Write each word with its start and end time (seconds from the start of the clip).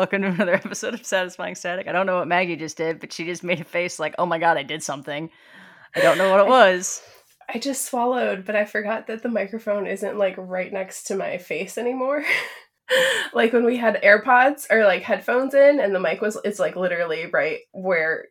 Welcome 0.00 0.22
to 0.22 0.28
another 0.28 0.54
episode 0.64 0.94
of 0.94 1.04
Satisfying 1.04 1.54
Static. 1.54 1.86
I 1.86 1.92
don't 1.92 2.06
know 2.06 2.16
what 2.16 2.26
Maggie 2.26 2.56
just 2.56 2.78
did, 2.78 3.00
but 3.00 3.12
she 3.12 3.26
just 3.26 3.44
made 3.44 3.60
a 3.60 3.64
face 3.64 3.98
like, 3.98 4.14
oh 4.18 4.24
my 4.24 4.38
god, 4.38 4.56
I 4.56 4.62
did 4.62 4.82
something. 4.82 5.28
I 5.94 6.00
don't 6.00 6.16
know 6.16 6.30
what 6.30 6.40
it 6.40 6.46
was. 6.48 7.02
I 7.52 7.58
just 7.58 7.84
swallowed, 7.84 8.46
but 8.46 8.56
I 8.56 8.64
forgot 8.64 9.08
that 9.08 9.22
the 9.22 9.28
microphone 9.28 9.86
isn't 9.86 10.16
like 10.16 10.36
right 10.38 10.72
next 10.72 11.02
to 11.08 11.16
my 11.16 11.36
face 11.36 11.76
anymore. 11.76 12.24
like 13.34 13.52
when 13.52 13.66
we 13.66 13.76
had 13.76 14.00
AirPods 14.02 14.66
or 14.70 14.86
like 14.86 15.02
headphones 15.02 15.52
in 15.52 15.80
and 15.80 15.94
the 15.94 16.00
mic 16.00 16.22
was 16.22 16.38
it's 16.46 16.58
like 16.58 16.76
literally 16.76 17.26
right 17.26 17.58
where 17.72 18.28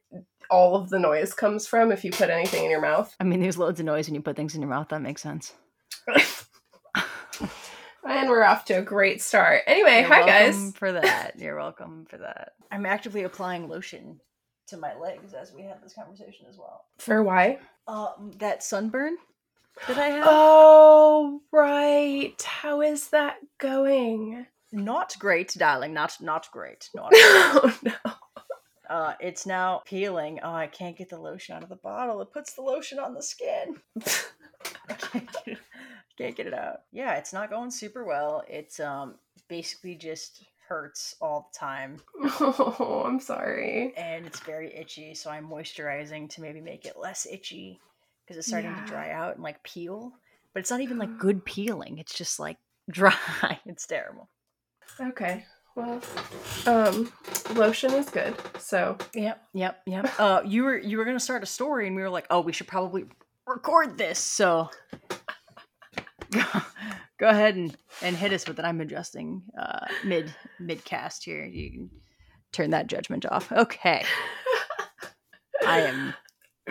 all 0.50 0.76
of 0.76 0.90
the 0.90 0.98
noise 0.98 1.36
comes 1.36 1.68
from 1.68 1.92
if 1.92 2.04
you 2.04 2.10
put 2.10 2.32
anything 2.32 2.66
in 2.66 2.72
your 2.72 2.82
mouth. 2.82 3.16
I 3.20 3.26
mean, 3.26 3.42
there's 3.42 3.60
loads 3.60 3.80
of 3.80 3.86
noise 3.86 4.08
when 4.08 4.16
you 4.16 4.24
put 4.24 4.36
things 4.36 4.56
in 4.56 4.62
your 4.62 4.72
mouth. 4.72 4.90
That 4.90 5.04
makes 5.04 5.22
sense. 5.22 5.54
And 8.08 8.30
we're 8.30 8.44
off 8.44 8.66
to 8.66 8.74
a 8.76 8.82
great 8.82 9.22
start. 9.22 9.62
Anyway, 9.68 10.00
You're 10.00 10.08
hi 10.08 10.20
welcome 10.26 10.62
guys. 10.66 10.72
For 10.78 10.92
that, 10.94 11.34
you're 11.38 11.58
welcome 11.58 12.06
for 12.10 12.18
that. 12.18 12.54
I'm 12.72 12.86
actively 12.86 13.24
applying 13.24 13.68
lotion 13.68 14.20
to 14.68 14.78
my 14.78 14.96
legs 14.96 15.34
as 15.34 15.52
we 15.54 15.64
have 15.64 15.82
this 15.82 15.94
conversation 15.94 16.46
as 16.50 16.58
well. 16.58 16.86
For 17.00 17.24
why? 17.24 17.60
Um, 17.88 18.32
that 18.38 18.62
sunburn 18.64 19.18
that 19.88 19.98
I 19.98 20.08
have, 20.10 20.26
Oh, 20.28 21.42
right. 21.52 22.40
How 22.42 22.82
is 22.82 23.10
that 23.10 23.38
going? 23.58 24.46
not 24.72 25.16
great, 25.18 25.56
darling. 25.58 25.94
Not 25.94 26.16
not 26.22 26.48
great. 26.52 26.90
Not. 26.96 27.10
oh 27.14 27.78
no. 27.84 27.92
Uh, 28.88 29.14
it's 29.20 29.46
now 29.46 29.82
peeling. 29.86 30.40
Oh, 30.44 30.52
I 30.54 30.66
can't 30.68 30.98
get 30.98 31.10
the 31.10 31.20
lotion 31.20 31.56
out 31.56 31.62
of 31.64 31.70
the 31.70 31.76
bottle. 31.76 32.22
It 32.22 32.32
puts 32.34 32.54
the 32.54 32.62
lotion 32.64 32.98
on 33.00 33.14
the 33.14 33.22
skin. 33.22 33.76
I 34.90 34.94
can't 34.94 35.32
get 35.32 35.48
it, 35.48 35.58
can't 36.20 36.36
get 36.36 36.46
it 36.48 36.54
out. 36.54 36.82
Yeah, 36.92 37.16
it's 37.16 37.34
not 37.34 37.50
going 37.50 37.72
super 37.72 38.04
well. 38.06 38.44
It's 38.48 38.80
um 38.80 39.16
basically 39.48 39.96
just 39.96 40.44
hurts 40.68 41.16
all 41.20 41.50
the 41.52 41.58
time 41.58 41.98
Oh, 42.40 43.04
I'm 43.08 43.20
sorry. 43.20 43.92
and 43.98 44.28
it's 44.28 44.40
very 44.42 44.72
itchy, 44.76 45.16
so 45.16 45.32
I'm 45.32 45.48
moisturizing 45.48 46.30
to 46.32 46.42
maybe 46.42 46.62
make 46.62 46.86
it 46.86 46.96
less 47.00 47.26
itchy 47.26 47.80
because 48.24 48.38
it's 48.38 48.48
starting 48.48 48.70
Yeah. 48.70 48.84
to 48.84 48.88
dry 48.92 49.10
out 49.12 49.34
and 49.34 49.44
like 49.44 49.64
peel. 49.64 50.14
But 50.54 50.60
it's 50.60 50.70
not 50.72 50.82
even 50.82 50.98
like 51.00 51.18
good 51.26 51.44
peeling. 51.46 51.98
It's 51.98 52.14
just 52.14 52.40
like 52.40 52.58
dry. 52.92 53.60
It's 53.66 53.88
terrible. 53.88 54.30
Okay. 55.00 55.46
Well, 55.76 56.02
um, 56.66 57.12
lotion 57.56 57.94
is 57.94 58.10
good. 58.10 58.36
So 58.60 58.98
Yep, 59.16 59.42
yep, 59.54 59.82
yep. 59.86 60.12
Uh, 60.20 60.42
you 60.46 60.64
were 60.64 60.78
you 60.78 60.98
were 60.98 61.06
gonna 61.06 61.20
start 61.20 61.42
a 61.42 61.46
story, 61.46 61.88
and 61.88 61.96
we 61.96 62.02
were 62.02 62.10
like, 62.10 62.26
oh, 62.30 62.42
we 62.42 62.52
should 62.52 62.68
probably 62.68 63.06
record 63.48 63.98
this. 63.98 64.20
So 64.20 64.70
go, 66.32 66.44
go 67.20 67.28
ahead 67.28 67.56
and 67.56 67.76
and 68.02 68.16
hit 68.16 68.34
us 68.34 68.48
with 68.48 68.60
it. 68.60 68.66
I'm 68.66 68.82
adjusting 68.82 69.44
uh, 69.60 69.86
mid 70.04 70.34
mid 70.60 70.84
cast 70.86 71.24
here. 71.24 71.46
You 71.46 71.72
can 71.72 71.90
turn 72.52 72.72
that 72.72 72.88
judgment 72.88 73.26
off. 73.26 73.52
Okay, 73.52 74.04
I 75.66 75.82
am 75.82 76.14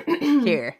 here. 0.44 0.76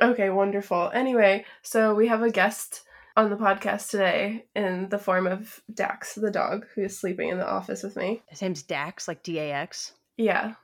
Okay, 0.00 0.30
wonderful. 0.30 0.90
Anyway, 0.92 1.44
so 1.62 1.94
we 1.94 2.08
have 2.08 2.22
a 2.22 2.30
guest 2.30 2.82
on 3.16 3.30
the 3.30 3.36
podcast 3.36 3.90
today 3.90 4.44
in 4.54 4.88
the 4.88 4.98
form 4.98 5.26
of 5.26 5.60
Dax, 5.72 6.14
the 6.14 6.30
dog, 6.30 6.66
who 6.74 6.82
is 6.82 6.98
sleeping 6.98 7.28
in 7.28 7.38
the 7.38 7.48
office 7.48 7.82
with 7.82 7.96
me. 7.96 8.22
His 8.28 8.40
name's 8.42 8.62
Dax, 8.62 9.08
like 9.08 9.22
D 9.22 9.38
A 9.38 9.52
X. 9.52 9.92
Yeah, 10.16 10.54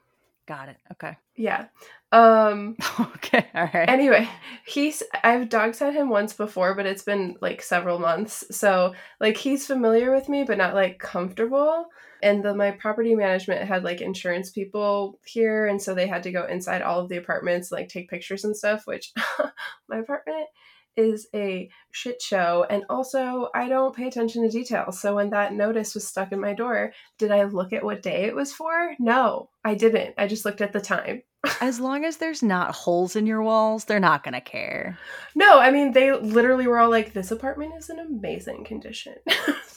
Got 0.47 0.69
it. 0.69 0.77
Okay. 0.93 1.17
yeah. 1.35 1.67
Um. 2.13 2.77
okay. 3.01 3.47
All 3.53 3.69
right. 3.75 3.89
Anyway, 3.89 4.29
he's 4.65 5.03
I've 5.25 5.49
dog 5.49 5.75
sat 5.75 5.93
him 5.93 6.09
once 6.09 6.33
before, 6.35 6.75
but 6.75 6.87
it's 6.87 7.03
been 7.03 7.37
like 7.41 7.63
several 7.63 7.99
months. 7.99 8.45
So 8.57 8.95
like 9.21 9.37
he's 9.37 9.67
familiar 9.67 10.15
with 10.15 10.29
me, 10.29 10.45
but 10.45 10.57
not 10.57 10.75
like 10.75 11.01
comfortable. 11.01 11.87
And 12.23 12.45
the 12.45 12.55
my 12.55 12.71
property 12.71 13.17
management 13.17 13.67
had 13.67 13.83
like 13.83 14.01
insurance 14.01 14.51
people 14.51 15.19
here, 15.25 15.67
and 15.67 15.83
so 15.83 15.95
they 15.95 16.07
had 16.07 16.23
to 16.23 16.33
go 16.33 16.47
inside 16.47 16.81
all 16.81 17.01
of 17.01 17.09
the 17.09 17.17
apartments, 17.17 17.73
like 17.73 17.89
take 17.89 18.09
pictures 18.09 18.45
and 18.45 18.57
stuff. 18.57 18.87
Which 18.87 19.13
my 19.89 19.99
apartment 19.99 20.47
is 20.97 21.29
a 21.35 21.69
shit 21.91 22.21
show, 22.23 22.67
and 22.69 22.85
also 22.89 23.49
I 23.55 23.69
don't 23.69 23.95
pay 23.95 24.07
attention 24.07 24.43
to 24.43 24.49
details. 24.49 25.01
So 25.01 25.15
when 25.17 25.31
that 25.31 25.53
notice 25.55 25.95
was 25.95 26.07
stuck 26.07 26.33
in 26.33 26.41
my 26.41 26.53
door, 26.55 26.93
did 27.19 27.31
I 27.31 27.45
look 27.45 27.73
at 27.73 27.85
what 27.85 28.03
day 28.03 28.25
it 28.25 28.35
was 28.35 28.53
for? 28.53 28.95
No, 28.99 29.51
I 29.65 29.75
didn't. 29.75 30.15
I 30.19 30.27
just 30.27 30.45
looked 30.45 30.61
at 30.61 30.73
the 30.73 30.81
time. 30.81 31.23
as 31.61 31.79
long 31.79 32.05
as 32.05 32.17
there's 32.17 32.43
not 32.43 32.75
holes 32.75 33.15
in 33.15 33.27
your 33.27 33.43
walls, 33.43 33.85
they're 33.85 34.01
not 34.01 34.25
gonna 34.25 34.41
care. 34.41 34.99
No, 35.35 35.59
I 35.61 35.71
mean 35.71 35.93
they 35.93 36.13
literally 36.13 36.67
were 36.67 36.79
all 36.79 36.91
like, 36.91 37.13
"This 37.13 37.31
apartment 37.31 37.75
is 37.79 37.89
in 37.91 37.99
amazing 37.99 38.65
condition." 38.65 39.15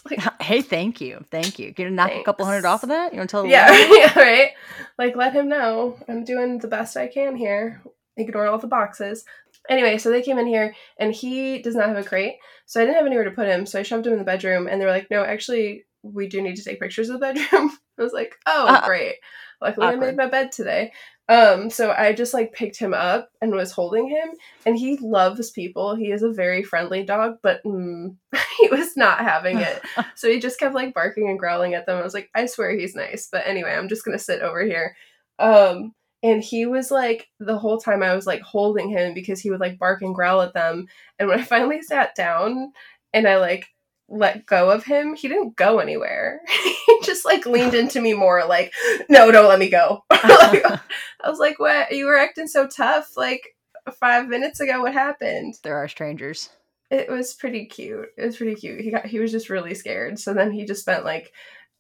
Like, 0.10 0.20
Hey, 0.42 0.62
thank 0.62 1.02
you, 1.02 1.26
thank 1.30 1.60
you. 1.60 1.74
Can 1.74 1.86
you 1.86 1.92
knock 1.92 2.12
a 2.12 2.24
couple 2.24 2.46
hundred 2.46 2.66
off 2.66 2.84
of 2.84 2.90
that? 2.90 3.12
You 3.14 3.20
want 3.20 3.30
to 3.30 3.34
tell? 3.34 3.46
yeah, 3.46 3.70
yeah, 3.92 4.18
right. 4.18 4.52
Like, 4.98 5.16
let 5.16 5.34
him 5.34 5.50
know 5.50 5.98
I'm 6.08 6.24
doing 6.24 6.58
the 6.58 6.70
best 6.70 6.96
I 6.98 7.08
can 7.08 7.36
here. 7.36 7.84
Ignore 8.22 8.48
all 8.48 8.58
the 8.58 8.68
boxes. 8.68 9.26
Anyway, 9.70 9.98
so 9.98 10.10
they 10.10 10.22
came 10.22 10.40
in 10.40 10.48
here, 10.48 10.74
and 11.00 11.14
he 11.14 11.62
does 11.62 11.76
not 11.76 11.88
have 11.90 11.98
a 11.98 12.04
crate, 12.04 12.36
so 12.66 12.82
I 12.82 12.86
didn't 12.86 12.98
have 12.98 13.06
anywhere 13.06 13.26
to 13.26 13.32
put 13.32 13.48
him. 13.48 13.66
So 13.66 13.80
I 13.80 13.84
shoved 13.84 14.08
him 14.08 14.14
in 14.14 14.20
the 14.20 14.26
bedroom, 14.26 14.68
and 14.68 14.80
they 14.80 14.86
were 14.86 14.92
like, 14.92 15.12
"No, 15.12 15.24
actually, 15.24 15.86
we 16.02 16.28
do 16.28 16.42
need 16.42 16.56
to 16.56 16.64
take 16.64 16.80
pictures 16.80 17.10
of 17.10 17.20
the 17.20 17.34
bedroom." 17.34 17.78
I 18.00 18.02
was 18.04 18.14
like, 18.14 18.36
"Oh, 18.46 18.68
Uh, 18.68 18.86
great." 18.86 19.16
Luckily, 19.62 19.88
I 19.88 19.96
made 19.96 20.16
my 20.16 20.28
bed 20.28 20.52
today. 20.52 20.94
Um, 21.28 21.70
so 21.70 21.92
I 21.92 22.14
just 22.14 22.34
like 22.34 22.54
picked 22.54 22.80
him 22.80 22.94
up 22.94 23.30
and 23.40 23.54
was 23.54 23.72
holding 23.72 24.08
him, 24.10 24.30
and 24.66 24.76
he 24.76 24.98
loves 24.98 25.52
people. 25.52 25.96
He 25.96 26.12
is 26.12 26.24
a 26.24 26.32
very 26.32 26.64
friendly 26.64 27.04
dog, 27.04 27.38
but 27.44 27.62
mm, 27.64 28.16
he 28.60 28.68
was 28.70 28.98
not 28.98 29.20
having 29.20 29.60
it. 29.60 29.82
so 30.16 30.28
he 30.28 30.40
just 30.40 30.60
kept 30.60 30.74
like 30.74 30.96
barking 30.96 31.30
and 31.30 31.38
growling 31.38 31.76
at 31.76 31.86
them. 31.86 32.00
I 32.00 32.04
was 32.04 32.16
like, 32.16 32.30
I 32.34 32.48
swear 32.48 32.72
he's 32.72 32.96
nice, 32.96 33.28
but 33.32 33.46
anyway, 33.46 33.74
I'm 33.74 33.90
just 33.90 34.04
gonna 34.04 34.18
sit 34.18 34.42
over 34.42 34.64
here. 34.64 34.96
Um, 35.38 35.94
and 36.22 36.44
he 36.44 36.66
was 36.66 36.92
like 36.92 37.30
the 37.40 37.58
whole 37.58 37.78
time 37.78 38.04
I 38.04 38.16
was 38.16 38.28
like 38.28 38.42
holding 38.42 38.90
him 38.90 39.14
because 39.14 39.40
he 39.40 39.50
would 39.50 39.60
like 39.60 39.80
bark 39.80 40.02
and 40.02 40.14
growl 40.14 40.42
at 40.42 40.54
them. 40.54 40.88
And 41.18 41.30
when 41.30 41.40
I 41.40 41.44
finally 41.46 41.82
sat 41.82 42.16
down 42.16 42.74
and 43.14 43.28
I 43.28 43.38
like 43.38 43.68
let 44.10 44.46
go 44.46 44.72
of 44.72 44.84
him, 44.84 45.16
he 45.16 45.28
didn't 45.28 45.56
go 45.56 45.80
anywhere. 45.80 46.42
he 46.64 47.00
just 47.04 47.26
like 47.26 47.46
leaned 47.46 47.74
into 47.76 48.02
me 48.02 48.14
more, 48.14 48.46
like, 48.46 48.74
no, 49.08 49.32
don't 49.32 49.48
let 49.48 49.60
me 49.60 49.70
go. 49.70 50.04
Like, 50.12 50.66
I 50.66 51.30
was 51.30 51.40
like, 51.40 51.60
what? 51.60 51.92
You 51.92 52.06
were 52.06 52.18
acting 52.18 52.48
so 52.48 52.68
tough 52.68 53.16
like 53.16 53.56
five 54.00 54.28
minutes 54.28 54.60
ago. 54.60 54.82
What 54.82 54.94
happened? 54.94 55.56
there 55.64 55.78
are 55.78 55.88
strangers. 55.88 56.50
It 56.92 57.10
was 57.10 57.36
pretty 57.36 57.66
cute. 57.66 58.10
It 58.18 58.26
was 58.26 58.38
pretty 58.38 58.56
cute. 58.56 58.82
He 58.82 58.90
got 58.90 59.06
he 59.06 59.20
was 59.20 59.32
just 59.32 59.50
really 59.50 59.76
scared. 59.76 60.20
So 60.20 60.34
then 60.34 60.52
he 60.52 60.66
just 60.66 60.82
spent 60.82 61.06
like 61.06 61.32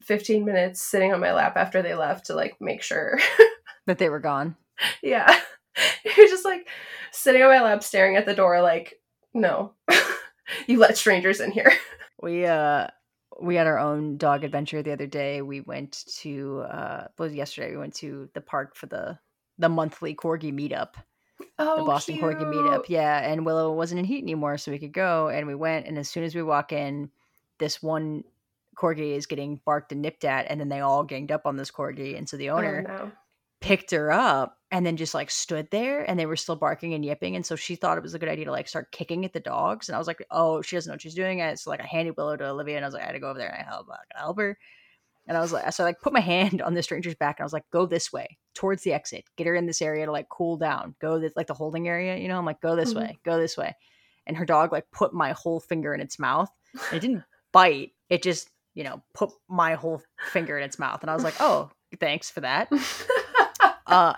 15 0.03 0.45
minutes 0.45 0.81
sitting 0.81 1.13
on 1.13 1.19
my 1.19 1.33
lap 1.33 1.57
after 1.57 1.81
they 1.81 1.95
left 1.95 2.27
to 2.27 2.35
like 2.35 2.55
make 2.61 2.83
sure. 2.83 3.19
That 3.89 3.97
they 3.97 4.09
were 4.09 4.19
gone. 4.19 4.55
yeah. 5.01 5.39
He 6.03 6.21
was 6.21 6.29
just 6.29 6.45
like 6.45 6.67
sitting 7.11 7.41
on 7.41 7.49
my 7.49 7.61
lap 7.61 7.83
staring 7.83 8.17
at 8.17 8.25
the 8.25 8.35
door 8.35 8.61
like, 8.61 8.99
"No. 9.33 9.73
you 10.67 10.77
let 10.77 10.97
strangers 10.97 11.39
in 11.39 11.51
here." 11.51 11.71
We 12.21 12.45
uh 12.45 12.87
we 13.41 13.55
had 13.55 13.65
our 13.65 13.79
own 13.79 14.17
dog 14.17 14.43
adventure 14.43 14.83
the 14.83 14.91
other 14.91 15.07
day. 15.07 15.41
We 15.41 15.61
went 15.61 16.03
to 16.17 16.65
uh 16.69 17.07
well 17.17 17.31
yesterday 17.31 17.71
we 17.71 17.77
went 17.77 17.95
to 17.95 18.29
the 18.33 18.41
park 18.41 18.75
for 18.75 18.87
the 18.87 19.17
the 19.57 19.69
monthly 19.69 20.13
corgi 20.15 20.53
meetup. 20.53 20.95
Oh, 21.57 21.77
the 21.77 21.83
Boston 21.85 22.17
Corgi 22.17 22.43
meetup. 22.43 22.85
Yeah, 22.89 23.19
and 23.19 23.45
Willow 23.45 23.71
wasn't 23.73 23.99
in 23.99 24.05
heat 24.05 24.21
anymore, 24.23 24.57
so 24.57 24.71
we 24.71 24.79
could 24.79 24.93
go. 24.93 25.29
And 25.29 25.47
we 25.47 25.55
went, 25.55 25.87
and 25.87 25.97
as 25.97 26.09
soon 26.09 26.25
as 26.25 26.35
we 26.35 26.43
walk 26.43 26.73
in, 26.73 27.09
this 27.57 27.81
one 27.81 28.25
corgi 28.75 29.15
is 29.15 29.25
getting 29.25 29.61
barked 29.65 29.91
and 29.93 30.01
nipped 30.01 30.25
at, 30.25 30.47
and 30.49 30.59
then 30.59 30.67
they 30.69 30.81
all 30.81 31.03
ganged 31.03 31.31
up 31.31 31.45
on 31.45 31.55
this 31.57 31.71
corgi. 31.71 32.17
And 32.17 32.27
so 32.27 32.35
the 32.37 32.49
owner 32.49 32.85
Oh, 32.85 32.91
no. 33.05 33.11
Picked 33.61 33.91
her 33.91 34.11
up 34.11 34.57
and 34.71 34.85
then 34.85 34.97
just 34.97 35.13
like 35.13 35.31
stood 35.31 35.67
there, 35.71 36.07
and 36.09 36.19
they 36.19 36.25
were 36.27 36.35
still 36.35 36.55
barking 36.55 36.93
and 36.93 37.03
yipping. 37.03 37.35
And 37.35 37.45
so 37.45 37.55
she 37.55 37.75
thought 37.75 37.97
it 37.97 38.03
was 38.03 38.13
a 38.13 38.19
good 38.19 38.29
idea 38.29 38.45
to 38.45 38.51
like 38.51 38.67
start 38.67 38.91
kicking 38.91 39.25
at 39.25 39.33
the 39.33 39.39
dogs. 39.39 39.89
And 39.89 39.95
I 39.95 39.99
was 39.99 40.07
like, 40.07 40.23
oh, 40.31 40.61
she 40.61 40.75
doesn't 40.75 40.89
know 40.89 40.93
what 40.93 41.01
she's 41.01 41.15
doing. 41.15 41.41
And 41.41 41.59
so 41.59 41.69
like 41.71 41.81
I 41.81 41.85
handed 41.87 42.15
Willow 42.17 42.37
to 42.37 42.49
Olivia, 42.49 42.75
and 42.75 42.85
I 42.85 42.87
was 42.87 42.93
like, 42.93 43.03
I 43.03 43.07
had 43.07 43.13
to 43.13 43.19
go 43.19 43.29
over 43.29 43.39
there 43.39 43.49
and 43.49 43.65
I 43.65 43.69
help, 43.69 43.87
I 43.89 44.19
help 44.19 44.37
her. 44.39 44.57
And 45.27 45.37
I 45.37 45.41
was 45.41 45.51
like, 45.51 45.71
so 45.73 45.83
I 45.83 45.87
like 45.87 46.01
put 46.01 46.13
my 46.13 46.19
hand 46.35 46.61
on 46.61 46.73
the 46.75 46.83
stranger's 46.83 47.15
back, 47.15 47.39
and 47.39 47.43
I 47.43 47.45
was 47.45 47.53
like, 47.53 47.69
go 47.71 47.85
this 47.85 48.13
way 48.13 48.37
towards 48.53 48.83
the 48.83 48.93
exit. 48.93 49.25
Get 49.37 49.47
her 49.47 49.55
in 49.55 49.65
this 49.65 49.81
area 49.81 50.05
to 50.05 50.11
like 50.11 50.29
cool 50.29 50.57
down. 50.57 50.95
Go 51.01 51.19
this 51.19 51.33
like 51.35 51.47
the 51.47 51.53
holding 51.53 51.87
area, 51.87 52.17
you 52.17 52.27
know. 52.27 52.37
I'm 52.37 52.45
like, 52.45 52.61
go 52.61 52.75
this 52.75 52.93
Mhm. 52.93 52.97
way, 52.97 53.19
go 53.25 53.39
this 53.39 53.57
way. 53.57 53.75
And 54.27 54.37
her 54.37 54.45
dog 54.45 54.71
like 54.71 54.85
put 54.91 55.13
my 55.13 55.31
whole 55.31 55.59
finger 55.59 55.93
in 55.93 56.01
its 56.01 56.19
mouth. 56.19 56.49
And 56.73 56.97
it 56.97 56.99
didn't 56.99 57.23
bite. 57.51 57.93
It 58.09 58.21
just 58.21 58.49
you 58.75 58.83
know 58.83 59.01
put 59.15 59.31
my 59.47 59.73
whole 59.73 60.01
finger 60.31 60.57
in 60.57 60.63
its 60.63 60.77
mouth. 60.77 61.01
And 61.01 61.09
I 61.09 61.15
was 61.15 61.23
like, 61.23 61.35
oh, 61.39 61.71
thanks 61.99 62.29
for 62.29 62.41
that. 62.41 62.71
Uh, 63.89 64.13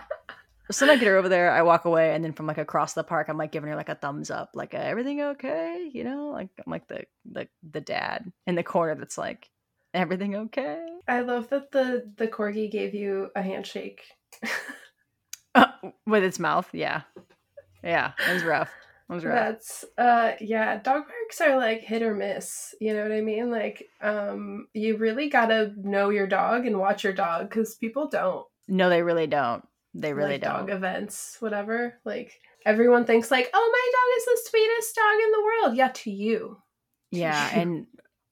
so 0.70 0.86
then 0.86 0.96
I 0.96 0.98
get 0.98 1.08
her 1.08 1.16
over 1.16 1.28
there. 1.28 1.50
I 1.50 1.62
walk 1.62 1.84
away, 1.84 2.14
and 2.14 2.24
then 2.24 2.32
from 2.32 2.46
like 2.46 2.58
across 2.58 2.92
the 2.92 3.02
park, 3.04 3.28
I'm 3.28 3.38
like 3.38 3.52
giving 3.52 3.68
her 3.70 3.76
like 3.76 3.88
a 3.88 3.94
thumbs 3.94 4.30
up, 4.30 4.50
like 4.54 4.74
a, 4.74 4.84
everything 4.84 5.20
okay, 5.20 5.90
you 5.92 6.04
know, 6.04 6.28
like 6.28 6.48
I'm 6.64 6.70
like 6.70 6.88
the 6.88 7.04
the 7.30 7.48
the 7.68 7.80
dad 7.80 8.32
in 8.46 8.54
the 8.54 8.62
corner 8.62 8.94
that's 8.94 9.18
like 9.18 9.48
everything 9.94 10.34
okay 10.34 10.86
I 11.06 11.20
love 11.20 11.50
that 11.50 11.72
the 11.72 12.10
the 12.16 12.28
corgi 12.28 12.70
gave 12.70 12.94
you 12.94 13.30
a 13.34 13.42
handshake. 13.42 14.02
Uh, 15.54 15.66
with 16.06 16.24
its 16.24 16.38
mouth. 16.38 16.66
Yeah, 16.72 17.02
yeah, 17.84 18.12
it 18.26 18.32
was 18.32 18.42
rough. 18.42 18.70
It 19.10 19.12
was 19.12 19.22
rough. 19.22 19.34
That's 19.34 19.84
uh 19.98 20.32
yeah, 20.40 20.78
dog 20.78 21.02
parks 21.02 21.42
are 21.42 21.58
like 21.58 21.82
hit 21.82 22.00
or 22.00 22.14
miss. 22.14 22.74
You 22.80 22.94
know 22.94 23.02
what 23.02 23.12
I 23.12 23.20
mean? 23.20 23.50
Like 23.50 23.86
um 24.00 24.68
you 24.72 24.96
really 24.96 25.28
got 25.28 25.48
to 25.48 25.74
know 25.76 26.08
your 26.08 26.26
dog 26.26 26.64
and 26.64 26.78
watch 26.78 27.04
your 27.04 27.12
dog 27.12 27.50
cuz 27.50 27.74
people 27.74 28.08
don't. 28.08 28.46
No, 28.68 28.88
they 28.88 29.02
really 29.02 29.26
don't. 29.26 29.66
They 29.94 30.12
really 30.12 30.32
like 30.32 30.42
don't. 30.42 30.66
dog 30.66 30.70
events, 30.70 31.36
whatever. 31.40 31.98
Like 32.04 32.40
everyone 32.64 33.04
thinks 33.04 33.30
like, 33.30 33.50
"Oh, 33.52 33.70
my 33.72 33.90
dog 33.92 34.16
is 34.18 34.24
the 34.44 34.50
sweetest 34.50 34.94
dog 34.96 35.14
in 35.22 35.30
the 35.32 35.42
world." 35.44 35.76
Yeah, 35.76 35.88
to 35.88 36.10
you. 36.10 36.56
To 37.12 37.18
Yeah, 37.18 37.50
and 37.52 37.86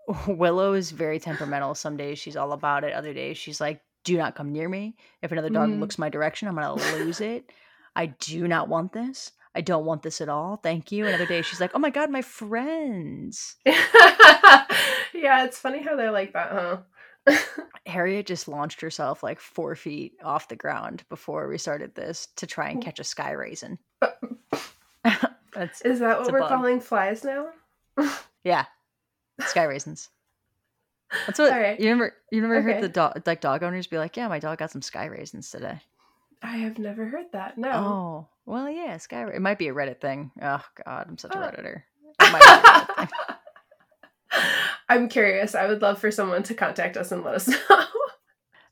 Willow 0.27 0.73
is 0.73 0.91
very 0.91 1.19
temperamental. 1.21 1.75
Some 1.75 1.97
days 1.97 2.19
she's 2.19 2.37
all 2.37 2.53
about 2.53 2.85
it. 2.85 2.94
Other 2.94 3.12
days 3.12 3.37
she's 3.37 3.61
like, 3.61 3.82
"Do 4.05 4.17
not 4.17 4.35
come 4.35 4.53
near 4.53 4.69
me. 4.69 4.97
If 5.23 5.32
another 5.32 5.50
dog 5.50 5.69
Mhm. 5.69 5.81
looks 5.81 5.99
my 5.99 6.09
direction, 6.09 6.49
I'm 6.49 6.55
gonna 6.55 6.75
lose 6.75 7.21
it. 7.21 7.53
I 7.94 8.06
do 8.06 8.49
not 8.49 8.69
want 8.69 8.93
this. 8.93 9.33
I 9.55 9.61
don't 9.61 9.85
want 9.85 10.03
this 10.03 10.21
at 10.21 10.29
all. 10.31 10.56
Thank 10.56 10.93
you." 10.93 11.06
Another 11.06 11.26
day 11.26 11.43
she's 11.43 11.61
like, 11.61 11.73
"Oh 11.75 11.79
my 11.79 11.91
god, 11.91 12.11
my 12.11 12.23
friends." 12.23 13.56
yeah, 13.67 15.44
it's 15.44 15.59
funny 15.59 15.83
how 15.83 15.97
they're 15.97 16.11
like 16.12 16.33
that, 16.33 16.50
huh? 16.53 16.79
Harriet 17.87 18.27
just 18.27 18.47
launched 18.49 18.81
herself 18.81 19.23
like 19.23 19.41
four 19.41 19.75
feet 19.75 20.15
off 20.23 20.49
the 20.49 20.56
ground 20.56 21.03
before 21.09 21.49
we 21.49 21.59
started 21.59 21.94
this 21.94 22.29
to 22.37 22.47
try 22.47 22.69
Mm. 22.69 22.73
and 22.73 22.82
catch 22.85 23.00
a 23.00 23.05
sky 23.05 23.32
raisin. 23.32 23.79
That's 25.53 25.81
Is 25.82 25.99
that 26.00 26.21
what 26.21 26.32
we're 26.32 26.41
bug. 26.41 26.49
calling 26.49 26.81
flies 26.81 27.25
now? 27.25 27.49
yeah, 28.44 28.67
sky 29.41 29.65
raisins. 29.65 30.09
That's 31.27 31.38
what 31.41 31.81
you 31.81 31.87
remember. 31.91 32.15
You 32.31 32.41
never 32.41 32.62
heard 32.62 32.82
the 32.82 32.88
dog 32.88 33.23
like 33.27 33.41
dog 33.41 33.65
owners 33.65 33.88
be 33.88 33.99
like, 33.99 34.17
"Yeah, 34.17 34.29
my 34.29 34.38
dog 34.38 34.59
got 34.59 34.71
some 34.71 34.83
sky 34.83 35.06
raisins 35.06 35.50
today." 35.50 35.81
I 36.43 36.59
have 36.59 36.79
never 36.79 37.05
heard 37.06 37.26
that. 37.33 37.59
No. 37.59 37.71
Oh, 37.73 38.29
well, 38.47 38.71
yeah, 38.71 38.97
sky. 38.99 39.26
It 39.29 39.43
might 39.43 39.59
be 39.59 39.69
a 39.69 39.75
Reddit 39.75 40.00
thing. 40.00 40.31
Oh 40.41 40.65
God, 40.87 41.06
I'm 41.09 41.19
such 41.19 41.35
a 41.35 41.38
Oh. 41.38 41.41
redditor. 41.43 41.83
It 42.21 42.33
might 42.33 42.41
be 42.41 42.47
a 42.47 43.06
Reddit 43.06 43.09
thing. 43.09 43.09
I'm 44.91 45.09
curious. 45.09 45.55
I 45.55 45.67
would 45.69 45.83
love 45.83 46.01
for 46.01 46.11
someone 46.11 46.43
to 46.43 46.55
contact 46.55 46.97
us 46.97 47.13
and 47.13 47.23
let 47.23 47.37
us 47.37 47.49
know. 47.71 47.85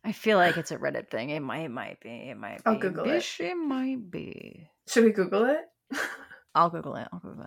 I 0.04 0.12
feel 0.12 0.36
like 0.36 0.56
it's 0.56 0.70
a 0.72 0.76
Reddit 0.76 1.10
thing. 1.10 1.30
It 1.30 1.40
might, 1.40 1.60
it 1.60 1.70
might 1.70 2.00
be. 2.00 2.10
It 2.10 2.36
might 2.36 2.56
be. 2.58 2.62
I'll 2.66 2.78
Google 2.78 3.04
it. 3.04 3.08
Bish, 3.08 3.40
it 3.40 3.54
might 3.54 4.10
be. 4.10 4.68
Should 4.88 5.04
we 5.04 5.12
Google 5.12 5.44
it? 5.44 5.60
I'll 6.54 6.70
Google 6.70 6.96
it. 6.96 7.06
I'll 7.12 7.20
Google 7.20 7.44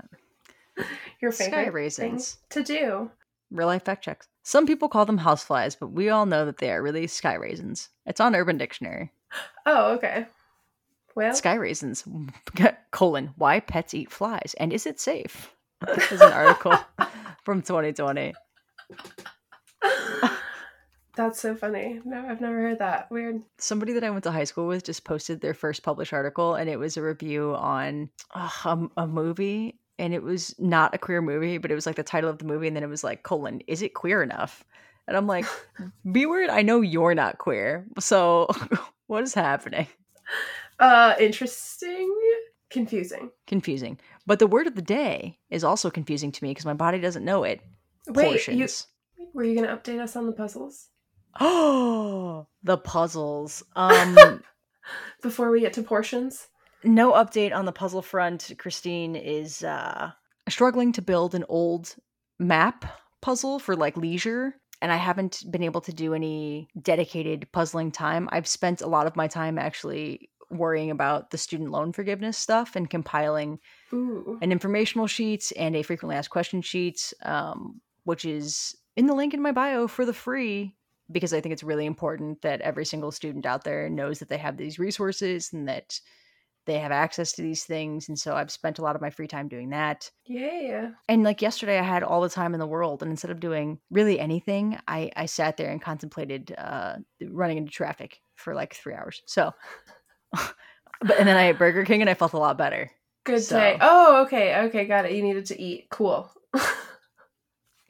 it. 0.77 0.85
Your 1.21 1.31
favorite 1.31 1.73
raisins. 1.73 2.37
to 2.51 2.63
do. 2.63 3.11
Real 3.51 3.67
life 3.67 3.83
fact 3.83 4.03
checks. 4.05 4.27
Some 4.43 4.65
people 4.65 4.87
call 4.87 5.05
them 5.05 5.19
houseflies, 5.19 5.75
but 5.77 5.91
we 5.91 6.09
all 6.09 6.25
know 6.25 6.45
that 6.45 6.57
they 6.59 6.71
are 6.71 6.81
really 6.81 7.07
sky 7.07 7.33
raisins. 7.33 7.89
It's 8.05 8.21
on 8.21 8.35
Urban 8.35 8.57
Dictionary. 8.57 9.11
Oh, 9.65 9.93
okay. 9.93 10.25
Well, 11.15 11.33
Sky 11.35 11.53
raisins, 11.55 12.03
colon, 12.91 13.31
why 13.35 13.59
pets 13.59 13.93
eat 13.93 14.11
flies, 14.11 14.55
and 14.57 14.71
is 14.73 14.85
it 14.85 14.99
safe? 14.99 15.53
This 15.85 16.11
is 16.13 16.21
an 16.21 16.31
article 16.31 16.77
from 17.43 17.61
2020. 17.61 18.33
that's 21.15 21.39
so 21.39 21.55
funny. 21.55 21.99
No, 22.05 22.25
I've 22.27 22.41
never 22.41 22.59
heard 22.59 22.79
that. 22.79 23.09
Weird. 23.11 23.41
Somebody 23.57 23.93
that 23.93 24.03
I 24.03 24.09
went 24.09 24.23
to 24.23 24.31
high 24.31 24.43
school 24.43 24.67
with 24.67 24.83
just 24.83 25.03
posted 25.03 25.41
their 25.41 25.53
first 25.53 25.83
published 25.83 26.13
article, 26.13 26.55
and 26.55 26.69
it 26.69 26.79
was 26.79 26.97
a 26.97 27.01
review 27.01 27.55
on 27.55 28.09
uh, 28.33 28.49
a, 28.65 29.03
a 29.03 29.07
movie, 29.07 29.79
and 29.99 30.13
it 30.13 30.23
was 30.23 30.55
not 30.59 30.95
a 30.95 30.97
queer 30.97 31.21
movie, 31.21 31.57
but 31.57 31.71
it 31.71 31.75
was 31.75 31.85
like 31.85 31.95
the 31.95 32.03
title 32.03 32.29
of 32.29 32.39
the 32.39 32.45
movie, 32.45 32.67
and 32.67 32.75
then 32.75 32.83
it 32.83 32.89
was 32.89 33.03
like, 33.03 33.23
colon, 33.23 33.61
is 33.67 33.81
it 33.81 33.93
queer 33.93 34.23
enough? 34.23 34.63
And 35.07 35.17
I'm 35.17 35.27
like, 35.27 35.45
be 36.11 36.25
weird, 36.25 36.49
I 36.49 36.61
know 36.61 36.81
you're 36.81 37.15
not 37.15 37.37
queer, 37.37 37.85
so 37.99 38.47
what 39.07 39.23
is 39.23 39.33
happening? 39.33 39.87
Uh, 40.79 41.15
interesting. 41.19 42.15
Confusing. 42.69 43.29
confusing. 43.47 43.99
But 44.25 44.39
the 44.39 44.47
word 44.47 44.65
of 44.65 44.75
the 44.75 44.81
day 44.81 45.37
is 45.49 45.65
also 45.65 45.91
confusing 45.91 46.31
to 46.31 46.43
me 46.43 46.51
because 46.51 46.65
my 46.65 46.73
body 46.73 46.99
doesn't 46.99 47.25
know 47.25 47.43
it. 47.43 47.59
Wait, 48.07 48.25
Portions. 48.25 48.87
you 49.17 49.27
were 49.33 49.43
you 49.43 49.55
gonna 49.55 49.75
update 49.75 49.99
us 49.99 50.15
on 50.15 50.25
the 50.25 50.31
puzzles 50.33 50.89
Oh, 51.39 52.47
the 52.63 52.77
puzzles. 52.77 53.63
Um, 53.75 54.43
before 55.21 55.51
we 55.51 55.61
get 55.61 55.73
to 55.73 55.83
portions? 55.83 56.47
no 56.83 57.13
update 57.13 57.55
on 57.55 57.65
the 57.65 57.71
puzzle 57.71 58.01
front. 58.01 58.51
Kristine 58.57 59.15
is 59.15 59.63
uh, 59.63 60.11
struggling 60.49 60.91
to 60.93 61.01
build 61.01 61.35
an 61.35 61.45
old 61.47 61.95
map 62.39 62.85
puzzle 63.21 63.59
for 63.59 63.75
like 63.75 63.95
leisure. 63.95 64.55
And 64.81 64.91
I 64.91 64.95
haven't 64.97 65.43
been 65.51 65.61
able 65.61 65.81
to 65.81 65.93
do 65.93 66.15
any 66.15 66.67
dedicated 66.81 67.47
puzzling 67.51 67.91
time. 67.91 68.27
I've 68.31 68.47
spent 68.47 68.81
a 68.81 68.87
lot 68.87 69.05
of 69.05 69.15
my 69.15 69.27
time 69.27 69.59
actually 69.59 70.31
worrying 70.49 70.89
about 70.89 71.29
the 71.29 71.37
student 71.37 71.69
loan 71.69 71.93
forgiveness 71.93 72.35
stuff 72.37 72.75
and 72.75 72.89
compiling 72.89 73.59
Ooh. 73.93 74.39
an 74.41 74.51
informational 74.51 75.05
sheet 75.05 75.51
and 75.55 75.75
a 75.75 75.83
frequently 75.83 76.15
asked 76.15 76.31
question 76.31 76.63
sheet, 76.63 77.13
um, 77.21 77.79
which 78.03 78.25
is 78.25 78.75
in 78.95 79.05
the 79.07 79.15
link 79.15 79.33
in 79.33 79.41
my 79.41 79.51
bio 79.51 79.87
for 79.87 80.05
the 80.05 80.13
free 80.13 80.75
because 81.11 81.33
I 81.33 81.41
think 81.41 81.53
it's 81.53 81.63
really 81.63 81.85
important 81.85 82.41
that 82.41 82.61
every 82.61 82.85
single 82.85 83.11
student 83.11 83.45
out 83.45 83.63
there 83.63 83.89
knows 83.89 84.19
that 84.19 84.29
they 84.29 84.37
have 84.37 84.55
these 84.57 84.79
resources 84.79 85.51
and 85.51 85.67
that 85.67 85.99
they 86.67 86.77
have 86.79 86.91
access 86.91 87.31
to 87.33 87.41
these 87.41 87.63
things. 87.63 88.07
And 88.07 88.17
so 88.17 88.35
I've 88.35 88.51
spent 88.51 88.77
a 88.79 88.81
lot 88.83 88.95
of 88.95 89.01
my 89.01 89.09
free 89.09 89.27
time 89.27 89.47
doing 89.47 89.71
that. 89.71 90.09
Yeah. 90.25 90.91
And 91.09 91.23
like 91.23 91.41
yesterday, 91.41 91.79
I 91.79 91.83
had 91.83 92.03
all 92.03 92.21
the 92.21 92.29
time 92.29 92.53
in 92.53 92.59
the 92.59 92.67
world, 92.67 93.01
and 93.01 93.11
instead 93.11 93.31
of 93.31 93.39
doing 93.39 93.79
really 93.89 94.19
anything, 94.19 94.77
I 94.87 95.11
I 95.15 95.25
sat 95.25 95.57
there 95.57 95.71
and 95.71 95.81
contemplated 95.81 96.53
uh, 96.57 96.97
running 97.29 97.57
into 97.57 97.71
traffic 97.71 98.19
for 98.35 98.53
like 98.53 98.75
three 98.75 98.93
hours. 98.93 99.21
So, 99.25 99.51
but 100.31 101.19
and 101.19 101.27
then 101.27 101.35
I 101.35 101.49
ate 101.49 101.57
Burger 101.57 101.83
King, 101.83 102.01
and 102.01 102.09
I 102.09 102.13
felt 102.13 102.33
a 102.33 102.37
lot 102.37 102.57
better. 102.59 102.91
Good 103.25 103.43
So- 103.43 103.57
day. 103.59 103.77
Oh, 103.81 104.21
okay. 104.25 104.55
Okay, 104.65 104.85
got 104.85 105.05
it. 105.05 105.13
You 105.13 105.23
needed 105.23 105.47
to 105.47 105.59
eat. 105.59 105.87
Cool. 105.89 106.31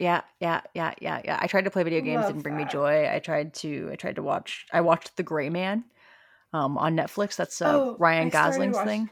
Yeah, 0.02 0.22
yeah, 0.40 0.62
yeah, 0.74 0.94
yeah, 1.00 1.20
yeah. 1.24 1.38
I 1.40 1.46
tried 1.46 1.64
to 1.64 1.70
play 1.70 1.84
video 1.84 2.00
games, 2.00 2.22
Love 2.22 2.28
didn't 2.32 2.42
bring 2.42 2.56
me 2.56 2.64
joy. 2.64 3.08
I 3.08 3.20
tried 3.20 3.54
to, 3.62 3.88
I 3.92 3.96
tried 3.96 4.16
to 4.16 4.22
watch. 4.22 4.66
I 4.72 4.80
watched 4.80 5.16
The 5.16 5.22
Gray 5.22 5.48
Man, 5.48 5.84
um, 6.52 6.76
on 6.76 6.96
Netflix. 6.96 7.36
That's 7.36 7.62
uh, 7.62 7.70
Oh, 7.72 7.96
Ryan 7.98 8.28
Gosling's 8.28 8.74
watch- 8.76 8.86
thing. 8.86 9.10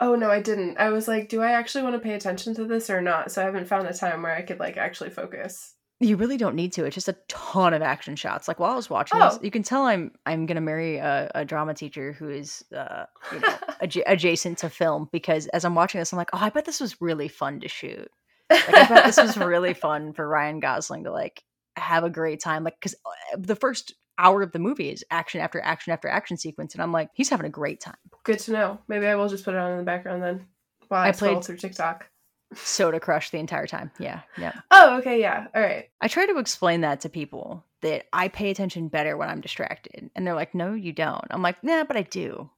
oh 0.00 0.14
no, 0.14 0.30
I 0.30 0.40
didn't. 0.40 0.78
I 0.78 0.88
was 0.90 1.08
like, 1.08 1.28
do 1.28 1.42
I 1.42 1.52
actually 1.52 1.82
want 1.84 1.94
to 1.94 2.00
pay 2.00 2.14
attention 2.14 2.54
to 2.54 2.64
this 2.64 2.88
or 2.88 3.02
not? 3.02 3.30
So 3.30 3.42
I 3.42 3.44
haven't 3.44 3.66
found 3.68 3.86
a 3.86 3.92
time 3.92 4.22
where 4.22 4.34
I 4.34 4.42
could 4.42 4.58
like 4.58 4.76
actually 4.78 5.10
focus. 5.10 5.74
You 6.00 6.16
really 6.16 6.36
don't 6.36 6.54
need 6.54 6.72
to. 6.74 6.84
It's 6.84 6.94
just 6.94 7.08
a 7.08 7.16
ton 7.28 7.74
of 7.74 7.82
action 7.82 8.14
shots. 8.16 8.46
Like 8.48 8.60
while 8.60 8.70
I 8.72 8.76
was 8.76 8.88
watching 8.88 9.18
this, 9.18 9.34
Oh. 9.34 9.40
you 9.42 9.50
can 9.50 9.64
tell 9.64 9.82
I'm 9.84 10.12
I'm 10.24 10.46
gonna 10.46 10.60
marry 10.62 10.96
a, 10.98 11.28
a 11.34 11.44
drama 11.44 11.74
teacher 11.74 12.12
who 12.12 12.30
is, 12.30 12.64
uh, 12.74 13.04
you 13.32 13.40
know, 13.40 13.48
adja- 13.82 14.04
adjacent 14.06 14.58
to 14.58 14.70
film 14.70 15.08
because 15.12 15.48
as 15.48 15.64
I'm 15.64 15.74
watching 15.74 15.98
this, 16.00 16.12
I'm 16.12 16.16
like, 16.16 16.30
oh, 16.32 16.38
I 16.40 16.50
bet 16.50 16.64
this 16.64 16.80
was 16.80 17.02
really 17.02 17.26
fun 17.28 17.58
to 17.60 17.68
shoot. 17.68 18.08
Like 18.50 18.68
I 18.74 18.88
bet 18.88 19.04
this 19.06 19.16
was 19.16 19.36
really 19.36 19.74
fun 19.74 20.12
for 20.12 20.26
Ryan 20.26 20.60
Gosling 20.60 21.04
to 21.04 21.12
like 21.12 21.42
have 21.76 22.04
a 22.04 22.10
great 22.10 22.40
time. 22.40 22.64
Like 22.64 22.76
because 22.80 22.94
uh, 23.06 23.36
the 23.38 23.56
first 23.56 23.94
hour 24.18 24.42
of 24.42 24.52
the 24.52 24.58
movie 24.58 24.90
is 24.90 25.04
action 25.10 25.40
after 25.40 25.60
action 25.60 25.92
after 25.92 26.08
action 26.08 26.36
sequence, 26.36 26.74
and 26.74 26.82
I'm 26.82 26.92
like, 26.92 27.10
he's 27.14 27.28
having 27.28 27.46
a 27.46 27.50
great 27.50 27.80
time. 27.80 27.96
Good 28.24 28.38
to 28.40 28.52
know. 28.52 28.78
Maybe 28.88 29.06
I 29.06 29.14
will 29.14 29.28
just 29.28 29.44
put 29.44 29.54
it 29.54 29.58
on 29.60 29.72
in 29.72 29.78
the 29.78 29.84
background 29.84 30.22
then 30.22 30.46
while 30.88 31.02
I, 31.02 31.08
I 31.08 31.12
played- 31.12 31.44
through 31.44 31.56
TikTok. 31.58 32.08
Soda 32.54 32.98
Crush 33.00 33.28
the 33.30 33.38
entire 33.38 33.66
time. 33.66 33.90
Yeah, 33.98 34.22
yeah. 34.38 34.52
Oh, 34.70 34.96
okay, 34.98 35.20
yeah. 35.20 35.48
All 35.54 35.60
right. 35.60 35.90
I 36.00 36.08
try 36.08 36.24
to 36.26 36.38
explain 36.38 36.80
that 36.80 37.02
to 37.02 37.10
people 37.10 37.62
that 37.82 38.06
I 38.12 38.28
pay 38.28 38.48
attention 38.50 38.88
better 38.88 39.16
when 39.18 39.28
I'm 39.28 39.42
distracted, 39.42 40.10
and 40.16 40.26
they're 40.26 40.34
like, 40.34 40.54
"No, 40.54 40.72
you 40.72 40.92
don't." 40.94 41.26
I'm 41.30 41.42
like, 41.42 41.62
"Nah, 41.62 41.84
but 41.84 41.98
I 41.98 42.02
do." 42.02 42.48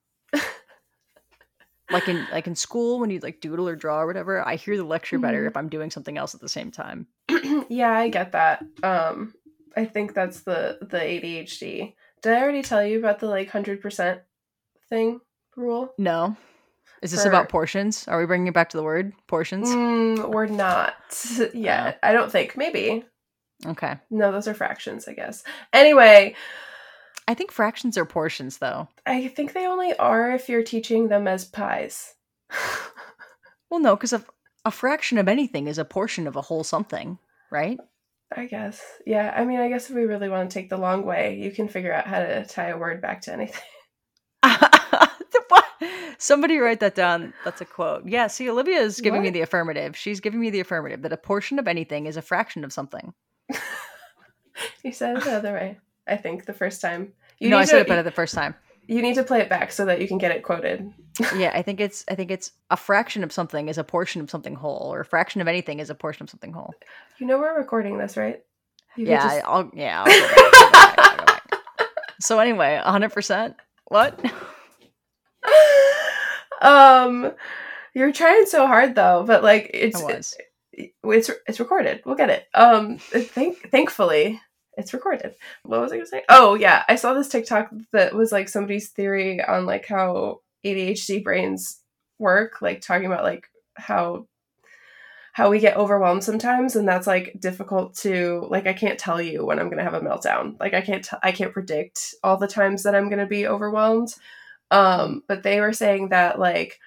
Like 1.90 2.08
in 2.08 2.26
like 2.32 2.46
in 2.46 2.54
school 2.54 3.00
when 3.00 3.10
you 3.10 3.18
like 3.20 3.40
doodle 3.40 3.68
or 3.68 3.76
draw 3.76 4.00
or 4.02 4.06
whatever, 4.06 4.46
I 4.46 4.56
hear 4.56 4.76
the 4.76 4.84
lecture 4.84 5.18
better 5.18 5.44
Mhm. 5.44 5.48
if 5.48 5.56
I'm 5.56 5.68
doing 5.68 5.90
something 5.90 6.16
else 6.18 6.34
at 6.34 6.40
the 6.40 6.48
same 6.48 6.70
time. 6.70 7.06
yeah, 7.68 7.92
I 7.92 8.08
get 8.08 8.32
that. 8.32 8.64
Um, 8.82 9.34
I 9.76 9.84
think 9.84 10.14
that's 10.14 10.40
the 10.40 10.78
the 10.80 10.98
ADHD. 10.98 11.94
Did 12.22 12.32
I 12.34 12.40
already 12.42 12.62
tell 12.62 12.84
you 12.84 12.98
about 12.98 13.18
the 13.20 13.26
like 13.26 13.48
hundred 13.50 13.80
percent 13.80 14.20
thing 14.88 15.20
rule? 15.56 15.92
No, 15.98 16.36
is 17.02 17.10
this 17.12 17.22
For- 17.22 17.28
about 17.28 17.48
portions? 17.48 18.06
Are 18.08 18.18
we 18.18 18.26
bringing 18.26 18.48
it 18.48 18.54
back 18.54 18.70
to 18.70 18.76
the 18.76 18.82
word 18.82 19.12
portions? 19.26 19.68
Mm, 19.68 20.30
we're 20.32 20.46
not 20.46 20.94
yet. 21.54 21.98
I 22.02 22.12
don't 22.12 22.30
think. 22.30 22.56
Maybe. 22.56 23.04
Okay, 23.66 23.96
No, 24.10 24.32
those 24.32 24.48
are 24.48 24.54
fractions, 24.54 25.06
I 25.06 25.12
guess. 25.12 25.44
Anyway, 25.74 26.34
I 27.30 27.34
think 27.34 27.52
fractions 27.52 27.96
are 27.96 28.04
portions 28.04 28.58
though. 28.58 28.88
I 29.06 29.28
think 29.28 29.52
they 29.52 29.64
only 29.64 29.96
are 29.98 30.32
if 30.32 30.48
you're 30.48 30.64
teaching 30.64 31.06
them 31.06 31.28
as 31.28 31.44
pies. 31.44 32.14
Well, 33.70 33.78
no, 33.78 33.94
because 33.94 34.12
a, 34.12 34.24
a 34.64 34.72
fraction 34.72 35.16
of 35.16 35.28
anything 35.28 35.68
is 35.68 35.78
a 35.78 35.84
portion 35.84 36.26
of 36.26 36.34
a 36.34 36.42
whole 36.42 36.64
something, 36.64 37.20
right? 37.52 37.78
I 38.36 38.46
guess. 38.46 38.82
Yeah, 39.06 39.32
I 39.32 39.44
mean, 39.44 39.60
I 39.60 39.68
guess 39.68 39.88
if 39.88 39.94
we 39.94 40.06
really 40.06 40.28
want 40.28 40.50
to 40.50 40.52
take 40.52 40.70
the 40.70 40.76
long 40.76 41.06
way, 41.06 41.38
you 41.38 41.52
can 41.52 41.68
figure 41.68 41.92
out 41.92 42.08
how 42.08 42.18
to 42.18 42.44
tie 42.46 42.70
a 42.70 42.76
word 42.76 43.00
back 43.00 43.20
to 43.22 43.32
anything. 43.32 43.62
Somebody 46.18 46.58
write 46.58 46.80
that 46.80 46.96
down. 46.96 47.32
That's 47.44 47.60
a 47.60 47.64
quote. 47.64 48.08
Yeah, 48.08 48.26
see, 48.26 48.50
Olivia 48.50 48.80
is 48.80 49.00
giving 49.00 49.22
me 49.22 49.30
the 49.30 49.42
affirmative. 49.42 49.96
She's 49.96 50.18
giving 50.18 50.40
me 50.40 50.50
the 50.50 50.58
affirmative 50.58 51.02
that 51.02 51.12
a 51.12 51.16
portion 51.16 51.60
of 51.60 51.68
anything 51.68 52.06
is 52.06 52.16
a 52.16 52.22
fraction 52.22 52.64
of 52.64 52.72
something. 52.72 53.14
You 54.82 54.90
said 54.90 55.18
it 55.18 55.24
the 55.24 55.36
other 55.36 55.52
way. 55.52 55.78
I 56.06 56.16
think 56.16 56.44
the 56.44 56.52
first 56.52 56.80
time. 56.80 57.12
You 57.40 57.48
no, 57.50 57.58
I 57.58 57.64
said 57.64 57.76
to- 57.76 57.80
it 57.80 57.88
better 57.88 58.02
the 58.02 58.10
first 58.10 58.34
time. 58.34 58.54
You 58.86 59.02
need 59.02 59.14
to 59.14 59.22
play 59.22 59.40
it 59.40 59.48
back 59.48 59.70
so 59.70 59.84
that 59.86 60.00
you 60.00 60.08
can 60.08 60.18
get 60.18 60.32
it 60.32 60.42
quoted. 60.42 60.92
yeah, 61.36 61.52
I 61.54 61.62
think 61.62 61.80
it's 61.80 62.04
I 62.08 62.14
think 62.14 62.30
it's 62.30 62.52
a 62.70 62.76
fraction 62.76 63.22
of 63.24 63.32
something 63.32 63.68
is 63.68 63.78
a 63.78 63.84
portion 63.84 64.20
of 64.20 64.30
something 64.30 64.54
whole, 64.54 64.92
or 64.92 65.00
a 65.00 65.04
fraction 65.04 65.40
of 65.40 65.48
anything 65.48 65.78
is 65.80 65.90
a 65.90 65.94
portion 65.94 66.24
of 66.24 66.30
something 66.30 66.52
whole. 66.52 66.74
You 67.18 67.26
know 67.26 67.38
we're 67.38 67.56
recording 67.56 67.98
this, 67.98 68.16
right? 68.16 68.42
You 68.96 69.06
yeah, 69.06 69.22
just- 69.22 69.46
I'll 69.46 69.70
yeah. 69.74 70.00
I'll 70.00 70.06
back, 70.06 70.38
I'll 70.38 70.70
back, 70.72 70.98
I'll 70.98 71.16
go 71.16 71.24
back. 71.24 71.42
So 72.20 72.38
anyway, 72.38 72.78
hundred 72.84 73.12
percent. 73.12 73.56
What? 73.86 74.20
um, 76.60 77.32
you're 77.94 78.12
trying 78.12 78.44
so 78.46 78.66
hard 78.66 78.94
though, 78.94 79.24
but 79.26 79.42
like 79.42 79.70
it's 79.72 80.00
it's 80.02 81.30
it's 81.46 81.60
recorded. 81.60 82.02
We'll 82.04 82.16
get 82.16 82.28
it. 82.28 82.46
Um, 82.54 82.98
thank 82.98 83.70
thankfully 83.70 84.40
it's 84.80 84.94
recorded. 84.94 85.34
What 85.62 85.80
was 85.80 85.92
I 85.92 85.96
gonna 85.96 86.06
say? 86.06 86.24
Oh 86.28 86.54
yeah, 86.54 86.84
I 86.88 86.96
saw 86.96 87.14
this 87.14 87.28
TikTok 87.28 87.70
that 87.92 88.14
was 88.14 88.32
like 88.32 88.48
somebody's 88.48 88.88
theory 88.88 89.42
on 89.42 89.66
like 89.66 89.86
how 89.86 90.40
ADHD 90.64 91.22
brains 91.22 91.80
work, 92.18 92.60
like 92.60 92.80
talking 92.80 93.06
about 93.06 93.24
like 93.24 93.48
how 93.74 94.26
how 95.32 95.48
we 95.50 95.60
get 95.60 95.76
overwhelmed 95.76 96.24
sometimes 96.24 96.74
and 96.74 96.88
that's 96.88 97.06
like 97.06 97.36
difficult 97.38 97.94
to 97.94 98.46
like 98.50 98.66
I 98.66 98.72
can't 98.72 98.98
tell 98.98 99.22
you 99.22 99.44
when 99.46 99.58
I'm 99.58 99.66
going 99.66 99.78
to 99.78 99.84
have 99.84 99.94
a 99.94 100.00
meltdown. 100.00 100.58
Like 100.58 100.74
I 100.74 100.80
can't 100.80 101.08
I 101.22 101.32
can't 101.32 101.52
predict 101.52 102.14
all 102.24 102.36
the 102.36 102.48
times 102.48 102.82
that 102.82 102.94
I'm 102.94 103.08
going 103.08 103.20
to 103.20 103.26
be 103.26 103.46
overwhelmed. 103.46 104.14
Um 104.70 105.22
but 105.28 105.42
they 105.42 105.60
were 105.60 105.72
saying 105.72 106.08
that 106.08 106.38
like 106.38 106.80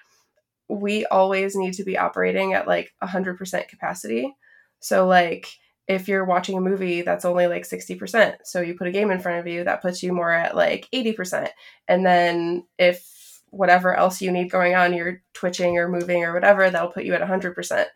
we 0.68 1.06
always 1.06 1.56
need 1.56 1.74
to 1.74 1.84
be 1.84 1.98
operating 1.98 2.54
at 2.54 2.66
like 2.66 2.92
100% 3.02 3.68
capacity. 3.68 4.34
So 4.80 5.06
like 5.06 5.48
if 5.86 6.08
you're 6.08 6.24
watching 6.24 6.56
a 6.56 6.62
movie 6.62 7.02
that's 7.02 7.24
only 7.24 7.46
like 7.46 7.68
60%, 7.68 8.36
so 8.44 8.60
you 8.60 8.74
put 8.74 8.86
a 8.86 8.92
game 8.92 9.10
in 9.10 9.20
front 9.20 9.40
of 9.40 9.46
you 9.46 9.64
that 9.64 9.82
puts 9.82 10.02
you 10.02 10.12
more 10.12 10.32
at 10.32 10.56
like 10.56 10.88
80%. 10.92 11.50
And 11.88 12.06
then 12.06 12.64
if 12.78 13.42
whatever 13.50 13.94
else 13.94 14.20
you 14.20 14.32
need 14.32 14.50
going 14.50 14.74
on, 14.74 14.94
you're 14.94 15.22
twitching 15.32 15.76
or 15.78 15.88
moving 15.88 16.24
or 16.24 16.32
whatever, 16.32 16.68
that'll 16.68 16.88
put 16.88 17.04
you 17.04 17.14
at 17.14 17.20
100%. 17.20 17.86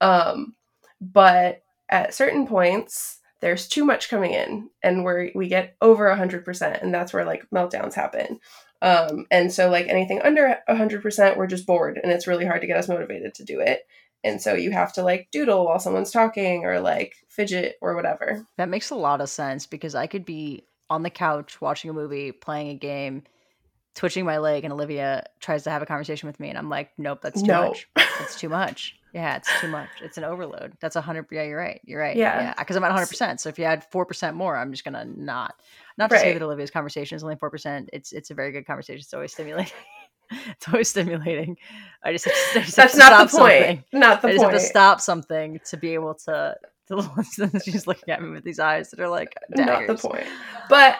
Um, 0.00 0.54
but 1.00 1.62
at 1.88 2.14
certain 2.14 2.46
points, 2.46 3.20
there's 3.40 3.68
too 3.68 3.84
much 3.84 4.10
coming 4.10 4.32
in 4.32 4.68
and 4.82 5.04
where 5.04 5.30
we 5.34 5.48
get 5.48 5.76
over 5.80 6.08
100%, 6.08 6.82
and 6.82 6.92
that's 6.92 7.12
where 7.12 7.24
like 7.24 7.48
meltdowns 7.54 7.94
happen. 7.94 8.40
Um, 8.82 9.26
and 9.30 9.52
so, 9.52 9.70
like 9.70 9.88
anything 9.88 10.20
under 10.22 10.58
100%, 10.68 11.36
we're 11.36 11.46
just 11.46 11.66
bored 11.66 11.98
and 12.02 12.12
it's 12.12 12.26
really 12.26 12.46
hard 12.46 12.60
to 12.60 12.66
get 12.66 12.76
us 12.76 12.88
motivated 12.88 13.34
to 13.34 13.44
do 13.44 13.60
it. 13.60 13.86
And 14.24 14.42
so 14.42 14.54
you 14.54 14.70
have 14.72 14.92
to 14.94 15.02
like 15.02 15.28
doodle 15.30 15.64
while 15.66 15.78
someone's 15.78 16.10
talking 16.10 16.64
or 16.64 16.80
like 16.80 17.14
fidget 17.28 17.76
or 17.80 17.94
whatever. 17.94 18.44
That 18.56 18.68
makes 18.68 18.90
a 18.90 18.96
lot 18.96 19.20
of 19.20 19.28
sense 19.28 19.66
because 19.66 19.94
I 19.94 20.06
could 20.06 20.24
be 20.24 20.64
on 20.90 21.02
the 21.02 21.10
couch 21.10 21.60
watching 21.60 21.90
a 21.90 21.94
movie, 21.94 22.32
playing 22.32 22.68
a 22.70 22.74
game, 22.74 23.22
twitching 23.94 24.24
my 24.24 24.38
leg, 24.38 24.64
and 24.64 24.72
Olivia 24.72 25.24
tries 25.40 25.64
to 25.64 25.70
have 25.70 25.82
a 25.82 25.86
conversation 25.86 26.26
with 26.26 26.40
me, 26.40 26.48
and 26.48 26.56
I'm 26.58 26.68
like, 26.70 26.90
nope, 26.98 27.20
that's 27.22 27.42
too 27.42 27.48
No. 27.48 27.68
much. 27.68 27.88
It's 28.20 28.38
too 28.40 28.48
much. 28.48 28.94
Yeah, 29.14 29.36
it's 29.36 29.48
too 29.60 29.68
much. 29.68 29.88
It's 30.02 30.18
an 30.18 30.24
overload. 30.24 30.74
That's 30.80 30.94
a 30.96 31.00
hundred. 31.00 31.26
Yeah, 31.30 31.44
you're 31.44 31.56
right. 31.58 31.80
You're 31.84 32.00
right. 32.00 32.16
Yeah. 32.16 32.40
yeah. 32.40 32.54
Because 32.58 32.76
I'm 32.76 32.84
at 32.84 32.92
hundred 32.92 33.06
percent. 33.08 33.40
So 33.40 33.48
if 33.48 33.58
you 33.58 33.64
add 33.64 33.82
four 33.90 34.04
percent 34.04 34.36
more, 34.36 34.56
I'm 34.56 34.70
just 34.70 34.84
gonna 34.84 35.04
not. 35.06 35.54
Not 35.96 36.10
to 36.10 36.18
say 36.18 36.26
Right. 36.28 36.38
that 36.38 36.44
Olivia's 36.44 36.70
conversation 36.70 37.16
is 37.16 37.22
only 37.22 37.36
four 37.36 37.50
percent. 37.50 37.88
It's 37.92 38.12
it's 38.12 38.30
a 38.30 38.34
very 38.34 38.52
good 38.52 38.66
conversation. 38.66 39.00
It's 39.00 39.14
always 39.14 39.32
stimulating. 39.32 39.72
it's 40.48 40.68
always 40.68 40.88
stimulating. 40.88 41.56
I 42.02 42.12
just, 42.12 42.26
I 42.54 42.60
just 42.60 42.76
have 42.76 42.92
That's 42.92 42.92
to 42.92 42.98
not 42.98 43.10
the 43.10 43.28
stop 43.28 43.40
point. 43.40 43.62
something. 43.62 43.84
Not 43.92 44.22
the 44.22 44.28
I 44.28 44.30
just 44.32 44.42
point. 44.42 44.52
have 44.52 44.60
to 44.62 44.66
stop 44.66 45.00
something 45.00 45.60
to 45.70 45.76
be 45.76 45.94
able 45.94 46.14
to 46.26 46.56
to 46.88 46.96
listen. 47.16 47.52
She's 47.64 47.86
looking 47.86 48.12
at 48.12 48.22
me 48.22 48.30
with 48.30 48.44
these 48.44 48.58
eyes 48.58 48.90
that 48.90 49.00
are 49.00 49.08
like 49.08 49.34
Not 49.50 49.86
the 49.86 49.94
point. 49.96 50.26
But 50.68 50.96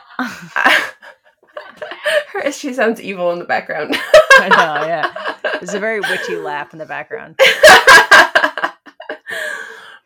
her, 2.28 2.52
she 2.52 2.75
sounds 2.75 3.00
evil 3.00 3.32
in 3.32 3.38
the 3.38 3.44
background. 3.44 3.97
I 4.40 4.49
know, 4.49 4.87
yeah. 4.87 5.35
There's 5.54 5.75
a 5.75 5.80
very 5.80 6.00
witchy 6.00 6.37
laugh 6.37 6.73
in 6.73 6.78
the 6.78 6.87
background. 6.87 7.38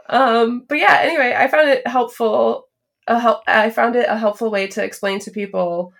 um, 0.09 0.65
but 0.69 0.79
yeah, 0.79 0.99
anyway, 1.03 1.35
I 1.37 1.49
found 1.49 1.69
it 1.69 1.87
helpful. 1.87 2.69
A 3.09 3.19
help, 3.19 3.43
I 3.49 3.71
found 3.71 3.97
it 3.97 4.07
a 4.09 4.17
helpful 4.17 4.51
way 4.51 4.69
to 4.69 4.85
explain 4.85 5.19
to 5.21 5.31
people 5.33 5.93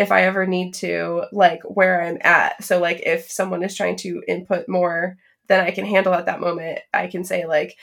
if 0.00 0.10
I 0.10 0.22
ever 0.22 0.46
need 0.46 0.72
to, 0.74 1.24
like 1.30 1.62
where 1.62 2.02
I'm 2.02 2.18
at. 2.22 2.64
So, 2.64 2.80
like, 2.80 3.02
if 3.04 3.30
someone 3.30 3.62
is 3.62 3.76
trying 3.76 3.96
to 3.96 4.22
input 4.26 4.68
more 4.68 5.18
than 5.46 5.60
I 5.60 5.72
can 5.72 5.84
handle 5.84 6.14
at 6.14 6.26
that 6.26 6.40
moment, 6.40 6.80
I 6.94 7.06
can 7.06 7.22
say 7.22 7.46
like 7.46 7.76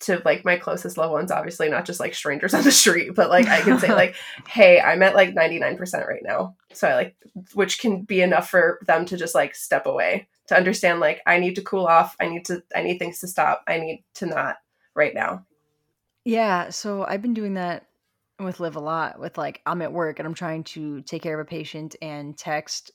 to 0.00 0.20
like 0.24 0.44
my 0.44 0.56
closest 0.56 0.96
loved 0.96 1.12
ones, 1.12 1.30
obviously 1.30 1.68
not 1.68 1.84
just 1.84 2.00
like 2.00 2.14
strangers 2.14 2.54
on 2.54 2.64
the 2.64 2.72
street, 2.72 3.14
but 3.14 3.30
like 3.30 3.46
I 3.46 3.60
can 3.60 3.78
say 3.78 3.92
like, 3.92 4.16
"Hey, 4.48 4.80
I'm 4.80 5.02
at 5.02 5.14
like 5.14 5.34
99% 5.34 6.08
right 6.08 6.22
now." 6.24 6.56
So 6.72 6.88
I 6.88 6.94
like, 6.94 7.16
which 7.54 7.78
can 7.78 8.02
be 8.02 8.20
enough 8.20 8.50
for 8.50 8.80
them 8.86 9.04
to 9.06 9.16
just 9.16 9.34
like 9.34 9.54
step 9.54 9.86
away 9.86 10.28
to 10.48 10.56
understand 10.56 10.98
like 10.98 11.20
I 11.24 11.38
need 11.38 11.54
to 11.54 11.62
cool 11.62 11.86
off. 11.86 12.16
I 12.20 12.28
need 12.28 12.46
to. 12.46 12.62
I 12.74 12.82
need 12.82 12.98
things 12.98 13.20
to 13.20 13.28
stop. 13.28 13.62
I 13.68 13.78
need 13.78 14.02
to 14.14 14.26
not 14.26 14.56
right 14.94 15.14
now. 15.14 15.44
Yeah, 16.24 16.70
so 16.70 17.04
I've 17.04 17.22
been 17.22 17.34
doing 17.34 17.54
that 17.54 17.87
with 18.38 18.60
live 18.60 18.76
a 18.76 18.80
lot. 18.80 19.18
With 19.18 19.38
like, 19.38 19.60
I'm 19.66 19.82
at 19.82 19.92
work 19.92 20.18
and 20.18 20.26
I'm 20.26 20.34
trying 20.34 20.64
to 20.64 21.02
take 21.02 21.22
care 21.22 21.38
of 21.38 21.46
a 21.46 21.48
patient 21.48 21.96
and 22.00 22.36
text 22.36 22.92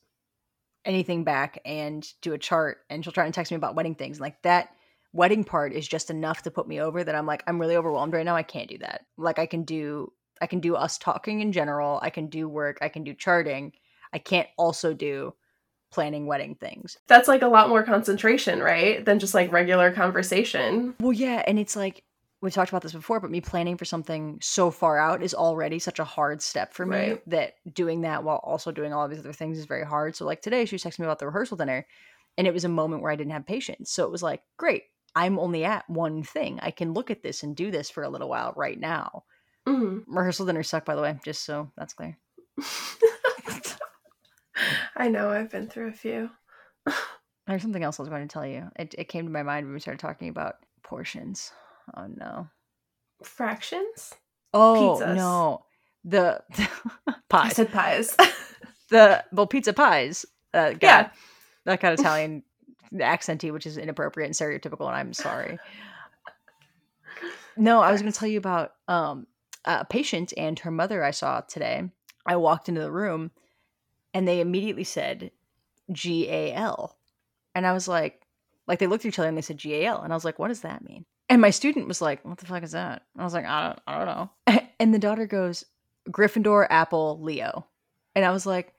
anything 0.85 1.23
back 1.23 1.59
and 1.65 2.05
do 2.21 2.33
a 2.33 2.37
chart, 2.37 2.79
and 2.89 3.03
she'll 3.03 3.13
try 3.13 3.25
and 3.25 3.33
text 3.33 3.51
me 3.51 3.55
about 3.55 3.75
wedding 3.75 3.95
things. 3.95 4.19
Like 4.19 4.41
that 4.43 4.69
wedding 5.13 5.43
part 5.43 5.73
is 5.73 5.87
just 5.87 6.09
enough 6.09 6.41
to 6.41 6.51
put 6.51 6.67
me 6.67 6.81
over 6.81 7.03
that 7.03 7.15
I'm 7.15 7.25
like, 7.25 7.43
I'm 7.47 7.59
really 7.59 7.75
overwhelmed 7.75 8.13
right 8.13 8.25
now. 8.25 8.35
I 8.35 8.43
can't 8.43 8.69
do 8.69 8.79
that. 8.79 9.05
Like 9.17 9.39
I 9.39 9.45
can 9.45 9.63
do, 9.63 10.11
I 10.41 10.47
can 10.47 10.59
do 10.59 10.75
us 10.75 10.97
talking 10.97 11.41
in 11.41 11.51
general. 11.51 11.99
I 12.01 12.09
can 12.09 12.27
do 12.27 12.49
work. 12.49 12.79
I 12.81 12.89
can 12.89 13.03
do 13.03 13.13
charting. 13.13 13.73
I 14.11 14.17
can't 14.17 14.47
also 14.57 14.93
do 14.93 15.33
planning 15.91 16.25
wedding 16.25 16.55
things. 16.55 16.97
That's 17.07 17.27
like 17.27 17.43
a 17.43 17.47
lot 17.47 17.69
more 17.69 17.83
concentration, 17.83 18.59
right? 18.59 19.05
Than 19.05 19.19
just 19.19 19.35
like 19.35 19.51
regular 19.51 19.91
conversation. 19.91 20.95
Well, 20.99 21.13
yeah, 21.13 21.43
and 21.45 21.59
it's 21.59 21.75
like 21.75 22.03
we 22.43 22.51
talked 22.51 22.69
about 22.69 22.81
this 22.81 22.91
before, 22.91 23.21
but 23.21 23.31
me 23.31 23.39
planning 23.39 23.77
for 23.77 23.85
something 23.85 24.37
so 24.41 24.69
far 24.69 24.99
out 24.99 25.23
is 25.23 25.33
already 25.33 25.79
such 25.79 25.97
a 25.97 26.03
hard 26.03 26.41
step 26.41 26.73
for 26.73 26.85
me 26.85 26.97
Right. 26.97 27.29
that 27.29 27.53
doing 27.73 28.01
that 28.01 28.25
while 28.25 28.41
also 28.43 28.69
doing 28.69 28.91
all 28.91 29.07
these 29.07 29.19
other 29.19 29.31
things 29.31 29.57
is 29.57 29.65
very 29.65 29.85
hard. 29.85 30.13
So 30.17 30.25
like 30.25 30.41
today 30.41 30.65
she 30.65 30.75
was 30.75 30.83
texting 30.83 30.99
me 30.99 31.05
about 31.05 31.19
the 31.19 31.25
rehearsal 31.25 31.55
dinner 31.55 31.87
and 32.37 32.45
it 32.45 32.53
was 32.53 32.65
a 32.65 32.69
moment 32.69 33.01
where 33.01 33.13
I 33.13 33.15
didn't 33.15 33.31
have 33.31 33.45
patience. 33.45 33.91
So 33.91 34.03
it 34.03 34.11
was 34.11 34.21
like, 34.21 34.41
great, 34.57 34.83
I'm 35.15 35.39
only 35.39 35.63
at 35.63 35.89
one 35.89 36.21
thing. 36.21 36.59
I 36.61 36.71
can 36.71 36.93
look 36.93 37.09
at 37.09 37.23
this 37.23 37.43
and 37.43 37.55
do 37.55 37.71
this 37.71 37.89
for 37.89 38.03
a 38.03 38.09
little 38.09 38.27
while 38.27 38.51
right 38.57 38.77
now. 38.79 39.23
hmm 39.65 39.99
Rehearsal 40.05 40.45
dinner 40.45 40.63
suck, 40.63 40.83
by 40.83 40.95
the 40.95 41.01
way, 41.01 41.17
just 41.23 41.45
so 41.45 41.71
that's 41.77 41.93
clear. 41.93 42.17
I 44.97 45.07
know. 45.07 45.29
I've 45.29 45.49
been 45.49 45.69
through 45.69 45.87
a 45.87 45.93
few. 45.93 46.29
There's 47.47 47.61
something 47.61 47.83
else 47.83 47.99
I 47.99 48.03
was 48.03 48.09
going 48.09 48.27
to 48.27 48.31
tell 48.31 48.45
you. 48.45 48.69
It, 48.75 48.95
it 48.97 49.07
came 49.07 49.25
to 49.25 49.31
my 49.31 49.43
mind 49.43 49.65
when 49.65 49.73
we 49.73 49.79
started 49.79 49.99
talking 49.99 50.27
about 50.29 50.55
portions. 50.83 51.51
Oh 51.95 52.07
no. 52.07 52.47
Fractions. 53.23 54.13
Oh 54.53 54.97
Pizzas. 54.99 55.15
no. 55.15 55.65
The 56.05 56.41
I 57.07 57.13
pies. 57.29 57.55
said 57.55 57.71
pies. 57.71 58.15
the 58.89 59.23
well 59.31 59.47
pizza 59.47 59.73
pies 59.73 60.25
uh 60.53 60.71
got 60.71 60.81
Yeah. 60.83 61.09
that 61.65 61.79
kind 61.81 61.93
of 61.93 61.99
italian 62.05 62.43
accenty 62.95 63.51
which 63.51 63.65
is 63.65 63.77
inappropriate 63.77 64.27
and 64.27 64.35
stereotypical 64.35 64.85
and 64.87 64.95
i'm 64.95 65.13
sorry 65.13 65.57
no 67.57 67.79
i 67.79 67.91
was 67.91 68.01
going 68.01 68.11
to 68.11 68.19
tell 68.19 68.27
you 68.29 68.37
about 68.37 68.73
um 68.87 69.25
a 69.65 69.85
patient 69.85 70.33
and 70.37 70.59
her 70.59 70.69
mother 70.69 71.03
i 71.03 71.09
saw 71.11 71.41
today 71.41 71.83
i 72.25 72.35
walked 72.35 72.69
into 72.69 72.81
the 72.81 72.91
room 72.91 73.31
and 74.13 74.27
they 74.27 74.41
immediately 74.41 74.83
said 74.83 75.31
gal 75.91 76.97
and 77.55 77.65
i 77.65 77.73
was 77.73 77.87
like 77.87 78.21
like 78.67 78.77
they 78.79 78.87
looked 78.87 79.05
at 79.05 79.09
each 79.09 79.17
other 79.19 79.27
and 79.27 79.37
they 79.37 79.41
said 79.41 79.57
gal 79.57 80.01
and 80.01 80.13
i 80.13 80.15
was 80.15 80.25
like 80.25 80.37
what 80.37 80.49
does 80.49 80.61
that 80.61 80.83
mean 80.83 81.05
and 81.29 81.41
my 81.41 81.49
student 81.49 81.87
was 81.87 82.01
like 82.01 82.23
what 82.25 82.37
the 82.37 82.45
fuck 82.45 82.63
is 82.63 82.71
that 82.71 83.03
i 83.17 83.23
was 83.23 83.33
like 83.33 83.45
i 83.45 83.67
don't, 83.67 83.79
I 83.87 83.97
don't 83.97 84.07
know 84.47 84.61
and 84.79 84.93
the 84.93 84.99
daughter 84.99 85.25
goes 85.25 85.65
gryffindor 86.09 86.67
apple 86.69 87.19
leo 87.21 87.65
and 88.15 88.25
i 88.25 88.31
was 88.31 88.45
like 88.45 88.73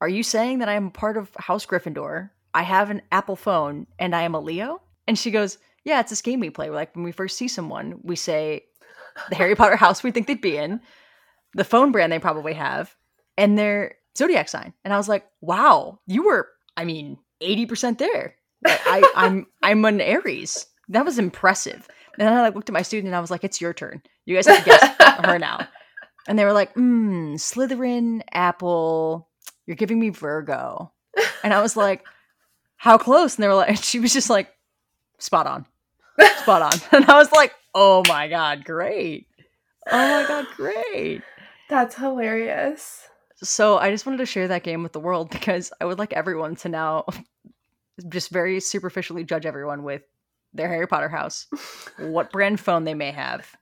are 0.00 0.08
you 0.08 0.22
saying 0.22 0.58
that 0.58 0.68
I 0.68 0.74
am 0.74 0.90
part 0.90 1.16
of 1.16 1.30
House 1.36 1.66
Gryffindor? 1.66 2.30
I 2.54 2.62
have 2.62 2.90
an 2.90 3.02
Apple 3.12 3.36
phone 3.36 3.86
and 3.98 4.14
I 4.14 4.22
am 4.22 4.34
a 4.34 4.40
Leo? 4.40 4.80
And 5.06 5.18
she 5.18 5.30
goes, 5.30 5.58
Yeah, 5.84 6.00
it's 6.00 6.10
this 6.10 6.22
game 6.22 6.40
we 6.40 6.50
play. 6.50 6.70
Like 6.70 6.94
when 6.94 7.04
we 7.04 7.12
first 7.12 7.36
see 7.36 7.48
someone, 7.48 8.00
we 8.02 8.16
say 8.16 8.64
the 9.28 9.36
Harry 9.36 9.54
Potter 9.54 9.76
house 9.84 10.02
we 10.02 10.10
think 10.10 10.26
they'd 10.26 10.40
be 10.40 10.56
in, 10.56 10.80
the 11.54 11.64
phone 11.64 11.92
brand 11.92 12.12
they 12.12 12.18
probably 12.18 12.54
have, 12.54 12.94
and 13.36 13.58
their 13.58 13.96
zodiac 14.16 14.48
sign. 14.48 14.72
And 14.84 14.94
I 14.94 14.96
was 14.96 15.08
like, 15.08 15.26
Wow, 15.40 16.00
you 16.06 16.24
were, 16.24 16.48
I 16.76 16.84
mean, 16.84 17.18
80% 17.42 17.98
there. 17.98 18.36
Like, 18.62 18.80
I, 18.86 19.12
I'm 19.16 19.46
I'm 19.62 19.84
an 19.84 20.00
Aries. 20.00 20.66
That 20.90 21.04
was 21.04 21.18
impressive. 21.18 21.88
And 22.18 22.28
then 22.28 22.36
I 22.36 22.42
like 22.42 22.54
looked 22.54 22.68
at 22.68 22.74
my 22.74 22.82
student 22.82 23.08
and 23.08 23.16
I 23.16 23.20
was 23.20 23.30
like, 23.30 23.44
It's 23.44 23.60
your 23.60 23.72
turn. 23.72 24.02
You 24.26 24.36
guys 24.36 24.46
have 24.46 24.58
to 24.58 24.64
guess 24.64 24.96
her 25.24 25.38
now. 25.38 25.66
And 26.28 26.38
they 26.38 26.44
were 26.44 26.52
like, 26.52 26.72
hmm, 26.74 27.34
Slytherin, 27.34 28.22
Apple, 28.32 29.28
you're 29.66 29.76
giving 29.76 29.98
me 29.98 30.10
Virgo. 30.10 30.92
And 31.42 31.52
I 31.52 31.60
was 31.60 31.76
like, 31.76 32.04
how 32.76 32.98
close? 32.98 33.36
And 33.36 33.42
they 33.42 33.48
were 33.48 33.54
like, 33.54 33.76
she 33.82 34.00
was 34.00 34.12
just 34.12 34.30
like, 34.30 34.50
spot 35.18 35.46
on, 35.46 35.66
spot 36.38 36.62
on. 36.62 36.72
And 36.92 37.10
I 37.10 37.18
was 37.18 37.32
like, 37.32 37.52
oh 37.74 38.02
my 38.08 38.28
God, 38.28 38.64
great. 38.64 39.26
Oh 39.90 40.22
my 40.22 40.28
God, 40.28 40.46
great. 40.56 41.22
That's 41.68 41.94
hilarious. 41.94 43.06
So 43.42 43.78
I 43.78 43.90
just 43.90 44.04
wanted 44.04 44.18
to 44.18 44.26
share 44.26 44.48
that 44.48 44.62
game 44.62 44.82
with 44.82 44.92
the 44.92 45.00
world 45.00 45.30
because 45.30 45.72
I 45.80 45.86
would 45.86 45.98
like 45.98 46.12
everyone 46.12 46.56
to 46.56 46.68
now 46.68 47.06
just 48.08 48.30
very 48.30 48.60
superficially 48.60 49.24
judge 49.24 49.46
everyone 49.46 49.82
with 49.82 50.02
their 50.52 50.68
Harry 50.68 50.86
Potter 50.86 51.08
house, 51.08 51.46
what 51.98 52.32
brand 52.32 52.60
phone 52.60 52.84
they 52.84 52.94
may 52.94 53.10
have, 53.10 53.54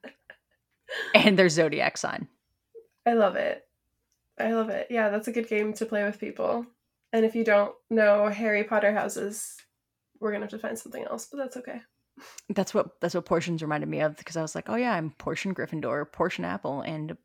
and 1.15 1.39
their 1.39 1.49
zodiac 1.49 1.97
sign. 1.97 2.29
I 3.07 3.15
love 3.15 3.37
it. 3.37 3.65
I 4.39 4.53
love 4.53 4.69
it. 4.69 4.89
Yeah, 4.91 5.09
that's 5.09 5.29
a 5.29 5.33
good 5.33 5.49
game 5.49 5.73
to 5.75 5.87
play 5.87 6.05
with 6.05 6.21
people. 6.21 6.67
And 7.13 7.25
if 7.25 7.35
you 7.35 7.45
don't 7.45 7.75
know 7.91 8.29
Harry 8.29 8.65
Potter 8.65 8.93
houses, 8.93 9.57
we're 10.21 10.33
gonna 10.33 10.45
have 10.45 10.51
to 10.51 10.59
find 10.59 10.79
something 10.79 11.05
else, 11.05 11.27
but 11.31 11.39
that's 11.39 11.57
okay. 11.57 11.81
That's 12.51 12.75
what 12.75 13.01
that's 13.01 13.15
what 13.15 13.25
portions 13.25 13.63
reminded 13.63 13.89
me 13.89 14.01
of 14.01 14.17
because 14.17 14.37
I 14.37 14.43
was 14.43 14.55
like, 14.55 14.69
oh 14.69 14.77
yeah, 14.77 14.93
I'm 14.93 15.11
portion 15.11 15.55
Gryffindor, 15.55 16.11
portion 16.13 16.45
Apple, 16.45 16.83
and 16.83 17.17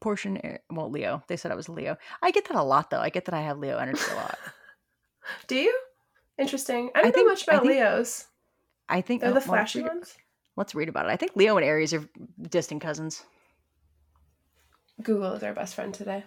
portion 0.00 0.40
well 0.70 0.90
Leo. 0.90 1.22
They 1.28 1.36
said 1.36 1.52
I 1.52 1.56
was 1.56 1.68
Leo. 1.68 1.96
I 2.22 2.30
get 2.30 2.46
that 2.48 2.56
a 2.56 2.62
lot 2.62 2.90
though. 2.90 3.00
I 3.00 3.08
get 3.08 3.24
that 3.26 3.34
I 3.34 3.42
have 3.42 3.58
Leo 3.58 3.78
energy 3.78 4.02
a 4.10 4.14
lot. 4.14 4.38
Do 5.46 5.56
you? 5.56 5.76
Interesting. 6.38 6.90
I 6.94 7.00
don't 7.00 7.08
I 7.08 7.12
think, 7.12 7.26
know 7.26 7.32
much 7.32 7.44
about 7.44 7.62
think, 7.62 7.74
Leos. 7.74 8.26
I 8.88 9.00
think 9.00 9.20
they're 9.20 9.30
oh, 9.30 9.34
the 9.34 9.40
flashy 9.40 9.82
let's 9.82 9.94
ones. 9.94 10.16
Let's 10.56 10.74
read 10.74 10.88
about 10.88 11.06
it. 11.06 11.10
I 11.10 11.16
think 11.16 11.36
Leo 11.36 11.56
and 11.56 11.66
Aries 11.66 11.92
are 11.92 12.08
distant 12.48 12.80
cousins. 12.80 13.24
Google 15.02 15.32
is 15.32 15.42
our 15.42 15.52
best 15.52 15.74
friend 15.74 15.92
today. 15.92 16.24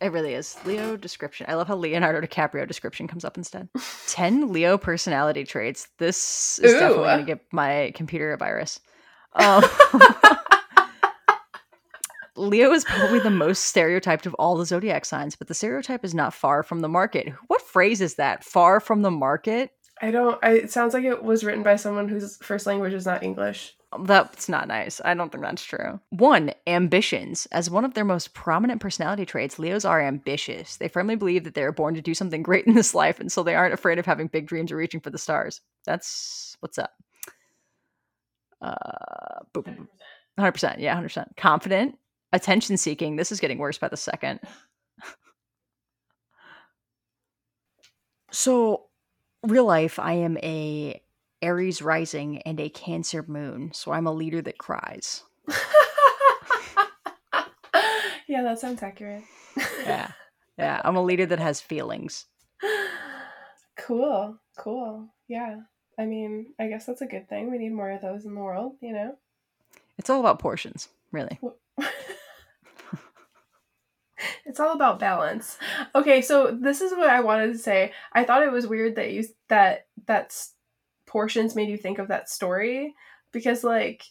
It 0.00 0.12
really 0.12 0.34
is. 0.34 0.56
Leo 0.64 0.96
description. 0.96 1.46
I 1.48 1.54
love 1.54 1.68
how 1.68 1.76
Leonardo 1.76 2.20
DiCaprio 2.20 2.66
description 2.68 3.08
comes 3.08 3.24
up 3.24 3.36
instead. 3.36 3.68
10 4.08 4.52
Leo 4.52 4.76
personality 4.76 5.44
traits. 5.44 5.88
This 5.98 6.58
is 6.58 6.72
Ooh. 6.72 6.78
definitely 6.78 7.04
going 7.04 7.18
to 7.18 7.24
get 7.24 7.40
my 7.52 7.92
computer 7.94 8.32
a 8.32 8.36
virus. 8.36 8.80
Um, 9.34 9.64
Leo 12.36 12.72
is 12.72 12.84
probably 12.84 13.20
the 13.20 13.30
most 13.30 13.66
stereotyped 13.66 14.26
of 14.26 14.34
all 14.34 14.56
the 14.56 14.66
zodiac 14.66 15.06
signs, 15.06 15.34
but 15.34 15.48
the 15.48 15.54
stereotype 15.54 16.04
is 16.04 16.14
not 16.14 16.34
far 16.34 16.62
from 16.62 16.80
the 16.80 16.88
market. 16.88 17.32
What 17.46 17.62
phrase 17.62 18.02
is 18.02 18.16
that? 18.16 18.44
Far 18.44 18.80
from 18.80 19.00
the 19.02 19.10
market? 19.10 19.70
I 20.00 20.10
don't. 20.10 20.38
I, 20.42 20.52
it 20.52 20.70
sounds 20.70 20.92
like 20.92 21.04
it 21.04 21.22
was 21.22 21.42
written 21.42 21.62
by 21.62 21.76
someone 21.76 22.08
whose 22.08 22.36
first 22.38 22.66
language 22.66 22.92
is 22.92 23.06
not 23.06 23.22
English. 23.22 23.74
That's 24.04 24.48
not 24.48 24.68
nice. 24.68 25.00
I 25.04 25.14
don't 25.14 25.32
think 25.32 25.42
that's 25.42 25.64
true. 25.64 26.00
One, 26.10 26.52
ambitions. 26.66 27.46
As 27.52 27.70
one 27.70 27.84
of 27.84 27.94
their 27.94 28.04
most 28.04 28.34
prominent 28.34 28.80
personality 28.80 29.24
traits, 29.24 29.58
Leos 29.58 29.84
are 29.86 30.02
ambitious. 30.02 30.76
They 30.76 30.88
firmly 30.88 31.16
believe 31.16 31.44
that 31.44 31.54
they 31.54 31.62
are 31.62 31.72
born 31.72 31.94
to 31.94 32.02
do 32.02 32.12
something 32.12 32.42
great 32.42 32.66
in 32.66 32.74
this 32.74 32.94
life, 32.94 33.20
and 33.20 33.32
so 33.32 33.42
they 33.42 33.54
aren't 33.54 33.74
afraid 33.74 33.98
of 33.98 34.04
having 34.04 34.26
big 34.26 34.46
dreams 34.46 34.70
or 34.70 34.76
reaching 34.76 35.00
for 35.00 35.10
the 35.10 35.18
stars. 35.18 35.60
That's 35.86 36.56
what's 36.60 36.78
up. 36.78 36.92
Uh, 38.60 39.44
100%. 39.54 39.86
100%. 40.38 40.78
Yeah, 40.78 41.00
100%. 41.00 41.36
Confident, 41.36 41.96
attention 42.32 42.76
seeking. 42.76 43.16
This 43.16 43.32
is 43.32 43.40
getting 43.40 43.58
worse 43.58 43.78
by 43.78 43.88
the 43.88 43.96
second. 43.96 44.40
so, 48.30 48.85
real 49.46 49.64
life, 49.64 49.98
I 49.98 50.14
am 50.14 50.36
a 50.38 51.00
Aries 51.42 51.82
rising, 51.82 52.38
and 52.42 52.58
a 52.60 52.68
Cancer 52.68 53.24
moon. 53.26 53.70
So 53.72 53.92
I'm 53.92 54.06
a 54.06 54.12
leader 54.12 54.42
that 54.42 54.58
cries. 54.58 55.22
yeah, 58.26 58.42
that 58.42 58.58
sounds 58.58 58.82
accurate. 58.82 59.24
yeah. 59.84 60.10
Yeah. 60.58 60.80
I'm 60.82 60.96
a 60.96 61.02
leader 61.02 61.26
that 61.26 61.38
has 61.38 61.60
feelings. 61.60 62.24
Cool. 63.76 64.38
Cool. 64.56 65.06
Yeah. 65.28 65.56
I 65.98 66.06
mean, 66.06 66.54
I 66.58 66.68
guess 66.68 66.86
that's 66.86 67.02
a 67.02 67.06
good 67.06 67.28
thing. 67.28 67.50
We 67.50 67.58
need 67.58 67.74
more 67.74 67.90
of 67.90 68.00
those 68.00 68.24
in 68.24 68.34
the 68.34 68.40
world, 68.40 68.72
you 68.80 68.94
know? 68.94 69.18
It's 69.98 70.08
all 70.08 70.20
about 70.20 70.38
portions, 70.38 70.88
really. 71.12 71.38
It's 74.46 74.60
all 74.60 74.72
about 74.72 75.00
balance. 75.00 75.58
Okay, 75.94 76.22
so 76.22 76.56
this 76.58 76.80
is 76.80 76.92
what 76.92 77.10
I 77.10 77.20
wanted 77.20 77.52
to 77.52 77.58
say. 77.58 77.92
I 78.12 78.24
thought 78.24 78.44
it 78.44 78.52
was 78.52 78.66
weird 78.66 78.96
that 78.96 79.12
you 79.12 79.24
that 79.48 79.86
that's 80.06 80.54
portions 81.06 81.54
made 81.54 81.68
you 81.68 81.76
think 81.76 81.98
of 81.98 82.08
that 82.08 82.28
story 82.28 82.94
because 83.32 83.64
like 83.64 84.04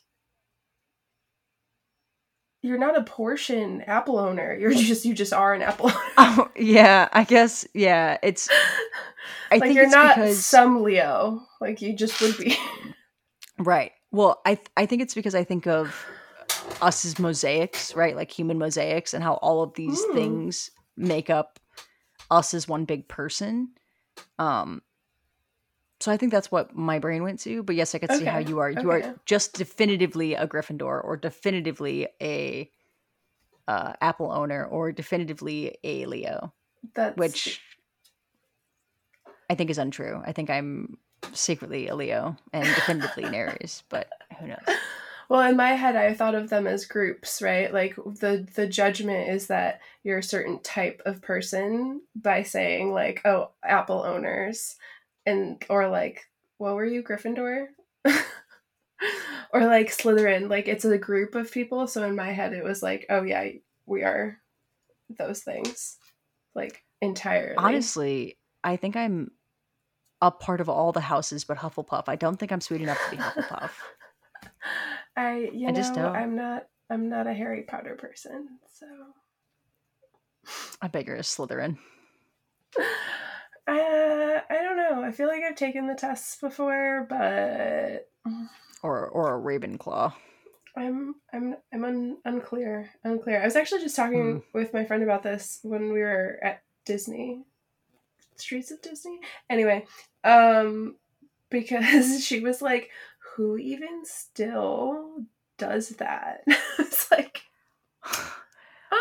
you're 2.62 2.78
not 2.78 2.98
a 2.98 3.04
portion 3.04 3.82
apple 3.84 4.20
owner. 4.20 4.56
You're 4.56 4.72
mm. 4.72 4.78
just 4.78 5.06
you 5.06 5.14
just 5.14 5.34
are 5.34 5.54
an 5.54 5.62
apple 5.62 5.88
owner. 5.88 6.00
Oh 6.18 6.50
yeah 6.58 7.08
i 7.14 7.24
guess 7.24 7.66
yeah 7.74 8.18
it's 8.24 8.50
i 9.52 9.56
like 9.56 9.64
think 9.64 9.76
you're 9.76 9.90
not 9.90 10.16
because... 10.16 10.46
some 10.46 10.84
leo. 10.84 11.42
Like 11.62 11.82
you 11.82 11.96
just 11.96 12.20
would 12.22 12.38
be. 12.38 12.58
Right. 13.58 13.94
Well 14.12 14.42
i 14.46 14.60
i 14.76 14.86
think 14.86 15.02
it's 15.02 15.14
because 15.14 15.34
i 15.34 15.46
think 15.46 15.66
of 15.66 16.06
us 16.82 17.06
as 17.06 17.20
mosaics 17.20 17.96
right 17.96 18.16
like 18.16 18.32
human 18.32 18.58
mosaics 18.58 19.14
and 19.14 19.24
how 19.24 19.36
all 19.36 19.64
of 19.64 19.74
these 19.76 20.04
mm. 20.06 20.14
things 20.14 20.72
make 20.98 21.30
up 21.30 21.60
us 22.32 22.54
as 22.54 22.68
one 22.68 22.86
big 22.86 23.08
person 23.08 23.70
um 24.40 24.82
so 26.00 26.12
I 26.12 26.18
think 26.18 26.32
that's 26.32 26.52
what 26.52 26.76
my 26.76 27.00
brain 27.00 27.24
went 27.24 27.40
to. 27.42 27.64
But 27.64 27.76
yes, 27.76 27.96
I 27.96 28.00
could 28.00 28.12
okay. 28.12 28.20
see 28.20 28.26
how 28.26 28.40
you 28.40 28.60
are. 28.60 28.70
You 28.70 28.92
okay. 28.92 29.08
are 29.08 29.16
just 29.26 29.54
definitively 29.54 30.36
a 30.36 30.46
Gryffindor, 30.46 31.04
or 31.04 31.18
definitively 31.18 32.08
a 32.22 32.70
uh, 33.68 33.94
Apple 34.02 34.32
owner, 34.32 34.66
or 34.66 34.92
definitively 34.92 35.78
a 35.84 36.06
Leo. 36.06 36.54
That's... 36.94 37.18
Which 37.18 37.62
I 39.50 39.56
think 39.56 39.70
is 39.70 39.78
untrue. 39.78 40.22
I 40.26 40.32
think 40.32 40.50
I'm 40.50 40.98
secretly 41.34 41.88
a 41.88 41.96
Leo 41.96 42.36
and 42.54 42.66
definitively 42.66 43.24
an 43.24 43.34
Aries, 43.34 43.84
but 43.90 44.10
who 44.40 44.48
knows? 44.48 44.58
Well, 45.30 45.42
in 45.42 45.56
my 45.56 45.72
head, 45.72 45.96
I 45.96 46.14
thought 46.14 46.36
of 46.36 46.50
them 46.50 46.68
as 46.68 46.86
groups, 46.86 47.42
right? 47.42 47.74
Like 47.74 47.96
the 47.96 48.48
the 48.56 48.68
judgment 48.68 49.30
is 49.30 49.48
that 49.48 49.82
you're 50.04 50.20
a 50.20 50.24
certain 50.24 50.60
type 50.60 51.02
of 51.06 51.22
person 51.22 52.02
by 52.16 52.44
saying 52.44 52.94
like, 52.94 53.22
oh, 53.26 53.52
Apple 53.64 54.04
owners 54.04 54.76
and 55.26 55.64
or 55.70 55.90
like 55.90 56.26
what 56.58 56.76
were 56.76 56.86
you 56.86 57.04
Gryffindor? 57.04 57.68
or 59.54 59.66
like 59.66 59.88
Slytherin, 59.88 60.50
like 60.50 60.68
it's 60.68 60.86
a 60.86 60.98
group 60.98 61.36
of 61.36 61.52
people. 61.52 61.88
So 61.88 62.04
in 62.04 62.16
my 62.16 62.32
head, 62.32 62.54
it 62.54 62.64
was 62.64 62.84
like, 62.84 63.06
oh 63.10 63.24
yeah, 63.24 63.50
we 63.86 64.04
are 64.04 64.40
those 65.18 65.42
things, 65.42 65.98
like 66.54 66.84
entirely. 67.02 67.56
Honestly, 67.58 68.38
I 68.64 68.76
think 68.78 68.96
I'm 68.96 69.32
a 70.22 70.32
part 70.32 70.62
of 70.62 70.70
all 70.70 70.92
the 70.92 71.02
houses 71.02 71.44
but 71.44 71.58
Hufflepuff. 71.58 72.04
I 72.08 72.16
don't 72.16 72.38
think 72.38 72.52
I'm 72.52 72.62
sweet 72.62 72.82
enough 72.82 73.00
to 73.06 73.12
be 73.12 73.22
Hufflepuff. 73.22 73.72
I 75.18 75.50
you 75.54 75.68
I 75.68 75.72
know 75.72 75.76
just 75.76 75.94
don't. 75.94 76.16
I'm 76.16 76.36
not 76.36 76.68
I'm 76.90 77.10
not 77.10 77.28
a 77.28 77.34
Harry 77.34 77.64
Potter 77.64 77.96
person, 77.96 78.60
so 78.72 78.86
I 80.82 80.88
bet 80.88 81.06
you're 81.06 81.16
a 81.16 81.22
Slytherin. 81.22 81.78
Uh, 83.68 84.42
I 84.48 84.62
don't 84.62 84.78
know. 84.78 85.04
I 85.04 85.12
feel 85.12 85.28
like 85.28 85.42
I've 85.42 85.56
taken 85.56 85.88
the 85.88 85.96
tests 85.96 86.38
before, 86.40 87.08
but 87.10 88.08
or 88.84 89.08
or 89.08 89.36
a 89.36 89.42
Ravenclaw. 89.42 90.14
I'm 90.78 91.16
I'm 91.34 91.56
I'm 91.74 91.84
un, 91.84 92.18
unclear. 92.26 92.92
Unclear. 93.04 93.42
I 93.42 93.46
was 93.46 93.56
actually 93.56 93.82
just 93.82 93.96
talking 93.96 94.36
mm. 94.36 94.44
with 94.54 94.72
my 94.72 94.86
friend 94.86 95.02
about 95.02 95.24
this 95.24 95.60
when 95.64 95.92
we 95.92 96.00
were 96.02 96.38
at 96.44 96.62
Disney. 96.86 97.44
Streets 98.36 98.70
of 98.70 98.82
Disney. 98.82 99.20
Anyway, 99.50 99.86
um 100.24 100.98
because 101.50 102.26
she 102.26 102.40
was 102.42 102.62
like, 102.62 102.90
"Who 103.36 103.58
even 103.58 104.02
still 104.04 105.26
does 105.58 105.90
that?" 105.90 106.44
it's 106.80 107.10
like 107.12 107.42
um 108.92 109.00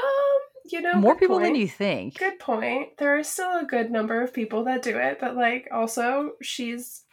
you 0.66 0.80
know, 0.80 0.94
more 0.94 1.14
people 1.14 1.36
point. 1.36 1.52
than 1.52 1.54
you 1.56 1.68
think. 1.68 2.18
Good 2.18 2.38
point. 2.38 2.96
There 2.96 3.18
is 3.18 3.28
still 3.28 3.60
a 3.60 3.64
good 3.64 3.90
number 3.90 4.22
of 4.22 4.32
people 4.32 4.64
that 4.64 4.82
do 4.82 4.96
it, 4.96 5.18
but 5.20 5.36
like 5.36 5.68
also 5.70 6.32
she's 6.42 7.04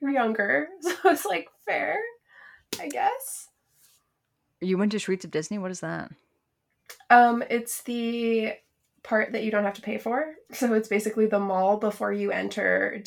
younger, 0.00 0.68
so 0.80 0.92
it's 1.04 1.26
like 1.26 1.48
fair, 1.66 1.98
I 2.80 2.88
guess. 2.88 3.48
You 4.60 4.78
went 4.78 4.92
to 4.92 4.98
Streets 4.98 5.24
of 5.24 5.30
Disney. 5.30 5.58
What 5.58 5.70
is 5.70 5.80
that? 5.80 6.10
Um, 7.10 7.44
it's 7.50 7.82
the 7.82 8.54
part 9.02 9.32
that 9.32 9.44
you 9.44 9.50
don't 9.50 9.64
have 9.64 9.74
to 9.74 9.82
pay 9.82 9.98
for. 9.98 10.34
So 10.52 10.72
it's 10.74 10.88
basically 10.88 11.26
the 11.26 11.38
mall 11.38 11.76
before 11.76 12.12
you 12.12 12.32
enter 12.32 13.00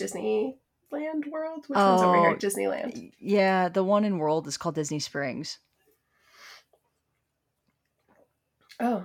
Disneyland 0.92 1.28
World. 1.28 1.66
Which 1.68 1.78
oh, 1.78 1.90
one's 1.90 2.02
over 2.02 2.20
here? 2.20 2.30
Oh, 2.30 2.36
Disneyland. 2.36 3.12
Yeah, 3.20 3.70
the 3.70 3.84
one 3.84 4.04
in 4.04 4.18
World 4.18 4.48
is 4.48 4.58
called 4.58 4.76
Disney 4.76 5.00
Springs. 5.00 5.58
Oh, 8.80 9.04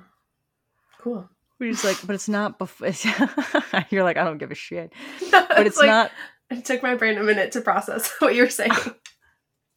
cool. 0.98 1.28
We're 1.58 1.72
just 1.72 1.84
like, 1.84 1.98
but 2.06 2.14
it's 2.14 2.28
not 2.28 2.58
before. 2.58 2.88
You're 3.90 4.04
like, 4.04 4.16
I 4.16 4.24
don't 4.24 4.38
give 4.38 4.50
a 4.50 4.54
shit. 4.54 4.92
But 5.30 5.66
it's, 5.66 5.76
it's 5.76 5.78
like, 5.78 5.86
not. 5.86 6.12
It 6.50 6.66
took 6.66 6.82
my 6.82 6.96
brain 6.96 7.16
a 7.16 7.22
minute 7.22 7.52
to 7.52 7.62
process 7.62 8.12
what 8.18 8.34
you 8.34 8.42
were 8.42 8.50
saying. 8.50 8.72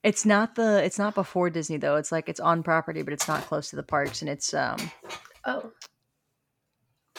It's 0.03 0.25
not 0.25 0.55
the. 0.55 0.83
It's 0.83 0.99
not 0.99 1.15
before 1.15 1.49
Disney 1.49 1.77
though. 1.77 1.95
It's 1.95 2.11
like 2.11 2.27
it's 2.27 2.41
on 2.41 2.63
property, 2.63 3.01
but 3.01 3.13
it's 3.13 3.29
not 3.29 3.45
close 3.45 3.69
to 3.69 3.77
the 3.77 3.83
parks, 3.83 4.21
and 4.21 4.29
it's 4.29 4.53
um. 4.53 4.77
Oh. 5.45 5.71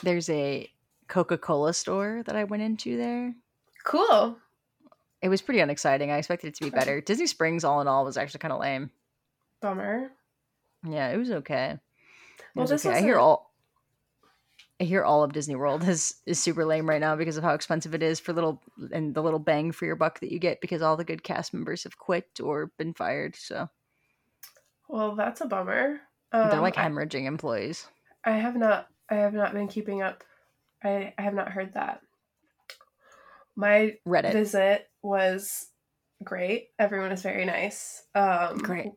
There's 0.03 0.29
a 0.29 0.71
Coca 1.09 1.39
Cola 1.39 1.73
store 1.73 2.23
that 2.27 2.37
I 2.37 2.45
went 2.45 2.63
into 2.63 2.99
there. 2.99 3.35
Cool. 3.85 4.37
It 5.23 5.29
was 5.29 5.43
pretty 5.43 5.61
unexciting. 5.61 6.11
I 6.11 6.17
expected 6.17 6.49
it 6.49 6.55
to 6.57 6.65
be 6.65 6.71
better. 6.71 7.01
Disney 7.01 7.27
Springs, 7.27 7.63
all 7.65 7.81
in 7.81 7.89
all, 7.89 8.05
was 8.05 8.17
actually 8.17 8.39
kind 8.41 8.53
of 8.53 8.61
lame. 8.61 8.91
Bummer. 9.61 10.11
Yeah, 10.89 11.09
it 11.11 11.19
was 11.19 11.31
okay. 11.31 11.73
It 11.73 11.81
well, 12.55 12.63
was 12.65 12.71
this 12.71 12.87
okay. 12.87 12.97
I 12.99 13.03
hear 13.03 13.19
all 13.19 13.51
I 14.81 14.85
hear 14.85 15.05
all 15.05 15.23
of 15.23 15.35
Disney 15.35 15.57
World 15.57 15.85
is 15.89 16.15
is 16.25 16.39
super 16.43 16.65
lame 16.65 16.89
right 16.89 17.01
now 17.01 17.17
because 17.17 17.37
of 17.37 17.45
how 17.45 17.53
expensive 17.53 17.95
it 17.95 18.03
is 18.03 18.19
for 18.19 18.33
little 18.33 18.63
and 18.93 19.15
the 19.15 19.23
little 19.23 19.39
bang 19.39 19.73
for 19.73 19.85
your 19.85 19.97
buck 19.97 20.21
that 20.21 20.33
you 20.33 20.39
get 20.39 20.63
because 20.63 20.81
all 20.81 20.97
the 20.97 21.05
good 21.05 21.23
cast 21.23 21.53
members 21.53 21.83
have 21.85 21.99
quit 21.99 22.27
or 22.43 22.73
been 22.79 22.95
fired. 22.95 23.37
So 23.37 23.69
Well, 24.89 25.15
that's 25.17 25.43
a 25.43 25.47
bummer. 25.47 26.01
they're 26.33 26.51
Um, 26.55 26.63
like 26.63 26.79
I- 26.79 26.89
hemorrhaging 26.89 27.27
employees. 27.27 27.87
I 28.25 28.33
have 28.33 28.57
not 28.57 28.89
I 29.11 29.17
have 29.17 29.35
not 29.35 29.53
been 29.53 29.69
keeping 29.69 30.01
up. 30.03 30.25
I, 30.83 31.13
I 31.19 31.23
have 31.23 31.35
not 31.35 31.51
heard 31.53 31.75
that. 31.75 32.01
My 33.57 33.97
Reddit. 34.07 34.33
visit 34.33 34.89
was 35.03 35.69
great. 36.23 36.69
Everyone 36.79 37.13
is 37.13 37.23
very 37.23 37.45
nice. 37.45 38.03
Um 38.15 38.59
Great. 38.59 38.93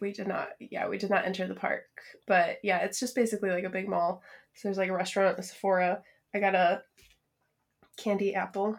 We 0.00 0.12
did 0.12 0.26
not 0.28 0.48
yeah, 0.60 0.88
we 0.88 0.98
did 0.98 1.10
not 1.10 1.24
enter 1.24 1.46
the 1.46 1.54
park. 1.54 1.84
But 2.26 2.58
yeah, 2.62 2.78
it's 2.78 3.00
just 3.00 3.14
basically 3.14 3.50
like 3.50 3.64
a 3.64 3.70
big 3.70 3.88
mall. 3.88 4.22
So 4.54 4.68
there's 4.68 4.78
like 4.78 4.90
a 4.90 4.94
restaurant, 4.94 5.38
a 5.38 5.42
Sephora. 5.42 6.02
I 6.34 6.40
got 6.40 6.54
a 6.54 6.82
candy 7.96 8.34
apple. 8.34 8.78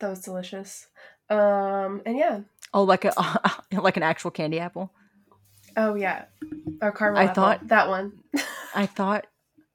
That 0.00 0.10
was 0.10 0.20
delicious. 0.20 0.86
Um 1.28 2.02
and 2.06 2.16
yeah. 2.16 2.40
Oh, 2.74 2.84
like 2.84 3.04
a 3.04 3.12
like 3.72 3.96
an 3.96 4.02
actual 4.02 4.30
candy 4.30 4.58
apple. 4.60 4.92
Oh 5.76 5.94
yeah. 5.94 6.24
Or 6.80 6.92
caramel 6.92 7.20
I 7.20 7.24
apple. 7.24 7.42
thought- 7.42 7.68
that 7.68 7.88
one. 7.88 8.12
I 8.74 8.86
thought 8.86 9.26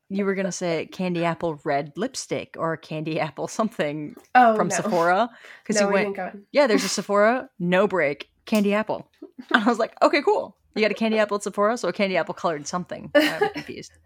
you 0.09 0.25
were 0.25 0.35
gonna 0.35 0.51
say 0.51 0.85
candy 0.87 1.25
apple 1.25 1.59
red 1.63 1.91
lipstick 1.95 2.55
or 2.57 2.77
candy 2.77 3.19
apple 3.19 3.47
something 3.47 4.15
Oh 4.35 4.55
from 4.55 4.69
no. 4.69 4.75
Sephora 4.75 5.29
because 5.63 5.81
No, 5.81 5.87
you 5.89 5.93
we 5.93 6.09
went. 6.11 6.45
Yeah, 6.51 6.67
there's 6.67 6.83
a 6.83 6.89
Sephora, 6.89 7.49
no 7.59 7.87
break, 7.87 8.29
candy 8.45 8.73
apple. 8.73 9.09
And 9.53 9.63
I 9.63 9.67
was 9.67 9.77
like, 9.77 9.93
okay, 10.01 10.21
cool. 10.23 10.57
You 10.73 10.81
got 10.81 10.89
a 10.91 10.95
candy 10.95 11.19
apple 11.19 11.37
at 11.37 11.43
Sephora, 11.43 11.77
so 11.77 11.87
a 11.89 11.93
candy 11.93 12.17
apple 12.17 12.33
colored 12.33 12.67
something. 12.67 13.11
I'm 13.15 13.49
confused. 13.49 13.91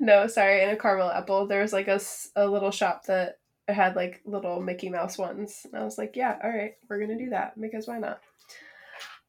No, 0.00 0.26
sorry, 0.26 0.64
in 0.64 0.70
a 0.70 0.76
caramel 0.76 1.10
apple. 1.10 1.46
There 1.46 1.62
was 1.62 1.72
like 1.72 1.86
a 1.86 2.00
little 2.48 2.72
shop 2.72 3.04
that 3.06 3.38
had 3.68 3.94
like 3.94 4.20
little 4.24 4.60
Mickey 4.60 4.88
Mouse 4.88 5.16
ones. 5.16 5.64
And 5.64 5.80
I 5.80 5.84
was 5.84 5.96
like, 5.96 6.16
yeah, 6.16 6.36
all 6.42 6.50
right, 6.50 6.72
we're 6.90 6.98
going 6.98 7.16
to 7.16 7.24
do 7.24 7.30
that 7.30 7.58
because 7.60 7.86
why 7.86 7.98
not? 7.98 8.20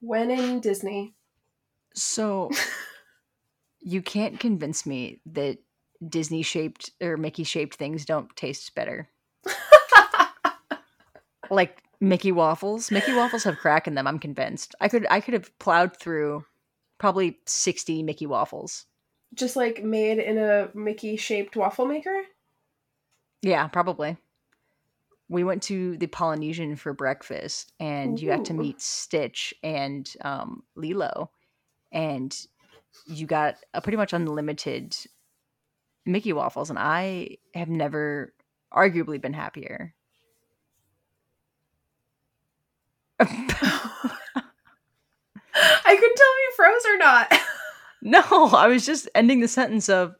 When 0.01 0.31
in 0.31 0.61
Disney. 0.61 1.13
So 1.93 2.49
you 3.79 4.01
can't 4.01 4.39
convince 4.39 4.85
me 4.87 5.21
that 5.27 5.59
Disney 6.07 6.41
shaped 6.41 6.91
or 7.01 7.17
Mickey 7.17 7.43
shaped 7.43 7.75
things 7.75 8.05
don't 8.05 8.35
taste 8.35 8.73
better. 8.75 9.09
Like 11.49 11.83
Mickey 11.99 12.31
waffles. 12.31 12.91
Mickey 12.91 13.13
waffles 13.13 13.43
have 13.43 13.57
crack 13.57 13.87
in 13.87 13.95
them, 13.95 14.07
I'm 14.07 14.19
convinced. 14.19 14.75
I 14.81 14.87
could 14.87 15.05
I 15.09 15.19
could 15.19 15.33
have 15.33 15.57
plowed 15.59 15.97
through 15.97 16.45
probably 16.97 17.39
60 17.45 18.03
Mickey 18.03 18.25
waffles. 18.25 18.85
Just 19.33 19.55
like 19.55 19.83
made 19.83 20.19
in 20.19 20.37
a 20.37 20.69
Mickey 20.73 21.17
shaped 21.17 21.55
waffle 21.55 21.85
maker. 21.85 22.21
Yeah, 23.41 23.67
probably. 23.67 24.17
We 25.27 25.43
went 25.43 25.63
to 25.63 25.97
the 25.97 26.07
Polynesian 26.07 26.75
for 26.75 26.93
breakfast, 26.93 27.73
and 27.79 28.19
you 28.19 28.29
got 28.29 28.45
to 28.45 28.53
meet 28.53 28.79
Stitch 28.79 29.55
and 29.63 30.11
um, 30.21 30.63
Lilo, 30.75 31.31
and 31.91 32.35
you 33.07 33.25
got 33.25 33.55
a 33.73 33.81
pretty 33.81 33.97
much 33.97 34.13
unlimited 34.13 34.95
Mickey 36.05 36.33
waffles, 36.33 36.69
and 36.69 36.79
I 36.79 37.37
have 37.53 37.69
never 37.69 38.33
arguably 38.73 39.19
been 39.19 39.33
happier. 39.33 39.93
I 43.19 43.25
couldn't 45.95 46.15
tell 46.15 46.27
if 46.27 46.41
you 46.41 46.51
froze 46.55 46.85
or 46.85 46.97
not. 46.97 47.33
no, 48.01 48.21
I 48.55 48.67
was 48.67 48.85
just 48.85 49.09
ending 49.15 49.39
the 49.39 49.47
sentence 49.47 49.89
of 49.89 50.15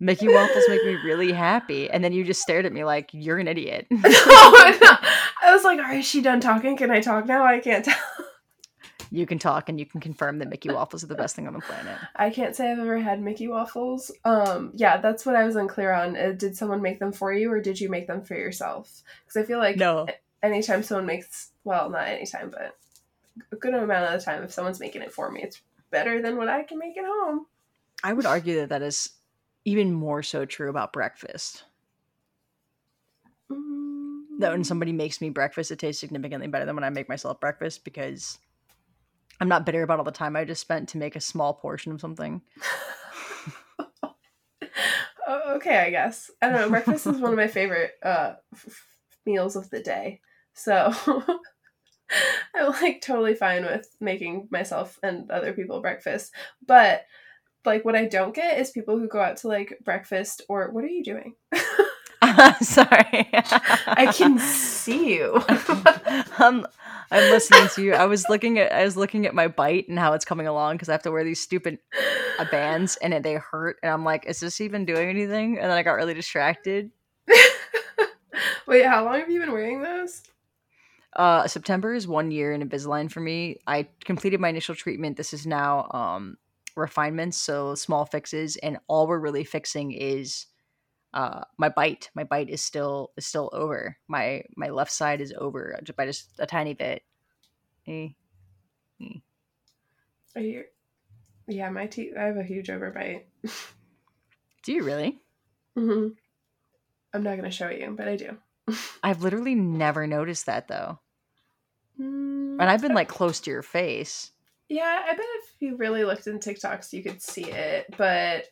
Mickey 0.00 0.28
waffles 0.28 0.64
make 0.68 0.84
me 0.84 0.94
really 1.04 1.32
happy, 1.32 1.88
and 1.88 2.02
then 2.02 2.12
you 2.12 2.24
just 2.24 2.42
stared 2.42 2.66
at 2.66 2.72
me 2.72 2.84
like 2.84 3.10
you're 3.12 3.38
an 3.38 3.48
idiot. 3.48 3.86
no. 3.90 4.00
I 4.04 5.50
was 5.52 5.64
like, 5.64 5.78
all 5.78 5.84
right, 5.84 6.00
is 6.00 6.06
she 6.06 6.20
done 6.20 6.40
talking? 6.40 6.76
Can 6.76 6.90
I 6.90 7.00
talk 7.00 7.26
now? 7.26 7.44
I 7.44 7.60
can't 7.60 7.84
tell. 7.84 7.94
You 9.14 9.26
can 9.26 9.38
talk, 9.38 9.68
and 9.68 9.78
you 9.78 9.86
can 9.86 10.00
confirm 10.00 10.38
that 10.38 10.48
Mickey 10.48 10.68
waffles 10.72 11.04
are 11.04 11.08
the 11.08 11.14
best 11.14 11.36
thing 11.36 11.46
on 11.46 11.52
the 11.52 11.60
planet. 11.60 11.98
I 12.16 12.30
can't 12.30 12.54
say 12.56 12.70
I've 12.70 12.78
ever 12.78 12.98
had 12.98 13.22
Mickey 13.22 13.48
waffles. 13.48 14.10
Um, 14.24 14.72
yeah, 14.74 14.98
that's 14.98 15.24
what 15.24 15.36
I 15.36 15.44
was 15.44 15.56
unclear 15.56 15.92
on. 15.92 16.16
Uh, 16.16 16.32
did 16.36 16.56
someone 16.56 16.82
make 16.82 16.98
them 16.98 17.12
for 17.12 17.32
you, 17.32 17.50
or 17.50 17.60
did 17.60 17.80
you 17.80 17.88
make 17.88 18.06
them 18.06 18.22
for 18.22 18.34
yourself? 18.34 19.02
Because 19.24 19.42
I 19.42 19.46
feel 19.46 19.58
like 19.58 19.76
No, 19.76 20.06
anytime 20.42 20.82
someone 20.82 21.06
makes, 21.06 21.52
well, 21.64 21.88
not 21.90 22.08
anytime, 22.08 22.50
but 22.50 22.76
a 23.52 23.56
good 23.56 23.74
amount 23.74 24.12
of 24.12 24.18
the 24.18 24.24
time, 24.24 24.42
if 24.42 24.52
someone's 24.52 24.80
making 24.80 25.02
it 25.02 25.12
for 25.12 25.30
me, 25.30 25.42
it's 25.42 25.62
better 25.90 26.20
than 26.20 26.36
what 26.36 26.48
I 26.48 26.62
can 26.62 26.78
make 26.78 26.96
at 26.96 27.04
home. 27.04 27.46
I 28.02 28.12
would 28.12 28.26
argue 28.26 28.56
that 28.56 28.68
that 28.70 28.82
is 28.82 29.10
even 29.64 29.92
more 29.92 30.22
so 30.22 30.44
true 30.44 30.68
about 30.68 30.92
breakfast. 30.92 31.64
That 34.40 34.50
when 34.50 34.64
somebody 34.64 34.92
makes 34.92 35.20
me 35.20 35.30
breakfast, 35.30 35.70
it 35.70 35.78
tastes 35.78 36.00
significantly 36.00 36.48
better 36.48 36.64
than 36.64 36.74
when 36.74 36.84
I 36.84 36.90
make 36.90 37.08
myself 37.08 37.40
breakfast 37.40 37.84
because 37.84 38.38
I'm 39.40 39.48
not 39.48 39.66
bitter 39.66 39.82
about 39.82 39.98
all 39.98 40.04
the 40.04 40.10
time 40.10 40.36
I 40.36 40.44
just 40.44 40.60
spent 40.60 40.90
to 40.90 40.98
make 40.98 41.16
a 41.16 41.20
small 41.20 41.54
portion 41.54 41.92
of 41.92 42.00
something. 42.00 42.42
Oh, 45.26 45.54
okay, 45.56 45.78
I 45.78 45.90
guess. 45.90 46.30
I 46.42 46.48
don't 46.48 46.60
know. 46.60 46.68
Breakfast 46.68 47.06
is 47.06 47.18
one 47.18 47.32
of 47.32 47.38
my 47.38 47.46
favorite 47.46 47.92
uh, 48.02 48.34
f- 48.52 48.86
meals 49.24 49.56
of 49.56 49.70
the 49.70 49.80
day. 49.80 50.20
So 50.52 50.92
I'm 52.54 52.72
like 52.82 53.00
totally 53.00 53.34
fine 53.34 53.64
with 53.64 53.88
making 54.00 54.48
myself 54.50 54.98
and 55.02 55.30
other 55.30 55.52
people 55.52 55.80
breakfast. 55.80 56.32
But 56.66 57.06
like 57.64 57.84
what 57.84 57.96
I 57.96 58.04
don't 58.04 58.34
get 58.34 58.58
is 58.58 58.70
people 58.70 58.98
who 58.98 59.08
go 59.08 59.20
out 59.20 59.38
to 59.38 59.48
like 59.48 59.78
breakfast 59.82 60.42
or 60.48 60.70
what 60.70 60.84
are 60.84 60.88
you 60.88 61.02
doing? 61.02 61.34
Sorry. 62.60 63.28
I 63.86 64.12
can 64.14 64.38
see 64.38 65.14
you. 65.16 65.42
um, 66.38 66.66
I'm 67.10 67.30
listening 67.30 67.68
to 67.74 67.82
you. 67.82 67.94
I 67.94 68.06
was 68.06 68.28
looking 68.28 68.58
at 68.58 68.72
I 68.72 68.84
was 68.84 68.96
looking 68.96 69.26
at 69.26 69.34
my 69.34 69.48
bite 69.48 69.88
and 69.88 69.98
how 69.98 70.12
it's 70.12 70.24
coming 70.24 70.46
along 70.46 70.74
because 70.74 70.88
I 70.88 70.92
have 70.92 71.02
to 71.02 71.10
wear 71.10 71.24
these 71.24 71.40
stupid 71.40 71.78
uh, 72.38 72.44
bands 72.50 72.96
and 72.96 73.14
it, 73.14 73.22
they 73.22 73.34
hurt 73.34 73.78
and 73.82 73.92
I'm 73.92 74.04
like, 74.04 74.26
is 74.26 74.40
this 74.40 74.60
even 74.60 74.84
doing 74.84 75.08
anything? 75.08 75.58
And 75.58 75.70
then 75.70 75.76
I 75.76 75.82
got 75.82 75.92
really 75.92 76.14
distracted. 76.14 76.90
Wait, 78.66 78.86
how 78.86 79.04
long 79.04 79.20
have 79.20 79.30
you 79.30 79.40
been 79.40 79.52
wearing 79.52 79.82
those? 79.82 80.22
Uh, 81.14 81.46
September 81.46 81.94
is 81.94 82.08
one 82.08 82.30
year 82.30 82.52
in 82.52 82.68
Invisalign 82.68 83.10
for 83.10 83.20
me. 83.20 83.58
I 83.66 83.88
completed 84.04 84.40
my 84.40 84.48
initial 84.48 84.74
treatment. 84.74 85.16
This 85.16 85.32
is 85.32 85.46
now 85.46 85.88
um, 85.92 86.36
refinements, 86.76 87.36
so 87.36 87.74
small 87.74 88.04
fixes, 88.04 88.56
and 88.56 88.78
all 88.88 89.06
we're 89.06 89.20
really 89.20 89.44
fixing 89.44 89.92
is 89.92 90.46
uh, 91.14 91.44
my 91.56 91.68
bite. 91.70 92.10
My 92.14 92.24
bite 92.24 92.50
is 92.50 92.60
still 92.62 93.12
is 93.16 93.24
still 93.26 93.48
over. 93.52 93.96
My 94.08 94.42
my 94.56 94.68
left 94.68 94.92
side 94.92 95.20
is 95.20 95.32
over 95.38 95.78
by 95.96 96.06
just 96.06 96.28
a 96.38 96.46
tiny 96.46 96.74
bit. 96.74 97.02
Eh. 97.86 98.08
Are 100.36 100.42
you? 100.42 100.64
Yeah, 101.46 101.70
my 101.70 101.86
teeth. 101.86 102.14
I 102.18 102.24
have 102.24 102.36
a 102.36 102.42
huge 102.42 102.68
overbite. 102.68 103.22
Do 104.64 104.72
you 104.72 104.82
really? 104.82 105.20
hmm 105.76 106.08
I'm 107.12 107.22
not 107.22 107.36
gonna 107.36 107.50
show 107.50 107.68
it 107.68 107.80
you, 107.80 107.94
but 107.96 108.08
I 108.08 108.16
do. 108.16 108.36
I've 109.02 109.22
literally 109.22 109.54
never 109.54 110.06
noticed 110.06 110.46
that 110.46 110.66
though, 110.68 110.98
Mm, 112.00 112.60
and 112.60 112.62
I've 112.62 112.82
been 112.82 112.94
like 112.94 113.08
close 113.08 113.38
to 113.40 113.50
your 113.50 113.62
face. 113.62 114.32
Yeah, 114.68 115.02
I 115.06 115.14
bet 115.14 115.26
if 115.44 115.54
you 115.60 115.76
really 115.76 116.04
looked 116.04 116.26
in 116.26 116.40
TikToks, 116.40 116.92
you 116.92 117.02
could 117.02 117.22
see 117.22 117.44
it. 117.44 117.86
But 117.96 118.46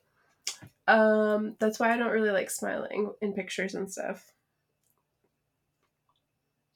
um, 0.89 1.57
that's 1.59 1.79
why 1.79 1.93
I 1.93 1.97
don't 1.97 2.11
really 2.13 2.31
like 2.31 2.51
smiling 2.51 3.13
in 3.21 3.33
pictures 3.33 3.75
and 3.75 3.91
stuff. 3.91 4.33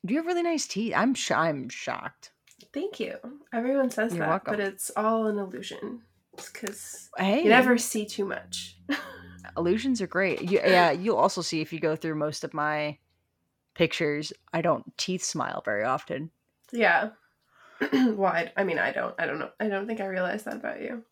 Do 0.05 0.15
you 0.15 0.21
have 0.21 0.27
really 0.27 0.43
nice 0.43 0.67
teeth? 0.67 0.93
I'm 0.97 1.15
sh- 1.15 1.33
I'm 1.33 1.69
shocked. 1.69 2.31
Thank 2.73 3.01
you. 3.01 3.17
Everyone 3.53 3.91
says 3.91 4.13
You're 4.13 4.21
that, 4.21 4.29
welcome. 4.29 4.53
but 4.57 4.61
it's 4.61 4.91
all 4.97 5.27
an 5.27 5.39
illusion. 5.39 6.03
because 6.37 7.09
Hey, 7.17 7.43
you 7.43 7.49
never 7.49 7.77
see 7.79 8.07
too 8.07 8.25
much. 8.25 8.77
illusions 9.57 10.01
are 10.01 10.07
great. 10.07 10.43
You, 10.43 10.61
yeah, 10.65 10.91
you'll 10.93 11.17
also 11.17 11.43
see 11.43 11.61
if 11.61 11.73
you 11.73 11.81
go 11.81 11.97
through 11.97 12.15
most 12.15 12.45
of 12.45 12.55
my 12.55 12.99
pictures, 13.75 14.33
I 14.53 14.61
don't 14.63 14.97
teeth 14.97 15.23
smile 15.25 15.63
very 15.65 15.85
often. 15.85 16.31
yeah. 16.73 17.11
well, 17.93 18.33
I, 18.33 18.51
I 18.57 18.65
mean, 18.65 18.79
I 18.79 18.91
don't. 18.91 19.15
I 19.19 19.27
don't 19.27 19.39
know. 19.39 19.51
I 19.61 19.69
don't 19.69 19.87
think 19.87 20.01
I 20.01 20.07
realized 20.07 20.47
that 20.47 20.55
about 20.57 20.81
you. 20.81 21.03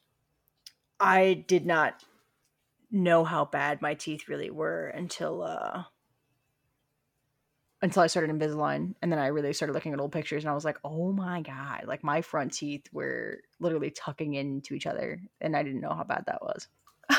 I 0.98 1.44
did 1.46 1.66
not 1.66 2.02
know 2.90 3.24
how 3.24 3.44
bad 3.44 3.82
my 3.82 3.94
teeth 3.94 4.28
really 4.28 4.50
were 4.50 4.88
until 4.88 5.42
uh 5.42 5.84
until 7.82 8.02
I 8.02 8.06
started 8.06 8.30
Invisalign 8.30 8.94
and 9.02 9.12
then 9.12 9.18
I 9.18 9.26
really 9.26 9.52
started 9.52 9.74
looking 9.74 9.92
at 9.92 10.00
old 10.00 10.12
pictures 10.12 10.42
and 10.42 10.50
I 10.50 10.54
was 10.54 10.64
like, 10.64 10.78
"Oh 10.84 11.12
my 11.12 11.42
god, 11.42 11.84
like 11.86 12.02
my 12.02 12.22
front 12.22 12.52
teeth 12.54 12.86
were 12.92 13.40
literally 13.60 13.90
tucking 13.90 14.34
into 14.34 14.74
each 14.74 14.86
other 14.86 15.20
and 15.40 15.56
I 15.56 15.62
didn't 15.62 15.82
know 15.82 15.92
how 15.92 16.04
bad 16.04 16.24
that 16.26 16.42
was." 16.42 16.68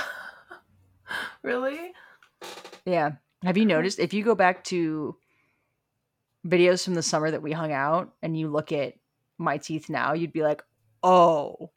really? 1.44 1.92
Yeah. 2.86 3.12
Have 3.44 3.58
you 3.58 3.66
noticed 3.66 4.00
if 4.00 4.14
you 4.14 4.24
go 4.24 4.34
back 4.34 4.64
to 4.66 5.16
videos 6.48 6.84
from 6.84 6.96
the 6.96 7.04
summer 7.04 7.30
that 7.30 7.44
we 7.44 7.52
hung 7.52 7.72
out 7.72 8.14
and 8.24 8.38
you 8.38 8.48
look 8.48 8.72
at 8.72 8.96
my 9.38 9.58
teeth 9.58 9.90
now, 9.90 10.14
you'd 10.14 10.34
be 10.34 10.44
like, 10.44 10.64
"Oh, 11.04 11.72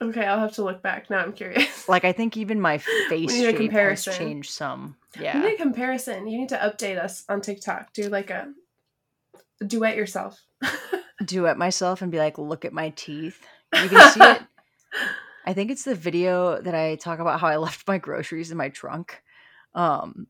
Okay, 0.00 0.24
I'll 0.24 0.38
have 0.38 0.54
to 0.54 0.62
look 0.62 0.82
back. 0.82 1.10
Now 1.10 1.18
I'm 1.18 1.32
curious. 1.32 1.66
Like 1.88 2.04
I 2.04 2.12
think 2.12 2.36
even 2.36 2.60
my 2.60 2.78
face 2.78 3.32
shape 3.32 3.72
has 3.72 4.04
changed 4.04 4.50
some. 4.50 4.96
You 5.16 5.22
Yeah. 5.24 5.40
need 5.40 5.54
a 5.54 5.56
comparison. 5.56 6.26
You 6.28 6.38
need 6.38 6.50
to 6.50 6.56
update 6.58 7.02
us 7.02 7.24
on 7.28 7.40
TikTok. 7.40 7.94
Do 7.94 8.08
like 8.10 8.28
a 8.30 8.52
duet 9.66 9.96
yourself. 9.96 10.44
do 11.24 11.46
it 11.46 11.56
myself 11.56 12.02
and 12.02 12.12
be 12.12 12.18
like, 12.18 12.36
look 12.38 12.64
at 12.66 12.72
my 12.74 12.90
teeth. 12.90 13.42
You 13.82 13.88
can 13.88 14.12
see 14.12 14.20
it. 14.22 14.42
I 15.46 15.54
think 15.54 15.70
it's 15.70 15.84
the 15.84 15.94
video 15.94 16.60
that 16.60 16.74
I 16.74 16.96
talk 16.96 17.20
about 17.20 17.40
how 17.40 17.46
I 17.48 17.56
left 17.56 17.88
my 17.88 17.96
groceries 17.96 18.50
in 18.50 18.58
my 18.58 18.68
trunk. 18.68 19.22
Um, 19.74 20.26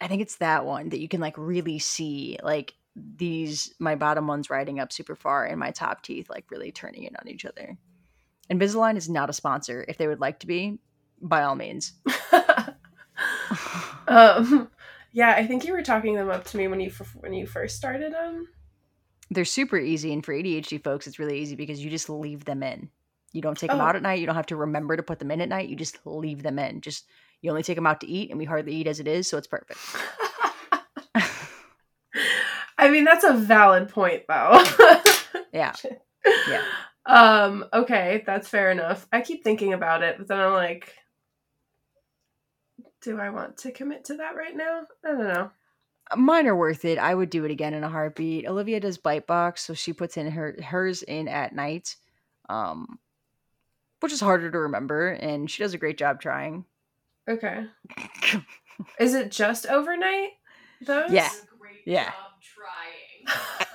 I 0.00 0.08
think 0.08 0.20
it's 0.20 0.36
that 0.36 0.66
one 0.66 0.90
that 0.90 1.00
you 1.00 1.08
can 1.08 1.20
like 1.22 1.38
really 1.38 1.78
see 1.78 2.38
like 2.42 2.74
these 2.94 3.72
my 3.78 3.94
bottom 3.94 4.26
ones 4.26 4.50
riding 4.50 4.78
up 4.78 4.92
super 4.92 5.14
far 5.14 5.46
and 5.46 5.58
my 5.58 5.70
top 5.70 6.02
teeth 6.02 6.28
like 6.28 6.50
really 6.50 6.70
turning 6.70 7.04
in 7.04 7.16
on 7.16 7.28
each 7.28 7.46
other. 7.46 7.78
Invisalign 8.50 8.96
is 8.96 9.08
not 9.08 9.30
a 9.30 9.32
sponsor. 9.32 9.84
If 9.88 9.98
they 9.98 10.08
would 10.08 10.20
like 10.20 10.40
to 10.40 10.46
be, 10.46 10.78
by 11.20 11.42
all 11.42 11.54
means. 11.54 11.92
um, 14.08 14.68
yeah, 15.12 15.34
I 15.36 15.46
think 15.46 15.64
you 15.64 15.72
were 15.72 15.82
talking 15.82 16.14
them 16.14 16.30
up 16.30 16.44
to 16.44 16.56
me 16.56 16.68
when 16.68 16.80
you 16.80 16.90
when 17.20 17.32
you 17.32 17.46
first 17.46 17.76
started 17.76 18.12
them. 18.12 18.48
They're 19.30 19.44
super 19.44 19.78
easy, 19.78 20.12
and 20.12 20.24
for 20.24 20.34
ADHD 20.34 20.82
folks, 20.82 21.06
it's 21.06 21.18
really 21.20 21.38
easy 21.40 21.54
because 21.54 21.82
you 21.82 21.90
just 21.90 22.10
leave 22.10 22.44
them 22.44 22.62
in. 22.62 22.90
You 23.32 23.42
don't 23.42 23.56
take 23.56 23.70
them 23.70 23.80
Oh. 23.80 23.84
out 23.84 23.94
at 23.94 24.02
night. 24.02 24.18
You 24.18 24.26
don't 24.26 24.34
have 24.34 24.46
to 24.46 24.56
remember 24.56 24.96
to 24.96 25.04
put 25.04 25.20
them 25.20 25.30
in 25.30 25.40
at 25.40 25.48
night. 25.48 25.68
You 25.68 25.76
just 25.76 25.98
leave 26.04 26.42
them 26.42 26.58
in. 26.58 26.80
Just 26.80 27.06
you 27.42 27.50
only 27.50 27.62
take 27.62 27.76
them 27.76 27.86
out 27.86 28.00
to 28.00 28.08
eat, 28.08 28.30
and 28.30 28.38
we 28.38 28.44
hardly 28.44 28.74
eat 28.74 28.88
as 28.88 28.98
it 28.98 29.06
is, 29.06 29.28
so 29.28 29.38
it's 29.38 29.46
perfect. 29.46 29.78
I 32.78 32.90
mean, 32.90 33.04
that's 33.04 33.24
a 33.24 33.34
valid 33.34 33.88
point, 33.88 34.24
though. 34.28 34.64
Yeah, 35.52 35.72
Yeah. 36.48 36.62
Um. 37.06 37.64
Okay, 37.72 38.22
that's 38.26 38.48
fair 38.48 38.70
enough. 38.70 39.06
I 39.12 39.20
keep 39.20 39.42
thinking 39.42 39.72
about 39.72 40.02
it, 40.02 40.16
but 40.18 40.28
then 40.28 40.38
I'm 40.40 40.52
like, 40.52 40.94
do 43.02 43.18
I 43.18 43.30
want 43.30 43.56
to 43.58 43.72
commit 43.72 44.04
to 44.06 44.16
that 44.18 44.36
right 44.36 44.54
now? 44.54 44.82
I 45.04 45.08
don't 45.08 45.18
know. 45.28 45.50
mine 46.16 46.46
are 46.46 46.56
worth 46.56 46.84
it. 46.84 46.98
I 46.98 47.14
would 47.14 47.30
do 47.30 47.44
it 47.44 47.50
again 47.50 47.74
in 47.74 47.84
a 47.84 47.88
heartbeat. 47.88 48.46
Olivia 48.46 48.80
does 48.80 48.98
bite 48.98 49.26
box, 49.26 49.62
so 49.62 49.74
she 49.74 49.92
puts 49.92 50.16
in 50.16 50.30
her 50.30 50.56
hers 50.62 51.02
in 51.02 51.28
at 51.28 51.54
night, 51.54 51.96
um, 52.48 52.98
which 54.00 54.12
is 54.12 54.20
harder 54.20 54.50
to 54.50 54.58
remember, 54.58 55.08
and 55.10 55.50
she 55.50 55.62
does 55.62 55.74
a 55.74 55.78
great 55.78 55.98
job 55.98 56.20
trying. 56.20 56.64
Okay. 57.28 57.64
Is 58.98 59.14
it 59.14 59.30
just 59.30 59.66
overnight? 59.66 60.30
Those? 60.84 61.10
Yeah. 61.12 61.30
Great 61.58 61.82
Yeah. 61.86 62.12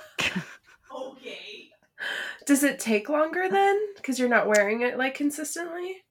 job 2.46 2.58
trying. 2.58 2.68
okay. 2.68 2.70
Does 2.70 2.74
it 2.74 2.78
take 2.80 3.08
longer 3.08 3.48
then? 3.48 3.80
Because 3.96 4.18
you're 4.18 4.28
not 4.28 4.46
wearing 4.46 4.82
it 4.82 4.96
like 4.98 5.14
consistently. 5.14 6.02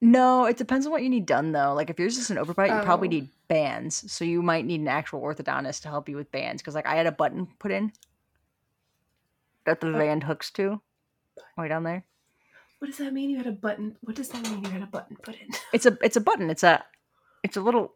No, 0.00 0.46
it 0.46 0.56
depends 0.56 0.84
on 0.86 0.92
what 0.92 1.02
you 1.04 1.08
need 1.10 1.26
done 1.26 1.52
though. 1.52 1.74
Like 1.74 1.88
if 1.90 1.98
yours 1.98 2.18
is 2.18 2.30
an 2.30 2.36
overbite, 2.36 2.76
you 2.76 2.84
probably 2.84 3.08
Oh. 3.08 3.10
need 3.10 3.28
bands. 3.48 4.10
So 4.12 4.24
you 4.24 4.42
might 4.42 4.64
need 4.64 4.80
an 4.80 4.88
actual 4.88 5.20
orthodontist 5.20 5.82
to 5.82 5.88
help 5.88 6.08
you 6.08 6.16
with 6.16 6.32
bands. 6.32 6.60
Because 6.60 6.74
like 6.74 6.86
I 6.86 6.96
had 6.96 7.06
a 7.06 7.12
button 7.12 7.46
put 7.58 7.70
in 7.70 7.92
that 9.64 9.80
the 9.80 9.88
Oh. 9.88 9.92
band 9.98 10.24
hooks 10.24 10.50
to. 10.52 10.80
Way 11.56 11.68
down 11.68 11.84
there. 11.84 12.04
What 12.80 12.88
does 12.88 12.98
that 12.98 13.12
mean? 13.12 13.30
You 13.30 13.36
had 13.36 13.46
a 13.46 13.52
button. 13.52 13.96
What 14.00 14.16
does 14.16 14.28
that 14.30 14.42
mean? 14.42 14.64
You 14.64 14.70
had 14.70 14.82
a 14.82 14.86
button 14.86 15.16
put 15.22 15.36
in. 15.36 15.48
It's 15.72 15.86
a 15.86 15.96
it's 16.02 16.16
a 16.16 16.20
button. 16.20 16.50
It's 16.50 16.64
a 16.64 16.84
it's 17.44 17.56
a 17.56 17.60
little 17.60 17.94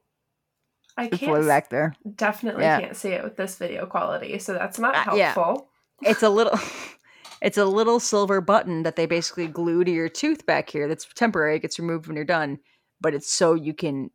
I 0.96 1.08
can't. 1.08 1.32
way 1.32 1.44
back 1.46 1.70
there. 1.70 1.94
Definitely 2.14 2.62
Yeah. 2.62 2.80
can't 2.80 2.96
see 2.96 3.10
it 3.10 3.24
with 3.24 3.36
this 3.36 3.56
video 3.58 3.84
quality, 3.86 4.38
so 4.38 4.52
that's 4.54 4.78
not 4.78 4.94
Uh, 5.08 5.14
yeah. 5.16 5.32
helpful. 5.32 5.68
It's 6.02 6.22
a 6.22 6.28
little 6.30 6.56
it's 7.42 7.58
a 7.58 7.64
little 7.64 8.00
silver 8.00 8.40
button 8.40 8.82
that 8.82 8.96
they 8.96 9.06
basically 9.06 9.46
glue 9.46 9.84
to 9.84 9.90
your 9.90 10.08
tooth 10.08 10.46
back 10.46 10.70
here 10.70 10.88
that's 10.88 11.04
temporary, 11.14 11.56
it 11.56 11.62
gets 11.62 11.78
removed 11.78 12.06
when 12.06 12.16
you're 12.16 12.24
done. 12.24 12.58
But 13.00 13.14
it's 13.14 13.30
so 13.30 13.54
you 13.54 13.74
can 13.74 14.10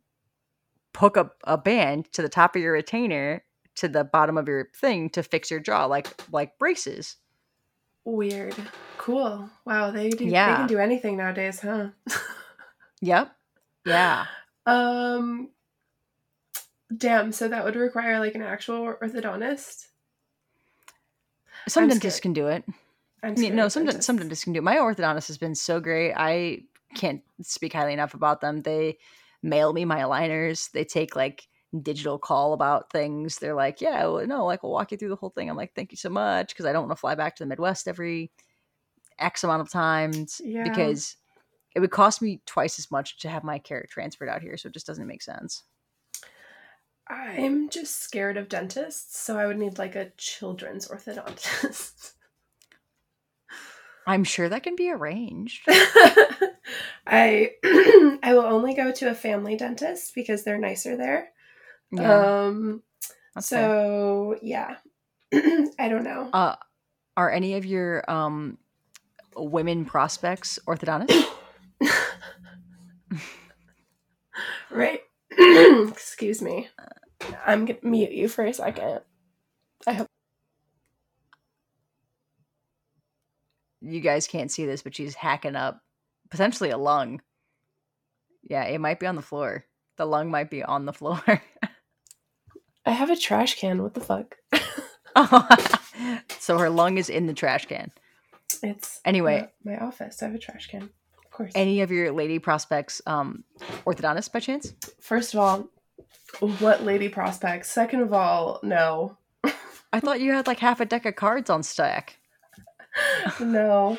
hook 0.96 1.16
up 1.16 1.36
a 1.44 1.56
band 1.56 2.12
to 2.12 2.22
the 2.22 2.28
top 2.28 2.56
of 2.56 2.62
your 2.62 2.72
retainer 2.72 3.44
to 3.76 3.88
the 3.88 4.04
bottom 4.04 4.36
of 4.36 4.48
your 4.48 4.68
thing 4.76 5.08
to 5.10 5.22
fix 5.22 5.50
your 5.50 5.60
jaw 5.60 5.86
like 5.86 6.08
like 6.30 6.58
braces. 6.58 7.16
Weird. 8.04 8.54
Cool. 8.98 9.48
Wow, 9.64 9.90
they 9.92 10.10
do. 10.10 10.24
Yeah. 10.24 10.50
They 10.50 10.56
can 10.56 10.66
do 10.66 10.78
anything 10.78 11.16
nowadays, 11.16 11.60
huh? 11.60 11.88
Yep. 13.04 13.34
Yeah. 13.84 14.26
um. 14.64 15.48
Damn. 16.96 17.32
So 17.32 17.48
that 17.48 17.64
would 17.64 17.74
require 17.74 18.20
like 18.20 18.36
an 18.36 18.42
actual 18.42 18.94
orthodontist. 19.00 19.86
Some 21.66 21.84
I'm 21.84 21.88
dentists 21.88 22.18
scared. 22.18 22.22
can 22.22 22.32
do 22.32 22.46
it. 22.48 22.64
I'm 23.22 23.32
I 23.32 23.34
mean, 23.34 23.54
no, 23.56 23.66
of 23.66 23.72
some 23.72 23.84
dent- 23.84 24.02
some 24.04 24.16
dentists. 24.16 24.44
dentists 24.44 24.44
can 24.44 24.52
do 24.52 24.58
it. 24.58 24.62
My 24.62 24.76
orthodontist 24.76 25.28
has 25.28 25.38
been 25.38 25.54
so 25.54 25.80
great. 25.80 26.12
I 26.16 26.62
can't 26.94 27.22
speak 27.42 27.72
highly 27.72 27.92
enough 27.92 28.14
about 28.14 28.40
them. 28.40 28.62
They 28.62 28.98
mail 29.42 29.72
me 29.72 29.84
my 29.84 30.00
aligners. 30.00 30.70
They 30.72 30.84
take 30.84 31.14
like 31.16 31.46
digital 31.82 32.18
call 32.18 32.52
about 32.52 32.90
things. 32.90 33.36
They're 33.38 33.54
like, 33.54 33.80
yeah, 33.80 34.04
well, 34.06 34.26
no, 34.26 34.44
like 34.44 34.62
we'll 34.62 34.72
walk 34.72 34.92
you 34.92 34.98
through 34.98 35.08
the 35.10 35.16
whole 35.16 35.30
thing. 35.30 35.48
I'm 35.48 35.56
like, 35.56 35.74
thank 35.74 35.90
you 35.92 35.96
so 35.96 36.10
much 36.10 36.48
because 36.48 36.66
I 36.66 36.72
don't 36.72 36.86
want 36.86 36.96
to 36.96 37.00
fly 37.00 37.14
back 37.14 37.36
to 37.36 37.44
the 37.44 37.48
Midwest 37.48 37.88
every 37.88 38.30
X 39.18 39.44
amount 39.44 39.62
of 39.62 39.70
times 39.70 40.40
Yeah. 40.44 40.64
because 40.64 41.16
it 41.74 41.80
would 41.80 41.90
cost 41.90 42.20
me 42.20 42.42
twice 42.44 42.78
as 42.78 42.90
much 42.90 43.18
to 43.20 43.28
have 43.30 43.44
my 43.44 43.58
care 43.58 43.86
transferred 43.88 44.28
out 44.28 44.42
here. 44.42 44.56
So 44.56 44.66
it 44.68 44.74
just 44.74 44.86
doesn't 44.86 45.06
make 45.06 45.22
sense. 45.22 45.62
I'm 47.08 47.68
just 47.68 48.00
scared 48.02 48.36
of 48.36 48.48
dentists, 48.48 49.18
so 49.18 49.38
I 49.38 49.46
would 49.46 49.58
need 49.58 49.78
like 49.78 49.96
a 49.96 50.10
children's 50.16 50.88
orthodontist. 50.88 52.12
I'm 54.06 54.24
sure 54.24 54.48
that 54.48 54.62
can 54.62 54.76
be 54.76 54.90
arranged. 54.90 55.62
I 57.06 57.52
I 58.22 58.34
will 58.34 58.40
only 58.40 58.74
go 58.74 58.92
to 58.92 59.10
a 59.10 59.14
family 59.14 59.56
dentist 59.56 60.14
because 60.14 60.44
they're 60.44 60.58
nicer 60.58 60.96
there. 60.96 61.30
Yeah, 61.92 62.46
Um 62.46 62.82
that's 63.34 63.48
fair. 63.48 63.68
so 63.68 64.38
yeah. 64.42 64.76
I 65.34 65.88
don't 65.88 66.04
know. 66.04 66.30
Uh, 66.32 66.56
are 67.16 67.30
any 67.30 67.54
of 67.54 67.64
your 67.64 68.08
um 68.10 68.58
women 69.36 69.84
prospects 69.84 70.58
orthodontists? 70.66 71.28
Right. 74.70 75.00
Excuse 75.38 76.40
me. 76.40 76.68
I'm 77.46 77.66
gonna 77.66 77.78
mute 77.82 78.12
you 78.12 78.28
for 78.28 78.44
a 78.44 78.54
second. 78.54 79.00
You 83.82 84.00
guys 84.00 84.26
can't 84.26 84.50
see 84.50 84.66
this, 84.66 84.82
but 84.82 84.94
she's 84.94 85.14
hacking 85.14 85.56
up 85.56 85.80
potentially 86.30 86.70
a 86.70 86.78
lung. 86.78 87.20
Yeah, 88.42 88.64
it 88.64 88.80
might 88.80 89.00
be 89.00 89.06
on 89.06 89.16
the 89.16 89.22
floor. 89.22 89.64
The 89.96 90.06
lung 90.06 90.30
might 90.30 90.50
be 90.50 90.62
on 90.62 90.86
the 90.86 90.92
floor. 90.92 91.22
I 92.86 92.90
have 92.90 93.10
a 93.10 93.16
trash 93.16 93.56
can. 93.58 93.82
What 93.82 93.94
the 93.94 94.00
fuck? 94.00 94.36
so 96.40 96.58
her 96.58 96.70
lung 96.70 96.98
is 96.98 97.08
in 97.08 97.26
the 97.26 97.34
trash 97.34 97.66
can. 97.66 97.92
It's 98.62 99.00
Anyway. 99.04 99.48
my 99.64 99.78
office. 99.78 100.22
I 100.22 100.26
have 100.26 100.34
a 100.34 100.38
trash 100.38 100.68
can. 100.68 100.82
Of 101.24 101.30
course. 101.30 101.52
Any 101.54 101.80
of 101.80 101.90
your 101.90 102.12
lady 102.12 102.38
prospects 102.38 103.00
um 103.06 103.44
orthodontist 103.86 104.32
by 104.32 104.40
chance? 104.40 104.74
First 105.00 105.34
of 105.34 105.40
all, 105.40 105.68
what 106.58 106.82
lady 106.84 107.08
prospects? 107.08 107.70
Second 107.70 108.00
of 108.00 108.12
all, 108.12 108.60
no. 108.62 109.16
I 109.92 110.00
thought 110.00 110.20
you 110.20 110.32
had 110.32 110.46
like 110.46 110.58
half 110.58 110.80
a 110.80 110.84
deck 110.86 111.06
of 111.06 111.16
cards 111.16 111.50
on 111.50 111.62
stack. 111.62 112.18
No. 113.40 113.98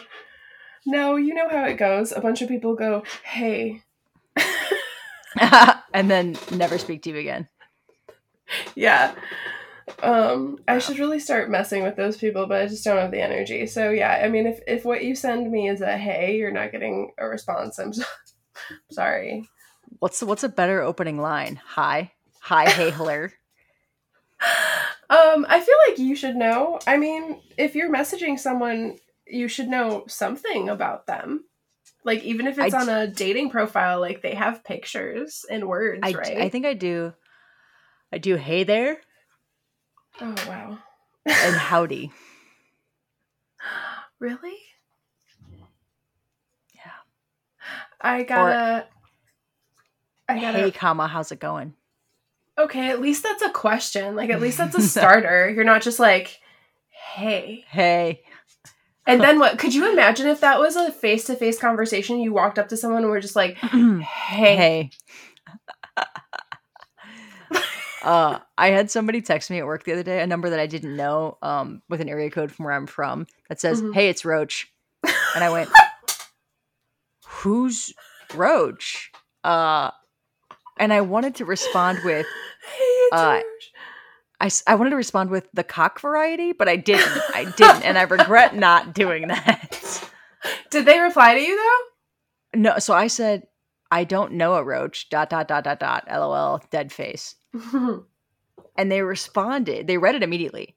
No, 0.86 1.16
you 1.16 1.34
know 1.34 1.48
how 1.50 1.66
it 1.66 1.76
goes. 1.76 2.12
A 2.12 2.22
bunch 2.22 2.42
of 2.42 2.50
people 2.50 2.76
go, 2.76 3.04
hey. 3.24 3.82
and 5.94 6.12
then 6.12 6.38
never 6.52 6.78
speak 6.78 7.04
to 7.04 7.10
you 7.12 7.18
again. 7.18 7.48
Yeah. 8.76 9.16
Um, 10.02 10.60
I 10.68 10.80
should 10.80 11.00
really 11.00 11.20
start 11.20 11.50
messing 11.50 11.84
with 11.84 11.96
those 11.96 12.18
people, 12.18 12.46
but 12.48 12.62
I 12.62 12.68
just 12.68 12.84
don't 12.84 12.98
have 12.98 13.12
the 13.12 13.22
energy. 13.22 13.66
So 13.68 13.90
yeah, 13.90 14.22
I 14.24 14.30
mean 14.30 14.48
if 14.48 14.60
if 14.68 14.86
what 14.86 15.04
you 15.04 15.16
send 15.16 15.52
me 15.52 15.70
is 15.70 15.82
a 15.82 15.98
hey, 15.98 16.38
you're 16.38 16.52
not 16.52 16.72
getting 16.72 17.12
a 17.18 17.28
response. 17.28 17.80
I'm 17.80 17.94
so- 17.94 18.04
sorry. 18.92 19.50
What's 20.00 20.22
what's 20.22 20.44
a 20.44 20.50
better 20.50 20.82
opening 20.82 21.20
line? 21.20 21.60
Hi. 21.66 22.12
Hi, 22.42 22.70
hey. 22.70 22.92
Um, 25.14 25.46
I 25.48 25.60
feel 25.60 25.76
like 25.88 26.00
you 26.00 26.16
should 26.16 26.36
know. 26.36 26.80
I 26.88 26.98
mean, 26.98 27.40
if 27.58 27.76
you're 27.76 27.92
messaging 27.92 28.40
someone, 28.40 28.98
you 29.28 29.48
should 29.48 29.68
know 29.68 30.06
something 30.08 30.70
about 30.70 31.06
them. 31.06 31.46
Like 32.04 32.24
even 32.24 32.48
if 32.48 32.58
it's 32.58 32.74
I 32.74 32.80
on 32.80 32.88
d- 32.88 32.92
a 32.94 33.08
dating 33.08 33.52
profile, 33.52 34.00
like 34.00 34.22
they 34.24 34.34
have 34.34 34.64
pictures 34.64 35.46
and 35.50 35.68
words, 35.68 36.02
I, 36.04 36.14
right? 36.14 36.38
I 36.40 36.50
think 36.50 36.66
I 36.66 36.74
do. 36.74 37.14
I 38.12 38.18
do 38.18 38.36
hey 38.38 38.64
there 38.64 38.98
Oh 40.20 40.36
wow. 40.48 40.78
and 41.26 41.56
howdy. 41.70 42.12
really? 44.20 44.58
Yeah. 46.76 46.92
I 48.02 48.24
gotta. 48.24 48.88
I 50.28 50.40
gotta. 50.40 50.58
Hey, 50.60 50.72
comma, 50.72 51.08
how's 51.08 51.32
it 51.32 51.40
going? 51.40 51.74
Okay, 52.58 52.90
at 52.90 53.02
least 53.02 53.24
that's 53.24 53.42
a 53.42 53.50
question. 53.50 54.16
Like 54.16 54.30
at 54.30 54.40
least 54.42 54.58
that's 54.58 54.76
a 54.76 54.82
starter. 54.88 55.50
You're 55.50 55.64
not 55.64 55.82
just 55.82 56.00
like, 56.00 56.40
"Hey." 56.90 57.66
Hey. 57.68 58.22
And 59.06 59.20
then 59.22 59.38
what? 59.40 59.58
Could 59.60 59.74
you 59.74 59.92
imagine 59.92 60.28
if 60.28 60.40
that 60.42 60.60
was 60.60 60.76
a 60.78 60.92
face 60.92 61.26
to 61.26 61.36
face 61.36 61.60
conversation? 61.60 62.20
You 62.20 62.32
walked 62.32 62.58
up 62.58 62.70
to 62.70 62.78
someone 62.78 63.02
and 63.04 63.12
were 63.12 63.20
just 63.20 63.36
like, 63.36 63.56
"Hey, 63.58 64.02
hey. 64.56 64.92
uh, 68.04 68.40
I 68.58 68.70
had 68.70 68.90
somebody 68.92 69.22
text 69.22 69.50
me 69.50 69.60
at 69.60 69.66
work 69.66 69.84
the 69.84 69.94
other 69.94 70.04
day, 70.04 70.22
a 70.22 70.28
number 70.28 70.50
that 70.50 70.60
I 70.60 70.68
didn't 70.68 70.96
know, 70.96 71.38
um, 71.42 71.82
with 71.90 72.02
an 72.02 72.08
area 72.10 72.30
code 72.30 72.52
from 72.52 72.66
where 72.66 72.74
I'm 72.74 72.88
from 72.88 73.28
that 73.50 73.60
says, 73.60 73.82
Mhm. 73.82 73.94
"Hey, 73.94 74.10
it's 74.10 74.24
Roach," 74.26 74.72
and 75.04 75.44
I 75.44 75.50
went, 75.50 75.70
"Who's 77.28 77.94
Roach?" 78.36 79.12
Uh, 79.44 79.92
and 80.78 80.94
I 80.94 81.02
wanted 81.02 81.36
to 81.36 81.46
respond 81.46 82.00
with, 82.04 82.26
Uh, 83.12 83.42
Roach." 83.44 83.72
I, 84.40 84.50
I 84.72 84.76
wanted 84.76 84.90
to 84.92 84.96
respond 84.98 85.30
with 85.30 85.48
the 85.54 85.64
cock 85.64 86.00
variety, 86.02 86.52
but 86.52 86.68
I 86.68 86.76
didn't. 86.76 87.22
I 87.34 87.46
didn't, 87.56 87.84
and 87.84 87.98
I 87.98 88.04
regret 88.04 88.56
not 88.68 88.94
doing 88.94 89.28
that. 89.30 90.10
Did 90.70 90.86
they 90.86 91.00
reply 91.00 91.36
to 91.36 91.40
you 91.40 91.56
though? 91.56 92.60
No, 92.60 92.80
so 92.80 92.94
I 92.94 93.08
said, 93.08 93.48
I 93.92 94.04
don't 94.04 94.34
know 94.34 94.56
a 94.56 94.64
roach. 94.64 95.10
Dot 95.10 95.30
dot 95.30 95.48
dot 95.48 95.64
dot 95.64 95.80
dot. 95.80 96.06
LOL. 96.10 96.62
Dead 96.72 96.92
face. 96.92 97.36
And 98.76 98.92
they 98.92 99.04
responded. 99.04 99.86
They 99.86 100.00
read 100.00 100.16
it 100.16 100.24
immediately. 100.24 100.76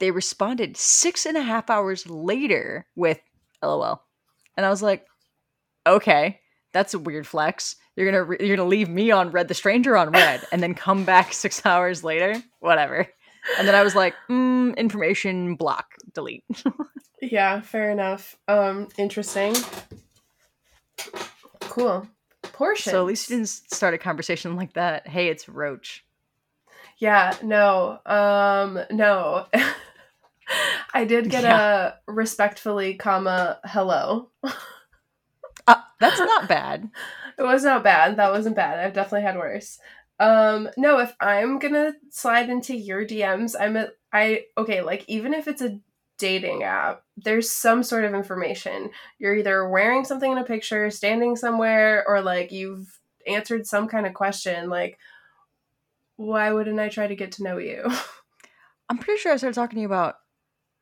They 0.00 0.10
responded 0.10 0.76
six 0.76 1.26
and 1.26 1.36
a 1.36 1.42
half 1.42 1.70
hours 1.70 2.08
later 2.08 2.86
with 2.96 3.20
LOL. 3.62 4.02
And 4.56 4.66
I 4.66 4.70
was 4.70 4.82
like, 4.82 5.06
okay, 5.86 6.40
that's 6.74 6.92
a 6.92 6.98
weird 6.98 7.26
flex. 7.26 7.76
You're 7.96 8.10
gonna 8.10 8.24
re- 8.24 8.36
you're 8.40 8.56
gonna 8.56 8.68
leave 8.68 8.90
me 8.90 9.10
on 9.10 9.30
read, 9.30 9.48
the 9.48 9.54
stranger 9.54 9.96
on 9.96 10.10
read, 10.10 10.44
and 10.52 10.62
then 10.62 10.74
come 10.74 11.04
back 11.06 11.32
six 11.32 11.64
hours 11.64 12.04
later. 12.04 12.42
Whatever. 12.60 13.08
And 13.58 13.66
then 13.68 13.74
I 13.74 13.82
was 13.82 13.94
like, 13.94 14.14
mm, 14.28 14.76
information 14.76 15.54
block, 15.54 15.94
delete. 16.12 16.44
yeah, 17.22 17.60
fair 17.60 17.90
enough. 17.90 18.36
Um, 18.48 18.88
interesting. 18.96 19.54
Cool. 21.60 22.08
Portion. 22.42 22.90
So 22.90 23.00
at 23.00 23.06
least 23.06 23.28
you 23.30 23.36
didn't 23.36 23.48
start 23.48 23.94
a 23.94 23.98
conversation 23.98 24.56
like 24.56 24.74
that. 24.74 25.06
Hey, 25.06 25.28
it's 25.28 25.48
Roach. 25.48 26.04
Yeah, 26.98 27.36
no. 27.42 28.00
Um 28.06 28.80
no. 28.90 29.46
I 30.94 31.04
did 31.04 31.30
get 31.30 31.44
a 31.44 31.96
respectfully 32.06 32.94
comma 32.94 33.58
hello. 33.64 34.30
Uh, 35.66 35.76
that's 36.00 36.18
not 36.18 36.48
bad. 36.48 36.90
It 37.36 37.42
was 37.42 37.64
not 37.64 37.82
bad. 37.82 38.16
That 38.16 38.30
wasn't 38.30 38.54
bad. 38.54 38.78
I've 38.78 38.92
definitely 38.92 39.22
had 39.22 39.36
worse. 39.36 39.80
Um 40.20 40.68
no, 40.76 41.00
if 41.00 41.16
I'm 41.18 41.58
going 41.58 41.74
to 41.74 41.94
slide 42.10 42.48
into 42.48 42.76
your 42.76 43.04
DMs, 43.04 43.56
I'm 43.58 43.76
a, 43.76 43.88
I 44.12 44.44
okay, 44.56 44.82
like 44.82 45.04
even 45.08 45.34
if 45.34 45.48
it's 45.48 45.60
a 45.60 45.80
dating 46.16 46.62
app, 46.62 47.02
there's 47.16 47.50
some 47.50 47.82
sort 47.82 48.04
of 48.04 48.14
information. 48.14 48.90
You're 49.18 49.34
either 49.34 49.68
wearing 49.68 50.04
something 50.04 50.30
in 50.30 50.38
a 50.38 50.44
picture, 50.44 50.90
standing 50.90 51.34
somewhere 51.34 52.04
or 52.06 52.20
like 52.20 52.52
you've 52.52 53.00
answered 53.26 53.66
some 53.66 53.88
kind 53.88 54.06
of 54.06 54.14
question 54.14 54.68
like 54.70 54.96
why 56.14 56.52
wouldn't 56.52 56.78
I 56.78 56.88
try 56.88 57.08
to 57.08 57.16
get 57.16 57.32
to 57.32 57.42
know 57.42 57.58
you? 57.58 57.82
I'm 58.88 58.98
pretty 58.98 59.18
sure 59.20 59.32
I 59.32 59.36
started 59.36 59.56
talking 59.56 59.76
to 59.76 59.80
you 59.80 59.86
about 59.86 60.16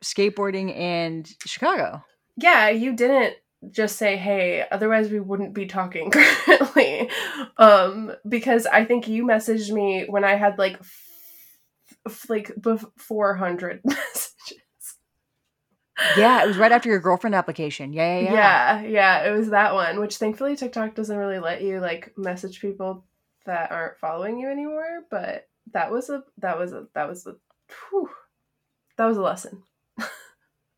skateboarding 0.03 0.77
and 0.77 1.27
Chicago. 1.47 2.03
yeah, 2.37 2.69
you 2.69 2.93
didn't 2.95 3.35
just 3.71 3.97
say 3.97 4.17
hey, 4.17 4.65
otherwise 4.71 5.09
we 5.09 5.19
wouldn't 5.19 5.53
be 5.53 5.65
talking 5.65 6.11
currently. 6.11 7.09
Um 7.57 8.13
because 8.27 8.65
I 8.65 8.85
think 8.85 9.07
you 9.07 9.25
messaged 9.25 9.71
me 9.71 10.05
when 10.07 10.23
I 10.23 10.35
had 10.35 10.57
like 10.57 10.79
f- 12.05 12.29
like 12.29 12.53
bef- 12.55 12.91
400 12.97 13.81
messages. 13.85 14.59
Yeah, 16.17 16.43
it 16.43 16.47
was 16.47 16.57
right 16.57 16.71
after 16.71 16.89
your 16.89 16.99
girlfriend 16.99 17.35
application. 17.35 17.93
Yeah, 17.93 18.19
yeah, 18.19 18.23
yeah. 18.23 18.31
yeah, 18.81 18.87
yeah, 18.87 19.29
it 19.29 19.37
was 19.37 19.49
that 19.51 19.73
one, 19.73 19.99
which 19.99 20.17
thankfully 20.17 20.55
TikTok 20.55 20.95
doesn't 20.95 21.15
really 21.15 21.39
let 21.39 21.61
you 21.61 21.79
like 21.79 22.13
message 22.17 22.59
people 22.59 23.05
that 23.45 23.71
aren't 23.71 23.99
following 23.99 24.39
you 24.39 24.49
anymore, 24.49 25.03
but 25.11 25.47
that 25.71 25.91
was 25.91 26.09
a 26.09 26.23
that 26.39 26.57
was 26.57 26.73
a 26.73 26.87
that 26.93 27.07
was 27.07 27.27
a 27.27 27.35
whew, 27.89 28.09
that 28.97 29.05
was 29.05 29.17
a 29.17 29.21
lesson. 29.21 29.63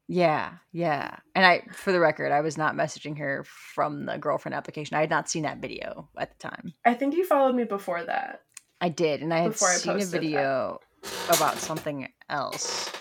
Yeah, 0.07 0.53
yeah. 0.71 1.17
And 1.33 1.45
I, 1.45 1.63
for 1.73 1.91
the 1.91 1.99
record, 1.99 2.31
I 2.31 2.41
was 2.41 2.57
not 2.57 2.75
messaging 2.75 3.17
her 3.17 3.43
from 3.45 4.05
the 4.05 4.17
girlfriend 4.17 4.53
application. 4.53 4.95
I 4.95 5.01
had 5.01 5.09
not 5.09 5.29
seen 5.29 5.43
that 5.43 5.57
video 5.57 6.09
at 6.17 6.31
the 6.37 6.49
time. 6.49 6.73
I 6.85 6.93
think 6.93 7.15
you 7.15 7.25
followed 7.25 7.55
me 7.55 7.63
before 7.63 8.03
that. 8.03 8.41
I 8.81 8.89
did, 8.89 9.21
and 9.21 9.33
I 9.33 9.39
had 9.39 9.53
Before 9.53 9.69
I 9.69 9.75
seen 9.75 9.91
a 9.91 9.95
posted 9.95 10.11
that. 10.13 10.21
video 10.21 10.79
about 11.29 11.57
something 11.57 12.07
else. 12.29 12.91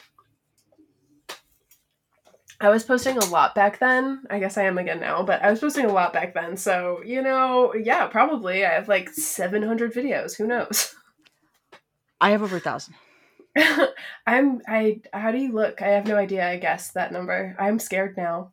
I 2.61 2.71
was 2.71 2.85
posting 2.85 3.19
a 3.19 3.25
lot 3.27 3.55
back 3.55 3.81
then. 3.81 4.23
I 4.31 4.39
guess 4.39 4.57
I 4.57 4.63
am 4.63 4.79
again 4.79 5.01
now, 5.01 5.23
but 5.23 5.43
I 5.43 5.51
was 5.51 5.61
posting 5.61 5.85
a 5.85 5.93
lot 5.93 6.13
back 6.13 6.33
then. 6.33 6.57
So, 6.57 7.03
you 7.05 7.21
know, 7.21 7.75
yeah, 7.75 8.07
probably. 8.07 8.65
I 8.65 8.71
have 8.71 8.89
like 8.89 9.11
700 9.11 9.93
videos. 9.93 10.37
Who 10.37 10.47
knows? 10.47 10.95
I 12.21 12.31
have 12.31 12.43
over 12.43 12.57
a 12.57 12.61
thousand. 12.61 12.95
I'm, 14.27 14.63
I, 14.67 15.01
how 15.13 15.31
do 15.31 15.39
you 15.39 15.53
look? 15.53 15.83
I 15.83 15.89
have 15.89 16.07
no 16.07 16.17
idea. 16.17 16.49
I 16.49 16.57
guess 16.57 16.93
that 16.93 17.13
number. 17.13 17.57
I'm 17.59 17.79
scared 17.79 18.17
now. 18.17 18.53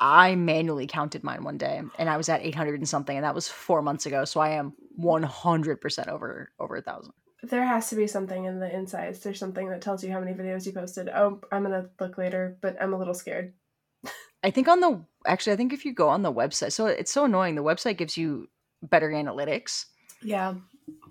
I 0.00 0.34
manually 0.34 0.86
counted 0.86 1.24
mine 1.24 1.42
one 1.42 1.58
day, 1.58 1.80
and 1.98 2.10
I 2.10 2.16
was 2.16 2.28
at 2.28 2.42
eight 2.42 2.54
hundred 2.54 2.80
and 2.80 2.88
something, 2.88 3.16
and 3.16 3.24
that 3.24 3.34
was 3.34 3.48
four 3.48 3.80
months 3.82 4.06
ago. 4.06 4.24
So 4.24 4.40
I 4.40 4.50
am 4.50 4.74
one 4.94 5.22
hundred 5.22 5.80
percent 5.80 6.08
over 6.08 6.50
over 6.58 6.76
a 6.76 6.82
thousand. 6.82 7.12
There 7.42 7.64
has 7.64 7.88
to 7.90 7.96
be 7.96 8.06
something 8.06 8.44
in 8.44 8.60
the 8.60 8.74
insides. 8.74 9.20
There's 9.20 9.38
something 9.38 9.68
that 9.70 9.80
tells 9.80 10.02
you 10.02 10.10
how 10.10 10.20
many 10.20 10.32
videos 10.32 10.66
you 10.66 10.72
posted. 10.72 11.08
Oh, 11.08 11.40
I'm 11.52 11.64
going 11.64 11.82
to 11.82 11.88
look 12.00 12.18
later, 12.18 12.56
but 12.60 12.76
I'm 12.80 12.92
a 12.92 12.98
little 12.98 13.14
scared. 13.14 13.52
I 14.42 14.50
think 14.50 14.68
on 14.68 14.80
the 14.80 15.04
actually, 15.26 15.52
I 15.52 15.56
think 15.56 15.72
if 15.72 15.84
you 15.84 15.92
go 15.92 16.08
on 16.08 16.22
the 16.22 16.32
website, 16.32 16.72
so 16.72 16.86
it's 16.86 17.12
so 17.12 17.24
annoying. 17.24 17.54
The 17.54 17.62
website 17.62 17.98
gives 17.98 18.16
you 18.16 18.48
better 18.82 19.10
analytics. 19.10 19.86
Yeah. 20.22 20.54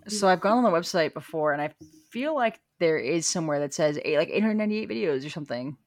So 0.07 0.27
I've 0.27 0.41
gone 0.41 0.57
on 0.57 0.63
the 0.63 0.77
website 0.77 1.13
before, 1.13 1.53
and 1.53 1.61
I 1.61 1.73
feel 2.11 2.35
like 2.35 2.59
there 2.79 2.97
is 2.97 3.27
somewhere 3.27 3.59
that 3.59 3.73
says 3.73 3.99
eight, 4.03 4.17
like 4.17 4.29
898 4.29 4.89
videos 4.89 5.25
or 5.25 5.29
something. 5.29 5.77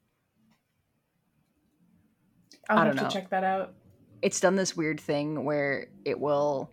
I'll 2.69 2.79
I 2.79 2.85
have 2.85 2.89
don't 2.89 2.97
to 2.97 3.03
know. 3.05 3.11
check 3.11 3.31
that 3.31 3.45
out. 3.45 3.75
It's 4.21 4.41
done 4.41 4.57
this 4.57 4.77
weird 4.77 5.01
thing 5.01 5.45
where 5.45 5.89
it 6.05 6.19
will 6.19 6.71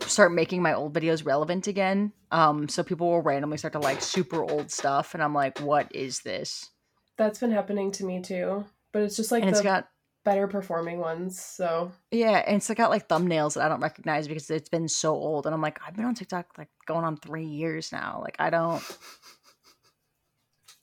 start 0.00 0.32
making 0.32 0.62
my 0.62 0.74
old 0.74 0.94
videos 0.94 1.24
relevant 1.24 1.66
again. 1.66 2.12
Um, 2.30 2.68
so 2.68 2.82
people 2.82 3.08
will 3.08 3.22
randomly 3.22 3.58
start 3.58 3.72
to 3.72 3.78
like 3.78 4.02
super 4.02 4.42
old 4.42 4.70
stuff, 4.70 5.14
and 5.14 5.22
I'm 5.22 5.34
like, 5.34 5.60
what 5.60 5.94
is 5.94 6.20
this? 6.20 6.70
That's 7.16 7.38
been 7.40 7.50
happening 7.50 7.90
to 7.92 8.04
me 8.04 8.22
too. 8.22 8.64
But 8.92 9.02
it's 9.02 9.16
just 9.16 9.30
like 9.30 9.42
and 9.42 9.52
the 9.52 9.56
it's 9.56 9.62
got 9.62 9.88
better 10.24 10.46
performing 10.46 10.98
ones. 10.98 11.40
So, 11.40 11.92
yeah, 12.10 12.42
and 12.46 12.56
it's 12.56 12.70
got 12.70 12.90
like 12.90 13.08
thumbnails 13.08 13.54
that 13.54 13.64
I 13.64 13.68
don't 13.68 13.80
recognize 13.80 14.28
because 14.28 14.50
it's 14.50 14.68
been 14.68 14.88
so 14.88 15.14
old, 15.14 15.46
and 15.46 15.54
I'm 15.54 15.62
like, 15.62 15.80
I've 15.86 15.96
been 15.96 16.04
on 16.04 16.14
TikTok 16.14 16.58
like 16.58 16.68
going 16.86 17.04
on 17.04 17.16
three 17.16 17.46
years 17.46 17.92
now. 17.92 18.20
Like 18.22 18.36
I 18.38 18.50
don't 18.50 18.82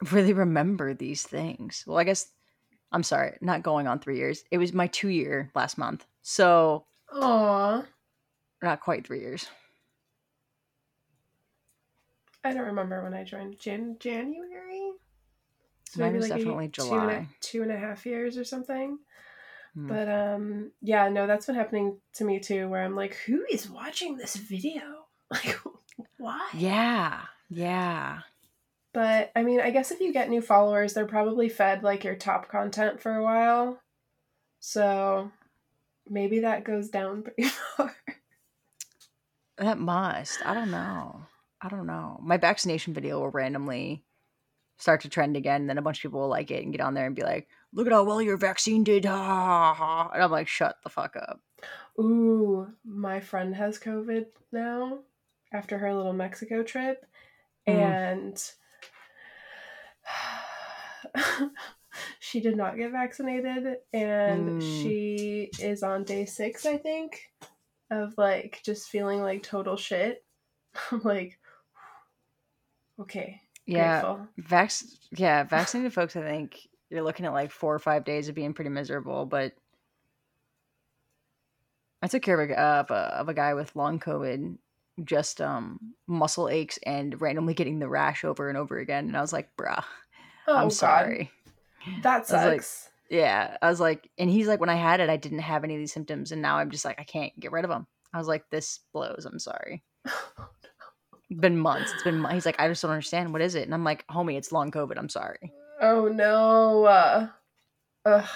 really 0.12 0.34
remember 0.34 0.94
these 0.94 1.24
things. 1.24 1.84
Well, 1.88 1.98
I 1.98 2.04
guess 2.04 2.32
I'm 2.92 3.04
sorry, 3.04 3.38
not 3.42 3.64
going 3.64 3.88
on 3.88 4.00
three 4.00 4.18
years. 4.18 4.44
It 4.52 4.58
was 4.58 4.74
my 4.74 4.88
two 4.88 5.10
year 5.10 5.52
last 5.56 5.78
month, 5.78 6.06
so 6.22 6.86
aw. 7.14 7.84
not 8.62 8.82
quite 8.82 9.06
three 9.06 9.20
years. 9.22 9.48
I 12.44 12.54
don't 12.54 12.68
remember 12.68 13.04
when 13.04 13.14
I 13.16 13.24
joined. 13.24 13.60
Jan- 13.60 13.98
January? 14.00 14.85
So 15.96 16.02
Mine 16.02 16.12
maybe 16.12 16.20
was 16.24 16.30
like 16.30 16.40
a- 16.42 16.44
definitely 16.44 16.68
two 16.68 16.94
and 16.94 17.12
a- 17.12 17.28
two 17.40 17.62
and 17.62 17.72
a 17.72 17.78
half 17.78 18.06
years 18.06 18.38
or 18.38 18.44
something. 18.44 19.00
Hmm. 19.76 19.88
But 19.88 20.10
um, 20.10 20.72
yeah, 20.82 21.08
no, 21.08 21.26
that's 21.26 21.46
been 21.46 21.56
happening 21.56 22.02
to 22.16 22.26
me 22.26 22.40
too. 22.40 22.68
Where 22.68 22.84
I'm 22.84 22.98
like, 22.98 23.16
who 23.26 23.46
is 23.50 23.70
watching 23.70 24.18
this 24.18 24.36
video? 24.36 24.82
Like, 25.32 25.58
why? 26.18 26.50
Yeah, 26.54 27.22
yeah. 27.50 28.20
But 28.94 29.32
I 29.36 29.42
mean, 29.44 29.60
I 29.62 29.72
guess 29.72 29.90
if 29.90 30.00
you 30.02 30.14
get 30.14 30.30
new 30.30 30.42
followers, 30.42 30.94
they're 30.94 31.06
probably 31.08 31.48
fed 31.50 31.82
like 31.82 32.04
your 32.04 32.16
top 32.16 32.48
content 32.50 33.02
for 33.02 33.16
a 33.16 33.24
while. 33.24 33.80
So 34.60 35.32
maybe 36.08 36.42
that 36.42 36.64
goes 36.66 36.90
down 36.90 37.24
pretty 37.24 37.50
far. 37.50 37.96
That 39.58 39.80
must. 39.80 40.46
I 40.46 40.54
don't 40.54 40.70
know. 40.72 41.22
I 41.62 41.70
don't 41.70 41.88
know. 41.88 42.20
My 42.22 42.38
vaccination 42.38 42.94
video 42.94 43.20
will 43.22 43.30
randomly 43.32 44.04
start 44.78 45.02
to 45.02 45.10
trend 45.10 45.38
again, 45.38 45.62
and 45.62 45.70
then 45.70 45.78
a 45.78 45.82
bunch 45.82 46.00
of 46.00 46.02
people 46.04 46.22
will 46.22 46.30
like 46.30 46.52
it 46.52 46.64
and 46.64 46.72
get 46.72 46.82
on 46.82 46.94
there 46.94 47.06
and 47.06 47.16
be 47.16 47.24
like, 47.24 47.48
"Look 47.74 47.88
at 47.88 47.94
how 47.94 48.04
well 48.04 48.22
your 48.22 48.38
vaccine 48.38 48.84
did!" 48.84 49.06
Ha, 49.06 49.16
ha, 49.16 49.74
ha. 49.74 50.10
And 50.14 50.24
I'm 50.24 50.32
like, 50.32 50.48
"Shut 50.48 50.78
the 50.84 50.90
fuck 50.90 51.16
up." 51.16 51.42
Ooh, 52.00 52.74
my 52.84 53.20
friend 53.20 53.56
has 53.56 53.80
COVID 53.80 54.28
now 54.52 55.00
after 55.54 55.78
her 55.78 55.94
little 55.94 56.14
Mexico 56.14 56.64
trip. 56.64 57.06
Mm. 57.68 57.74
And 57.74 58.52
she 62.20 62.42
did 62.42 62.58
not 62.58 62.78
get 62.78 62.92
vaccinated. 62.92 63.78
And 63.94 64.50
Mm. 64.50 64.62
she 64.62 65.52
is 65.60 65.84
on 65.84 66.04
day 66.04 66.26
six, 66.26 66.66
I 66.66 66.78
think, 66.78 67.32
of 67.92 68.18
like 68.18 68.62
just 68.64 68.90
feeling 68.90 69.22
like 69.22 69.44
total 69.44 69.78
shit. 69.78 70.26
I'm 70.92 71.02
like, 71.04 71.40
okay. 73.00 73.42
Yeah, 73.66 74.02
Grateful. 74.02 74.28
vac. 74.38 74.72
Yeah, 75.12 75.44
vaccinated 75.44 75.94
folks. 75.94 76.16
I 76.16 76.22
think 76.22 76.68
you're 76.90 77.02
looking 77.04 77.26
at 77.26 77.34
like 77.34 77.52
four 77.52 77.74
or 77.74 77.80
five 77.80 78.04
days 78.06 78.30
of 78.30 78.36
being 78.36 78.54
pretty 78.54 78.70
miserable. 78.70 79.26
But 79.26 79.54
I 82.02 82.08
took 82.08 82.22
care 82.22 82.40
of 82.40 82.50
a, 82.50 82.60
of 82.60 82.92
a, 82.92 82.94
of 83.20 83.30
a 83.30 83.34
guy 83.34 83.54
with 83.56 83.76
long 83.76 84.00
COVID, 84.00 84.58
just 85.04 85.42
um 85.42 85.80
muscle 86.08 86.48
aches 86.50 86.78
and 86.86 87.20
randomly 87.20 87.54
getting 87.54 87.80
the 87.80 87.90
rash 87.90 88.24
over 88.24 88.50
and 88.50 88.58
over 88.58 88.78
again. 88.78 89.08
And 89.08 89.18
I 89.18 89.22
was 89.22 89.34
like, 89.34 89.50
bruh, 89.58 89.84
Oh, 90.48 90.56
I'm 90.56 90.66
God. 90.66 90.74
sorry. 90.74 91.32
That 92.04 92.30
I 92.32 92.46
like- 92.48 92.62
sucks. 92.62 92.90
Yeah. 93.10 93.58
I 93.62 93.70
was 93.70 93.80
like, 93.80 94.10
and 94.18 94.30
he's 94.30 94.48
like, 94.48 94.60
when 94.60 94.70
I 94.70 94.76
had 94.76 95.00
it, 95.00 95.10
I 95.10 95.18
didn't 95.18 95.40
have 95.40 95.64
any 95.64 95.76
of 95.76 95.80
these 95.80 95.94
symptoms. 95.94 96.32
And 96.32 96.42
now 96.42 96.58
I'm 96.58 96.72
just 96.72 96.86
like, 96.86 97.00
I 97.00 97.04
can't 97.04 97.38
get 97.40 97.52
rid 97.52 97.64
of 97.64 97.70
them. 97.70 97.86
I 98.14 98.18
was 98.18 98.28
like, 98.28 98.50
this 98.50 98.80
blows. 98.94 99.26
I'm 99.26 99.38
sorry. 99.40 99.84
Been 101.30 101.58
months. 101.58 101.92
It's 101.94 102.04
been, 102.04 102.24
he's 102.32 102.46
like, 102.46 102.60
I 102.60 102.68
just 102.68 102.82
don't 102.82 102.92
understand. 102.92 103.34
What 103.34 103.42
is 103.42 103.56
it? 103.56 103.64
And 103.64 103.74
I'm 103.74 103.84
like, 103.84 104.06
homie, 104.08 104.38
it's 104.38 104.52
long 104.52 104.72
COVID. 104.72 104.98
I'm 104.98 105.10
sorry. 105.10 105.52
Oh 105.82 106.08
no. 106.08 106.86
Uh, 106.86 107.28
ugh, 108.06 108.30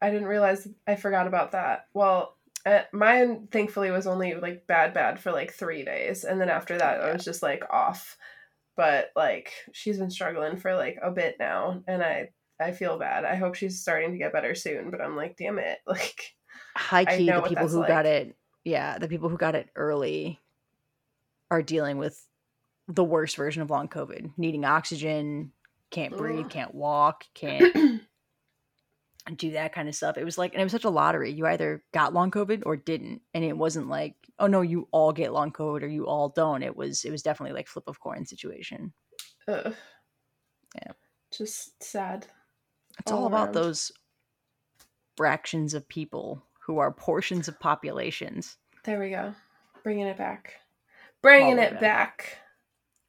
I 0.00 0.10
didn't 0.10 0.28
realize 0.28 0.68
I 0.86 0.96
forgot 0.96 1.26
about 1.26 1.52
that. 1.52 1.86
Well, 1.92 2.36
uh, 2.64 2.82
mine 2.92 3.48
thankfully 3.50 3.90
was 3.90 4.06
only 4.06 4.34
like 4.34 4.66
bad, 4.66 4.94
bad 4.94 5.20
for 5.20 5.32
like 5.32 5.52
three 5.52 5.84
days, 5.84 6.24
and 6.24 6.40
then 6.40 6.48
after 6.48 6.78
that, 6.78 7.00
I 7.00 7.12
was 7.12 7.24
just 7.24 7.42
like 7.42 7.62
off. 7.70 8.16
But 8.76 9.10
like, 9.14 9.52
she's 9.72 9.98
been 9.98 10.10
struggling 10.10 10.56
for 10.56 10.74
like 10.74 10.98
a 11.02 11.10
bit 11.10 11.36
now, 11.38 11.82
and 11.86 12.02
I 12.02 12.30
I 12.60 12.72
feel 12.72 12.98
bad. 12.98 13.24
I 13.24 13.36
hope 13.36 13.54
she's 13.54 13.80
starting 13.80 14.12
to 14.12 14.18
get 14.18 14.32
better 14.32 14.54
soon. 14.54 14.90
But 14.90 15.00
I'm 15.00 15.16
like, 15.16 15.36
damn 15.36 15.58
it, 15.58 15.78
like, 15.86 16.34
high 16.76 17.04
key 17.04 17.26
the 17.26 17.42
people 17.42 17.68
who 17.68 17.80
like. 17.80 17.88
got 17.88 18.06
it 18.06 18.36
yeah 18.66 18.98
the 18.98 19.08
people 19.08 19.28
who 19.28 19.36
got 19.36 19.54
it 19.54 19.70
early 19.76 20.38
are 21.50 21.62
dealing 21.62 21.98
with 21.98 22.26
the 22.88 23.04
worst 23.04 23.36
version 23.36 23.62
of 23.62 23.70
long 23.70 23.88
covid 23.88 24.30
needing 24.36 24.64
oxygen 24.64 25.52
can't 25.90 26.16
breathe 26.16 26.44
Ugh. 26.44 26.50
can't 26.50 26.74
walk 26.74 27.24
can't 27.34 28.00
do 29.36 29.52
that 29.52 29.72
kind 29.72 29.88
of 29.88 29.94
stuff 29.94 30.16
it 30.16 30.24
was 30.24 30.38
like 30.38 30.52
and 30.52 30.60
it 30.60 30.64
was 30.64 30.72
such 30.72 30.84
a 30.84 30.90
lottery 30.90 31.32
you 31.32 31.46
either 31.46 31.82
got 31.92 32.14
long 32.14 32.30
covid 32.30 32.62
or 32.64 32.76
didn't 32.76 33.20
and 33.34 33.44
it 33.44 33.56
wasn't 33.56 33.88
like 33.88 34.14
oh 34.38 34.46
no 34.46 34.60
you 34.60 34.86
all 34.92 35.12
get 35.12 35.32
long 35.32 35.50
covid 35.50 35.82
or 35.82 35.88
you 35.88 36.06
all 36.06 36.28
don't 36.28 36.62
it 36.62 36.76
was 36.76 37.04
it 37.04 37.10
was 37.10 37.22
definitely 37.22 37.52
like 37.54 37.66
flip 37.66 37.88
of 37.88 37.98
coin 38.00 38.24
situation 38.24 38.92
ugh. 39.48 39.74
Yeah. 40.76 40.92
just 41.36 41.82
sad. 41.82 42.26
it's 43.00 43.10
All 43.10 43.20
all 43.20 43.26
about 43.26 43.52
those 43.52 43.90
fractions 45.16 45.74
of 45.74 45.88
people 45.88 46.44
who 46.60 46.78
are 46.78 46.92
portions 46.92 47.48
of 47.48 47.58
populations 47.58 48.56
There 48.84 49.00
we 49.00 49.10
go, 49.10 49.34
bringing 49.82 50.06
it 50.06 50.16
back, 50.18 50.54
bringing 51.22 51.58
it 51.58 51.80
back. 51.80 52.38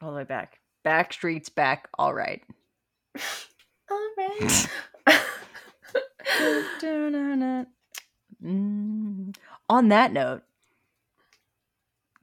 All 0.02 0.12
the 0.12 0.18
way 0.18 0.24
back 0.24 0.60
back 0.84 1.12
streets 1.14 1.50
back 1.50 1.90
all 1.98 2.14
right 2.14 2.44
All 3.90 4.10
right. 4.18 4.68
Mm. 8.44 9.36
On 9.70 9.90
that 9.90 10.14
note, 10.14 10.44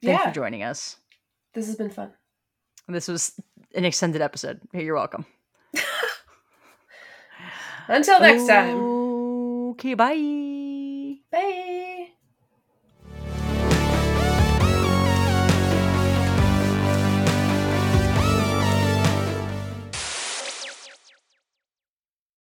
thanks 0.03 0.21
yeah, 0.21 0.27
for 0.29 0.33
joining 0.33 0.63
us. 0.63 0.97
this 1.53 1.67
has 1.67 1.75
been 1.75 1.89
fun. 1.89 2.11
This 2.87 3.07
was 3.07 3.39
an 3.75 3.85
extended 3.85 4.21
episode. 4.21 4.61
Hey, 4.71 4.85
you're 4.85 4.95
welcome. 4.95 5.25
Until 7.87 8.19
next 8.19 8.47
time. 8.47 8.77
Okay, 9.71 9.93
bye. 9.93 10.15
Bye. 10.15 10.54